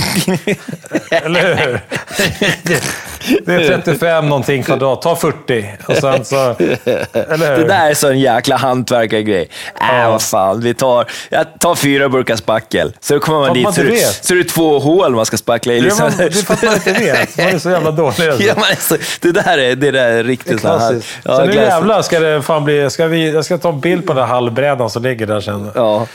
Eller 1.11 1.55
hur? 1.55 1.81
Det, 3.27 3.39
det 3.45 3.53
är 3.53 3.67
35 3.81 4.29
någonting 4.29 4.63
kvadrat. 4.63 5.01
Ta 5.01 5.15
40. 5.15 5.65
Och 5.87 5.95
sen 5.95 6.25
så... 6.25 6.35
Eller 6.35 7.55
hur? 7.55 7.57
Det 7.63 7.67
där 7.67 7.89
är 7.89 7.93
så 7.93 8.07
en 8.09 8.19
jäkla 8.19 8.55
hantverkargrej. 8.55 9.49
Äh, 9.81 10.09
vad 10.11 10.21
fan, 10.21 10.61
vi 10.61 10.73
tar, 10.73 11.05
jag 11.29 11.45
tar 11.59 11.75
fyra 11.75 12.09
burkar 12.09 12.35
spackel. 12.35 12.93
Så 12.99 13.13
då 13.13 13.19
kommer 13.19 13.39
man 13.39 13.53
dit, 13.53 13.63
man 13.63 13.73
så, 13.73 13.81
är 13.81 13.85
det- 13.85 13.91
vet. 13.91 14.25
så 14.25 14.33
är 14.33 14.37
det 14.37 14.43
två 14.43 14.79
hål 14.79 15.15
man 15.15 15.25
ska 15.25 15.37
spackla 15.37 15.73
i. 15.73 15.75
Det, 15.79 15.81
Liksom. 15.83 16.03
man, 16.03 16.17
det 16.17 16.23
är 16.23 16.29
för 16.31 16.53
att 16.53 16.63
man 16.63 16.73
inte 16.73 16.93
vet. 16.93 17.37
Man 17.37 17.47
är 17.47 17.59
så 17.59 17.69
jävla 17.69 17.91
dålig. 17.91 18.27
Alltså. 18.27 18.43
Ja, 18.43 18.53
man 18.55 18.69
är 18.71 18.75
så, 18.75 18.97
det 19.21 19.31
där 19.31 19.57
är, 19.57 19.75
det 19.75 19.91
där 19.91 20.07
är 20.11 20.23
riktigt 20.23 20.61
så 20.61 20.67
här. 20.67 20.77
Klassiskt. 20.77 21.07
Ja, 21.23 21.35
så 21.37 21.45
nu 21.45 21.53
jävlar 21.53 22.01
ska 22.01 22.19
det 22.19 22.41
fan 22.41 22.63
bli... 22.63 22.89
Ska 22.89 23.07
vi, 23.07 23.31
jag 23.31 23.45
ska 23.45 23.57
ta 23.57 23.69
en 23.69 23.79
bild 23.79 24.07
på 24.07 24.13
den 24.13 24.23
här 24.23 24.33
halvbrädan 24.33 24.89
som 24.89 25.03
ligger 25.03 25.25
där 25.27 25.41
sen. 25.41 25.71
Ja. 25.75 26.07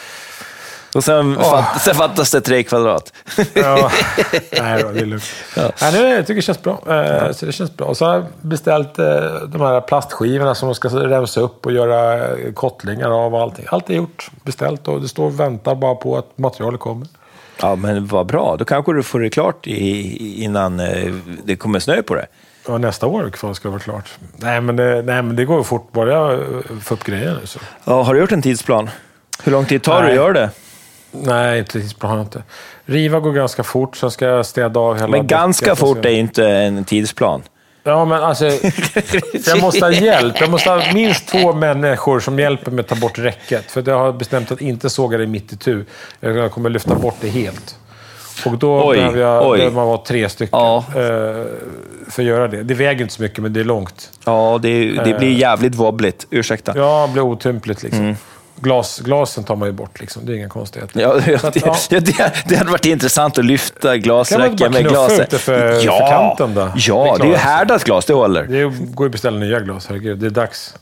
Och 0.94 1.04
sen, 1.04 1.34
fatt, 1.36 1.82
sen 1.82 1.94
fattas 1.94 2.30
det 2.30 2.40
tre 2.40 2.62
kvadrat. 2.62 3.12
Ja. 3.54 3.90
Nej 4.60 4.82
då, 4.82 4.90
det 4.92 5.00
är 5.00 5.06
lugnt. 5.06 5.24
Nej, 5.56 5.92
nu, 5.92 6.08
jag 6.08 6.26
tycker 6.26 6.34
det 6.34 6.42
känns 6.42 6.62
bra. 6.62 6.82
Eh, 6.88 7.32
Så 7.32 7.46
det 7.46 7.52
känns 7.52 7.76
bra. 7.76 7.86
Och 7.86 7.96
så 7.96 8.04
har 8.06 8.14
jag 8.14 8.24
beställt 8.40 8.98
eh, 8.98 9.06
de 9.46 9.60
här 9.60 9.80
plastskivorna 9.80 10.54
som 10.54 10.74
ska 10.74 10.88
rensa 10.88 11.40
upp 11.40 11.66
och 11.66 11.72
göra 11.72 12.14
eh, 12.28 12.52
kottlingar 12.52 13.24
av 13.26 13.34
och 13.34 13.40
allting. 13.40 13.64
Allt 13.68 13.90
är 13.90 13.94
gjort, 13.94 14.30
beställt 14.42 14.88
och 14.88 15.00
det 15.00 15.08
står 15.08 15.24
och 15.24 15.40
väntar 15.40 15.74
bara 15.74 15.94
på 15.94 16.18
att 16.18 16.38
materialet 16.38 16.80
kommer. 16.80 17.06
Ja, 17.62 17.74
men 17.74 18.06
vad 18.06 18.26
bra. 18.26 18.56
Då 18.58 18.64
kanske 18.64 18.92
du 18.92 19.02
får 19.02 19.20
det 19.20 19.30
klart 19.30 19.66
i, 19.66 20.42
innan 20.44 20.76
det 21.44 21.56
kommer 21.56 21.78
snö 21.80 22.02
på 22.02 22.14
det. 22.14 22.26
Ja, 22.68 22.78
nästa 22.78 23.06
år 23.06 23.52
ska 23.54 23.68
det 23.68 23.72
vara 23.72 23.80
klart. 23.80 24.10
Nej 24.36 24.60
men, 24.60 24.76
det, 24.76 25.02
nej, 25.02 25.22
men 25.22 25.36
det 25.36 25.44
går 25.44 25.58
ju 25.58 25.64
fort. 25.64 25.92
Bara 25.92 26.10
jag 26.12 26.40
får 26.82 26.94
upp 26.96 27.04
grejer 27.04 27.36
nu 27.40 27.46
så. 27.46 27.58
Ja, 27.84 28.02
har 28.02 28.14
du 28.14 28.20
gjort 28.20 28.32
en 28.32 28.42
tidsplan? 28.42 28.90
Hur 29.42 29.52
lång 29.52 29.64
tid 29.64 29.82
tar 29.82 30.02
det 30.02 30.08
att 30.08 30.14
göra 30.14 30.32
det? 30.32 30.50
Nej, 31.12 31.58
inte 31.58 31.72
tidsplan 31.72 32.10
har 32.10 32.18
jag 32.18 32.24
inte. 32.26 32.42
Riva 32.84 33.20
går 33.20 33.32
ganska 33.32 33.62
fort, 33.62 33.96
sen 33.96 34.10
ska 34.10 34.24
jag 34.26 34.46
städa 34.46 34.80
av 34.80 34.94
hela 34.94 35.08
Men 35.08 35.26
ganska 35.26 35.66
däcket 35.66 35.82
och 35.82 35.88
fort 35.88 36.04
är 36.04 36.10
inte 36.10 36.46
en 36.46 36.84
tidsplan. 36.84 37.42
Ja, 37.82 38.04
men 38.04 38.22
alltså... 38.22 38.44
jag 39.46 39.60
måste 39.60 39.84
ha 39.84 39.92
hjälp. 39.92 40.40
Jag 40.40 40.50
måste 40.50 40.70
ha 40.70 40.92
minst 40.94 41.28
två 41.28 41.52
människor 41.52 42.20
som 42.20 42.38
hjälper 42.38 42.70
mig 42.70 42.80
att 42.80 42.88
ta 42.88 42.94
bort 42.94 43.18
räcket. 43.18 43.70
För 43.70 43.88
jag 43.88 43.98
har 43.98 44.12
bestämt 44.12 44.52
att 44.52 44.60
inte 44.60 44.90
såga 44.90 45.18
det 45.18 45.26
mitt 45.26 45.52
i 45.52 45.56
tu. 45.56 45.84
Jag 46.20 46.52
kommer 46.52 46.70
lyfta 46.70 46.94
bort 46.94 47.16
det 47.20 47.28
helt. 47.28 47.76
Och 48.46 48.58
då 48.58 48.88
Oj, 48.88 48.96
behöver, 48.96 49.20
jag, 49.20 49.52
behöver 49.56 49.76
man 49.76 49.86
vara 49.86 49.98
tre 49.98 50.28
stycken 50.28 50.58
Ja. 50.58 50.84
eh, 50.88 51.44
för 52.10 52.22
att 52.22 52.28
göra 52.28 52.48
det. 52.48 52.62
Det 52.62 52.74
väger 52.74 53.02
inte 53.02 53.14
så 53.14 53.22
mycket, 53.22 53.38
men 53.38 53.52
det 53.52 53.60
är 53.60 53.64
långt. 53.64 54.10
Ja, 54.24 54.58
det, 54.62 54.90
det 54.90 55.18
blir 55.18 55.32
jävligt 55.32 55.74
wobbligt. 55.74 56.26
Ursäkta. 56.30 56.72
Ja, 56.76 57.06
det 57.06 57.12
blir 57.12 57.22
otympligt 57.22 57.82
liksom. 57.82 58.00
Mm. 58.00 58.16
Glas, 58.60 58.98
glasen 59.00 59.44
tar 59.44 59.56
man 59.56 59.68
ju 59.68 59.72
bort 59.72 60.00
liksom. 60.00 60.26
Det 60.26 60.32
är 60.32 60.36
inga 60.36 60.48
konstigheter. 60.48 61.00
Ja, 61.00 61.38
Så 61.38 61.46
att, 61.46 61.54
det, 61.54 61.60
ja. 61.66 61.76
ja, 61.90 62.00
det, 62.00 62.32
det 62.48 62.56
hade 62.56 62.70
varit 62.70 62.86
intressant 62.86 63.38
att 63.38 63.44
lyfta 63.44 63.80
Kan 63.80 63.90
man 63.90 64.00
glasräcken 64.00 64.50
inte 64.52 64.64
bara 64.64 64.70
med 64.70 64.86
knuffa 64.88 65.22
ut 65.22 65.30
det 65.30 65.38
för- 65.38 65.84
ja, 65.84 65.98
för 65.98 66.08
kanten 66.08 66.54
då? 66.54 66.60
Det 66.64 66.72
Ja, 66.76 67.16
det 67.20 67.26
är 67.26 67.30
ju 67.30 67.36
härdat 67.36 67.84
glas, 67.84 68.04
det 68.04 68.12
håller. 68.12 68.42
Det 68.42 68.64
går 68.64 69.04
ju 69.04 69.08
att 69.08 69.12
beställa 69.12 69.38
nya 69.38 69.60
glas, 69.60 69.86
herregud. 69.88 70.18
Det 70.18 70.26
är 70.26 70.30
dags. 70.30 70.74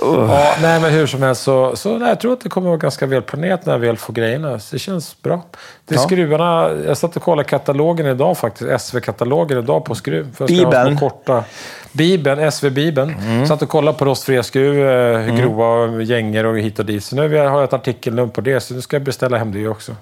Ja, 0.00 0.54
nej, 0.62 0.80
men 0.80 0.92
hur 0.92 1.06
som 1.06 1.22
helst 1.22 1.42
så, 1.42 1.76
så 1.76 1.98
nej, 1.98 2.08
jag 2.08 2.20
tror 2.20 2.32
att 2.32 2.40
det 2.40 2.48
kommer 2.48 2.66
att 2.68 2.70
vara 2.70 2.78
ganska 2.78 3.06
välplanerat 3.06 3.66
när 3.66 3.72
jag 3.72 3.78
väl 3.80 3.96
får 3.96 4.12
grejerna. 4.12 4.58
Så 4.58 4.74
det 4.76 4.78
känns 4.78 5.22
bra. 5.22 5.42
Det 5.84 5.94
Ja. 5.94 6.00
skruvarna. 6.00 6.70
Jag 6.86 6.96
satt 6.98 7.16
och 7.16 7.22
kollade 7.22 7.48
katalogen 7.48 8.06
idag 8.06 8.38
faktiskt. 8.38 8.70
SV-katalogen 8.82 9.58
idag 9.58 9.84
på 9.84 9.94
skruv. 9.94 10.34
För 10.36 10.46
Bibeln. 10.46 10.98
Korta. 10.98 11.44
Bibeln, 11.92 12.52
SV-bibeln. 12.52 13.14
Satt 13.48 13.62
och 13.62 13.68
kollade 13.68 13.98
på 13.98 14.04
rostfria 14.04 14.42
skruv, 14.42 14.88
eh, 14.88 15.18
hur 15.18 15.36
grova 15.42 16.02
gänger 16.02 16.46
och 16.46 16.58
hit 16.58 16.78
och 16.78 16.86
dit. 16.86 17.04
Så 17.04 17.16
nu 17.16 17.22
har 17.36 17.44
jag 17.58 17.64
ett 17.64 17.72
artikelnummer 17.72 18.32
på 18.32 18.40
det, 18.40 18.60
så 18.60 18.74
nu 18.74 18.80
ska 18.80 18.96
jag 18.96 19.02
beställa 19.02 19.38
hem 19.38 19.52
det 19.52 19.68
också. 19.68 19.96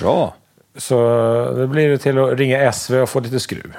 Bra. 0.00 0.34
Så 0.76 0.96
eh, 1.50 1.56
nu 1.56 1.66
blir 1.66 1.88
det 1.88 1.98
till 1.98 2.18
att 2.18 2.38
ringa 2.38 2.72
SV 2.72 2.94
och 2.96 3.08
få 3.08 3.20
lite 3.20 3.40
skruv. 3.40 3.72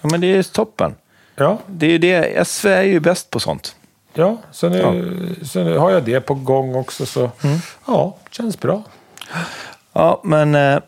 Ja, 0.00 0.08
men 0.12 0.20
det 0.20 0.26
är 0.36 0.42
toppen. 0.42 0.94
Ja, 1.36 1.58
Det 1.66 1.86
är 1.86 1.90
ju 1.90 1.98
det. 1.98 2.46
SV 2.48 2.66
är 2.68 2.82
ju 2.82 3.00
bäst 3.00 3.30
på 3.30 3.40
sånt. 3.40 3.76
Ja, 4.14 4.36
så 4.52 4.68
nu, 4.68 5.36
så 5.42 5.64
nu 5.64 5.78
har 5.78 5.90
jag 5.90 6.02
det 6.02 6.20
på 6.20 6.34
gång 6.34 6.74
också. 6.74 7.06
Så 7.06 7.30
ja, 7.86 8.16
känns 8.30 8.60
bra. 8.60 8.82
Ja, 9.92 10.20
men 10.24 10.54
eh, 10.54 10.78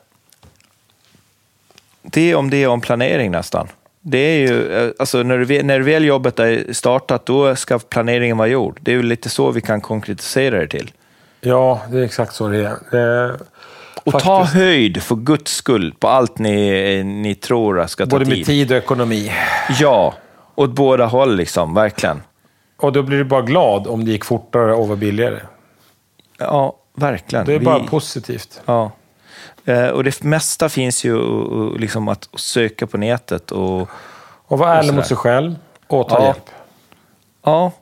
det 2.03 2.31
är 2.31 2.35
om 2.37 2.51
det 2.51 2.57
är 2.63 2.69
om 2.69 2.81
planering 2.81 3.31
nästan. 3.31 3.69
Det 4.01 4.19
är 4.19 4.39
ju, 4.39 4.73
eh, 4.73 4.91
alltså 4.99 5.23
när, 5.23 5.39
du, 5.39 5.63
när 5.63 5.81
väl 5.81 6.05
jobbet 6.05 6.39
är 6.39 6.73
startat, 6.73 7.27
då 7.27 7.57
ska 7.57 7.79
planeringen 7.79 8.37
vara 8.37 8.49
gjord. 8.49 8.79
Det 8.83 8.91
är 8.91 8.97
ju 8.97 9.03
lite 9.03 9.29
så 9.29 9.51
vi 9.51 9.61
kan 9.61 9.81
konkretisera 9.81 10.59
det 10.59 10.67
till. 10.69 10.93
Ja, 11.41 11.83
det 11.91 11.99
är 11.99 12.03
exakt 12.03 12.35
så 12.35 12.49
det 12.49 12.59
är. 12.59 12.77
Det, 12.91 13.39
Och 14.05 14.13
ta 14.13 14.19
Faktiskt. 14.39 14.55
höjd 14.55 15.03
för 15.03 15.17
guds 15.17 15.53
skull 15.53 15.95
på 15.99 16.09
allt 16.09 16.39
ni, 16.39 17.03
ni 17.05 17.35
tror 17.35 17.87
ska 17.87 18.05
ta 18.07 18.11
Både 18.11 18.25
med 18.25 18.35
tid. 18.35 18.47
tid 18.47 18.71
och 18.73 18.77
ekonomi. 18.79 19.33
Ja, 19.81 20.15
åt 20.55 20.71
båda 20.71 21.07
håll 21.07 21.37
liksom, 21.37 21.75
verkligen. 21.75 22.23
Och 22.77 22.93
då 22.93 23.03
blir 23.03 23.19
du 23.19 23.25
bara 23.25 23.43
glad 23.43 23.87
om 23.87 24.05
det 24.05 24.11
gick 24.11 24.25
fortare 24.25 24.75
och 24.75 24.89
var 24.89 24.97
billigare. 24.97 25.41
Ja, 26.39 26.77
verkligen. 26.95 27.47
Det 27.47 27.55
är 27.55 27.59
Vi- 27.59 27.65
bara 27.65 27.85
positivt. 27.85 28.61
Ja. 28.65 28.91
Eh, 29.65 29.89
Och 29.89 30.05
det 30.05 30.23
mesta 30.23 30.69
finns 30.69 31.05
ju 31.05 31.19
liksom 31.79 32.09
att 32.09 32.29
söka 32.35 32.87
på 32.87 32.99
nätet. 32.99 33.53
Och, 33.53 33.89
Och 34.49 34.59
vara 34.59 34.75
ärlig 34.75 34.95
mot 34.95 35.07
sig 35.07 35.17
själv 35.17 35.55
och 35.87 36.09
ta 36.09 36.19
Ja. 36.19 36.25
hjälp. 36.25 36.51
ja, 37.45 37.73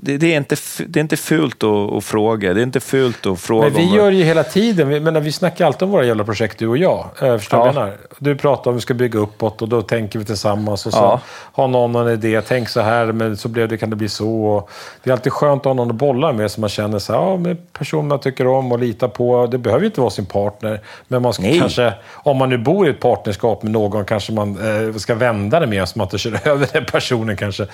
det, 0.00 0.16
det, 0.16 0.32
är 0.32 0.36
inte, 0.36 0.56
det 0.86 0.98
är 0.98 1.00
inte 1.00 1.16
fult 1.16 1.64
att, 1.64 1.92
att 1.92 2.04
fråga. 2.04 2.54
Det 2.54 2.60
är 2.60 2.62
inte 2.62 2.80
fult 2.80 3.26
att 3.26 3.40
fråga 3.40 3.64
Men 3.64 3.74
vi 3.74 3.96
gör 3.96 4.10
ju 4.10 4.24
hela 4.24 4.44
tiden, 4.44 4.88
vi, 4.88 5.00
menar, 5.00 5.20
vi 5.20 5.32
snackar 5.32 5.66
alltid 5.66 5.82
om 5.82 5.90
våra 5.90 6.04
jävla 6.04 6.24
projekt, 6.24 6.58
du 6.58 6.68
och 6.68 6.78
jag. 6.78 7.06
Eh, 7.22 7.38
förstår 7.38 7.58
Ja. 7.58 7.72
menar? 7.72 7.92
Du 8.18 8.36
pratar 8.36 8.70
om 8.70 8.76
att 8.76 8.80
vi 8.80 8.82
ska 8.82 8.94
bygga 8.94 9.18
uppåt 9.18 9.62
och 9.62 9.68
då 9.68 9.82
tänker 9.82 10.18
vi 10.18 10.24
tillsammans. 10.24 10.86
Och 10.86 10.92
så 10.92 10.98
Ja. 10.98 11.20
har 11.52 11.68
någon 11.68 11.94
en 11.96 12.08
idé, 12.08 12.40
tänk 12.48 12.68
så 12.68 12.80
här, 12.80 13.12
men 13.12 13.36
så 13.36 13.48
blev 13.48 13.68
det, 13.68 13.76
kan 13.76 13.90
det 13.90 13.96
bli 13.96 14.08
så. 14.08 14.44
Och 14.44 14.70
det 15.02 15.10
är 15.10 15.12
alltid 15.12 15.32
skönt 15.32 15.60
att 15.60 15.64
ha 15.66 15.74
någon 15.74 15.90
att 15.90 15.96
bolla 15.96 16.32
med 16.32 16.50
som 16.50 16.60
man 16.60 16.70
känner 16.70 16.98
så 16.98 17.12
här, 17.12 17.20
ja, 17.20 17.36
men 17.36 17.58
personen 17.72 18.08
man 18.08 18.20
tycker 18.20 18.46
om 18.46 18.72
och 18.72 18.78
litar 18.78 19.08
på. 19.08 19.46
Det 19.46 19.58
behöver 19.58 19.80
ju 19.80 19.86
inte 19.86 20.00
vara 20.00 20.10
sin 20.10 20.26
partner, 20.26 20.80
men 21.08 21.22
man 21.22 21.32
ska 21.32 21.42
Nej. 21.42 21.58
kanske, 21.60 21.92
om 22.12 22.36
man 22.36 22.48
nu 22.48 22.58
bor 22.58 22.86
i 22.86 22.90
ett 22.90 23.00
partnerskap 23.00 23.62
med 23.62 23.72
någon, 23.72 24.04
kanske 24.04 24.32
man 24.32 24.58
eh, 24.88 24.94
ska 24.96 25.14
vända 25.14 25.60
det 25.60 25.66
med 25.66 25.88
så 25.88 25.98
man 25.98 26.04
inte 26.04 26.18
kör 26.18 26.38
över 26.48 26.68
den 26.72 26.84
personen 26.84 27.36
kanske. 27.36 27.66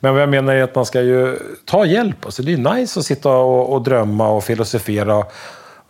Men 0.00 0.12
vad 0.12 0.22
jag 0.22 0.28
menar 0.28 0.54
är 0.54 0.62
att 0.62 0.74
man 0.74 0.86
ska 0.86 1.00
ju 1.00 1.36
ta 1.64 1.84
hjälp. 1.84 2.24
Alltså, 2.24 2.42
det 2.42 2.52
är 2.52 2.74
nice 2.74 3.00
att 3.00 3.06
sitta 3.06 3.30
och, 3.30 3.72
och 3.72 3.82
drömma 3.82 4.28
och 4.28 4.44
filosofera. 4.44 5.24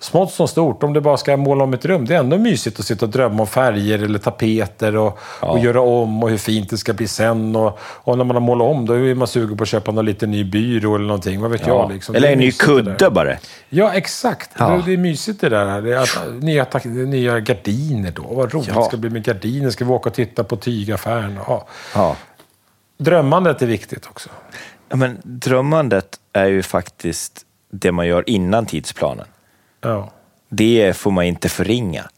Smått 0.03 0.33
som 0.33 0.49
stort, 0.49 0.83
om 0.83 0.93
du 0.93 1.01
bara 1.01 1.17
ska 1.17 1.37
måla 1.37 1.65
om 1.65 1.73
ett 1.75 1.85
rum. 1.85 2.05
Det 2.07 2.15
är 2.15 2.19
ändå 2.19 2.39
mysigt 2.39 2.81
att 2.81 2.87
sitta 2.87 3.05
och 3.07 3.11
drömma 3.13 3.41
om 3.41 3.47
färger 3.47 3.99
eller 4.03 4.19
tapeter 4.19 4.97
och, 4.97 5.19
och 5.41 5.59
göra 5.59 5.81
om 5.81 6.23
och 6.23 6.31
hur 6.31 6.37
fint 6.39 6.71
det 6.71 6.79
ska 6.79 6.93
bli 6.93 7.09
sen. 7.09 7.57
Och, 7.57 7.79
och 7.83 8.19
när 8.19 8.25
man 8.25 8.37
har 8.37 8.41
målat 8.41 8.69
om, 8.69 8.87
då 8.87 8.95
är 8.95 9.15
man 9.15 9.29
sugen 9.29 9.57
på 9.57 9.63
att 9.63 9.69
köpa 9.69 9.93
någon 9.93 10.05
liten 10.05 10.31
ny 10.31 10.45
byrå 10.45 10.95
eller 10.95 11.07
någonting. 11.07 11.41
Vad 11.41 11.51
vet 11.51 11.67
Ja. 11.67 11.83
jag? 11.83 11.93
Liksom. 11.93 12.15
Eller 12.15 12.33
en 12.33 12.39
ny 12.39 12.53
kudde 12.53 13.11
bara. 13.11 13.37
Ja, 13.69 13.93
exakt. 13.93 14.51
Ja. 14.59 14.69
Det, 14.71 14.83
det 14.87 14.93
är 14.93 14.97
mysigt 14.97 15.41
det 15.41 15.49
där. 15.49 15.83
Det 15.83 15.95
är 15.97 16.41
nya, 16.41 16.67
nya 17.07 17.41
gardiner 17.41 18.11
då. 18.17 18.23
Vad 18.23 18.55
roligt 18.55 18.69
Ja. 18.75 18.81
det 18.81 18.85
ska 18.87 18.97
bli 18.97 19.11
med 19.11 19.25
gardiner. 19.25 19.71
Ska 19.71 19.85
vi 19.85 19.91
åka 19.91 20.09
och 20.09 20.15
titta 20.15 20.45
på 20.45 20.57
tygaffären? 20.57 21.39
Ja. 21.47 21.67
Ja. 21.95 22.17
Drömmandet 22.99 23.63
är 23.63 23.67
viktigt 23.67 24.07
också. 24.07 24.29
Ja, 24.91 24.97
men 24.97 25.19
drömmandet 25.25 26.21
är 26.33 26.47
ju 26.47 26.63
faktiskt 26.63 27.45
det 27.71 27.93
man 27.93 28.07
gör 28.07 28.25
innan 28.31 28.67
tidsplanen. 28.67 29.27
Ja. 29.81 30.11
Det 30.49 30.97
får 30.97 31.11
man 31.11 31.25
inte 31.25 31.49
förringa. 31.49 32.09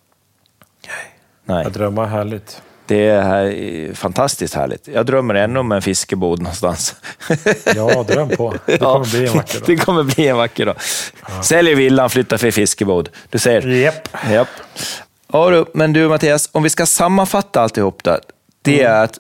Nej. 1.45 1.67
Att 1.67 1.75
drömma 1.75 2.03
är 2.05 2.09
härligt. 2.09 2.63
Det 2.87 3.07
är 3.09 3.95
fantastiskt 3.95 4.55
härligt. 4.55 4.89
Jag 4.89 5.07
drömmer 5.07 5.35
ännu 5.35 5.59
om 5.59 5.73
en 5.73 5.83
fiskebod 5.83 6.43
någonstans. 6.43 6.95
Ja, 7.75 8.03
dröm 8.03 8.29
på. 8.29 8.55
Det 8.67 8.79
kommer 8.79 9.05
bli 9.11 9.27
en 9.27 9.33
vacker 9.37 9.59
dag. 9.59 9.67
Det 9.67 9.77
kommer 9.77 10.03
bli 10.03 10.29
en 10.29 10.37
vacker 10.37 10.67
dag. 10.67 10.77
Säljer 11.43 11.75
villan, 11.77 12.11
flyttar 12.11 12.37
för 12.37 12.51
fiskebod. 12.51 13.09
Du 13.31 13.39
ser. 13.39 13.67
Japp. 14.31 14.49
Ja, 15.33 15.51
du, 15.51 15.65
men 15.75 15.93
du 15.93 16.09
Mattias, 16.09 16.49
om 16.53 16.63
vi 16.63 16.71
ska 16.71 16.87
sammanfatta 16.87 17.61
alltihop 17.61 18.05
där. 18.05 18.21
Det 18.63 18.81
Mm. 18.81 18.93
är 18.93 19.05
att 19.05 19.19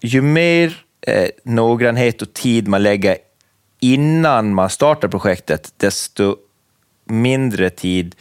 ju 0.00 0.22
mer 0.22 0.83
eh, 1.06 1.28
noggrannhet 1.44 2.22
och 2.22 2.32
tid 2.34 2.68
man 2.68 2.82
lägger 2.82 3.16
innan 3.80 4.54
man 4.54 4.70
startar 4.70 5.08
projektet, 5.08 5.72
desto 5.76 6.36
mindre 7.04 7.70
tid 7.70 8.14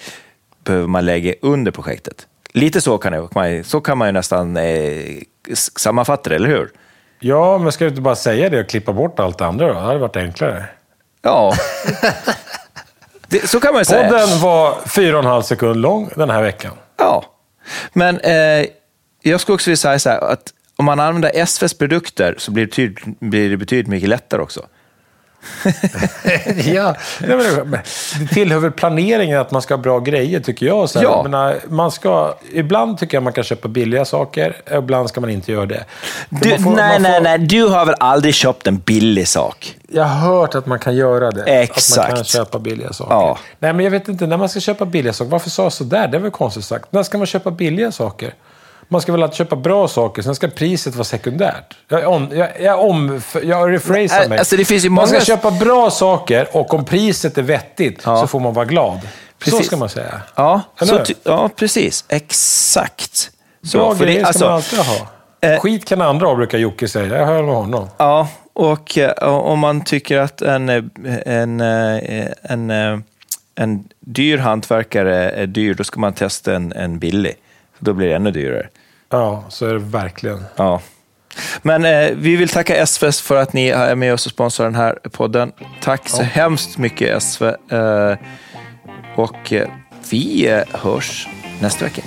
behöver 0.63 0.87
man 0.87 1.05
lägga 1.05 1.33
under 1.41 1.71
projektet. 1.71 2.27
Lite 2.53 2.81
så 2.81 2.97
kan, 2.97 3.29
ju- 3.51 3.63
så 3.63 3.81
kan 3.81 3.97
man 3.97 4.07
ju 4.07 4.11
nästan 4.11 4.57
eh, 4.57 5.21
sammanfatta 5.77 6.29
det, 6.29 6.35
eller 6.35 6.49
hur? 6.49 6.71
Ja, 7.19 7.57
men 7.57 7.71
ska 7.71 7.83
du 7.83 7.89
inte 7.89 8.01
bara 8.01 8.15
säga 8.15 8.49
det 8.49 8.59
och 8.59 8.69
klippa 8.69 8.93
bort 8.93 9.19
allt 9.19 9.37
det 9.37 9.45
andra 9.45 9.67
då? 9.67 9.73
Det 9.73 9.79
hade 9.79 9.99
varit 9.99 10.15
enklare. 10.15 10.65
Ja. 11.21 11.53
det, 13.27 13.47
så 13.49 13.59
kan 13.59 13.73
man 13.73 13.81
ju 13.81 13.85
säga. 13.85 14.09
Podden 14.09 14.39
var 14.41 14.77
fyra 14.87 15.17
och 15.17 15.23
en 15.23 15.29
halv 15.29 15.41
sekund 15.43 15.81
lång 15.81 16.09
den 16.15 16.29
här 16.29 16.41
veckan. 16.41 16.71
Ja, 16.97 17.25
men 17.93 18.19
eh, 18.19 18.65
jag 19.21 19.39
skulle 19.41 19.53
också 19.55 19.69
vilja 19.69 19.77
säga 19.77 19.99
så 19.99 20.09
här 20.09 20.19
att 20.31 20.53
om 20.75 20.85
man 20.85 20.99
använder 20.99 21.31
SVs 21.45 21.73
produkter 21.73 22.35
så 22.37 22.51
blir 22.51 22.65
det, 22.65 22.71
tyd, 22.71 22.97
blir 23.19 23.49
det 23.49 23.57
betydligt 23.57 23.87
mycket 23.87 24.09
lättare 24.09 24.41
också. 24.41 24.65
ja, 26.65 26.95
det- 27.19 28.27
tillhör 28.33 28.59
väl 28.59 28.71
planeringen 28.71 29.39
att 29.39 29.51
man 29.51 29.61
ska 29.61 29.73
ha 29.73 29.81
bra 29.81 29.99
grejer, 29.99 30.39
tycker 30.39 30.65
jag. 30.65 30.89
Så 30.89 30.99
Ja. 31.03 31.23
menar, 31.23 31.55
man 31.69 31.91
ska, 31.91 32.35
ibland 32.53 32.97
tycker 32.97 33.15
jag 33.17 33.23
man 33.23 33.33
kan 33.33 33.43
köpa 33.43 33.67
billiga 33.67 34.05
saker, 34.05 34.55
ibland 34.77 35.09
ska 35.09 35.21
man 35.21 35.29
inte 35.29 35.51
göra 35.51 35.65
det. 35.65 35.85
Du, 36.29 36.49
får- 36.49 36.75
nej, 36.75 36.93
man 36.93 37.01
nej, 37.01 37.17
får- 37.17 37.23
nej, 37.23 37.37
du 37.39 37.63
har 37.63 37.85
väl 37.85 37.95
aldrig 37.99 38.33
köpt 38.33 38.67
en 38.67 38.77
billig 38.77 39.27
sak? 39.27 39.77
Jag 39.91 40.03
har 40.03 40.29
hört 40.39 40.55
att 40.55 40.65
man 40.65 40.79
kan 40.79 40.95
göra 40.95 41.31
det. 41.31 41.41
Att 41.41 41.47
man 41.47 41.57
Exakt. 41.57 42.15
kan 42.15 42.23
köpa 42.23 42.59
billiga 42.59 42.93
saker. 42.93 43.13
Ja. 43.13 43.37
Nej, 43.59 43.73
men 43.73 43.83
jag 43.83 43.91
vet 43.91 44.07
inte, 44.07 44.27
när 44.27 44.37
man 44.37 44.49
ska 44.49 44.59
köpa 44.59 44.85
billiga 44.85 45.13
saker, 45.13 45.31
varför 45.31 45.49
sa 45.49 45.63
jag 45.63 45.73
sådär? 45.73 46.07
Det 46.07 46.17
är 46.17 46.21
väl 46.21 46.31
konstigt 46.31 46.65
sagt. 46.65 46.91
När 46.91 47.03
ska 47.03 47.17
man 47.17 47.27
köpa 47.27 47.51
billiga 47.51 47.91
saker? 47.91 48.33
Man 48.93 49.01
ska 49.01 49.11
väl 49.11 49.23
alltid 49.23 49.35
köpa 49.37 49.55
bra 49.55 49.87
saker, 49.87 50.21
sen 50.21 50.35
ska 50.35 50.47
priset 50.47 50.95
vara 50.95 51.03
sekundärt. 51.03 51.73
Jag, 51.87 52.07
om, 52.07 52.29
jag, 52.33 52.49
jag, 52.61 52.79
om, 52.89 53.21
jag 53.43 53.71
rephrasar 53.71 54.29
mig. 54.29 54.37
alltså 54.39 54.55
det 54.57 54.65
finns 54.65 54.85
ju 54.85 54.89
Man 54.89 55.07
ska 55.07 55.15
många- 55.15 55.25
köpa 55.25 55.51
bra 55.51 55.89
saker 55.89 56.47
och 56.51 56.73
om 56.73 56.85
priset 56.85 57.37
är 57.37 57.41
vettigt 57.41 58.01
Ja. 58.05 58.21
så 58.21 58.27
får 58.27 58.39
man 58.39 58.53
vara 58.53 58.65
glad. 58.65 58.99
Så 59.01 59.49
Precis. 59.51 59.67
ska 59.67 59.77
man 59.77 59.89
säga. 59.89 60.21
Ja, 60.35 60.61
så 60.81 60.99
ja 61.23 61.49
precis. 61.55 62.05
Exakt. 62.07 63.31
Så, 63.63 63.77
Bra 63.77 63.95
för 63.95 64.05
det- 64.05 64.11
grejer 64.11 64.19
ska 64.19 64.27
alltså, 64.27 64.45
man 64.45 64.53
alltid 64.53 64.79
ha. 64.79 65.07
eh, 65.53 65.59
Skit 65.59 65.85
kan 65.85 66.01
andra 66.01 66.27
ha, 66.27 66.35
brukar 66.35 66.57
Jocke 66.57 66.87
säga. 66.87 67.17
Jag 67.17 67.25
hör 67.25 67.43
med 67.43 67.55
honom. 67.55 67.87
Ja, 67.97 68.27
och 68.53 68.97
eh, 68.97 69.11
om 69.29 69.59
man 69.59 69.83
tycker 69.83 70.17
att 70.19 70.41
en, 70.41 70.69
eh, 70.69 70.83
en, 71.25 71.61
en, 71.61 72.69
eh, 72.71 72.99
en 73.55 73.83
dyr 73.99 74.37
hantverkare 74.37 75.29
är 75.31 75.47
dyr, 75.47 75.73
då 75.73 75.83
ska 75.83 75.99
man 75.99 76.13
testa 76.13 76.55
en, 76.55 76.73
en 76.73 76.99
billig. 76.99 77.33
Då 77.79 77.93
blir 77.93 78.07
det 78.09 78.15
ännu 78.15 78.31
dyrare. 78.31 78.67
Ja, 79.13 79.43
så 79.49 79.65
är 79.65 79.73
det 79.73 79.79
verkligen. 79.79 80.45
Ja. 80.55 80.81
Men 81.61 81.85
eh, 81.85 82.11
vi 82.15 82.35
vill 82.35 82.49
tacka 82.49 82.85
SV 82.85 83.11
för 83.11 83.35
att 83.35 83.53
ni 83.53 83.67
är 83.67 83.95
med 83.95 84.13
oss 84.13 84.25
och 84.25 84.31
sponsrar 84.31 84.65
den 84.65 84.75
här 84.75 84.93
podden. 85.11 85.51
Tack 85.81 86.09
så 86.09 86.23
hemskt 86.23 86.77
mycket 86.77 87.23
SV. 87.23 87.43
Eh, 87.45 88.17
och 89.15 89.53
eh, 89.53 89.67
vi 90.09 90.47
eh, 90.47 90.61
hörs 90.71 91.27
nästa 91.59 91.85
vecka. 91.85 92.01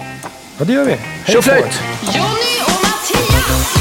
Ja, 0.58 0.64
det 0.64 0.72
gör 0.72 0.84
vi. 0.84 0.90
Hej. 0.90 1.00
Tjoflöjt! 1.26 1.82
Jonny 2.02 2.60
och 2.66 2.82
Mattias! 2.82 3.76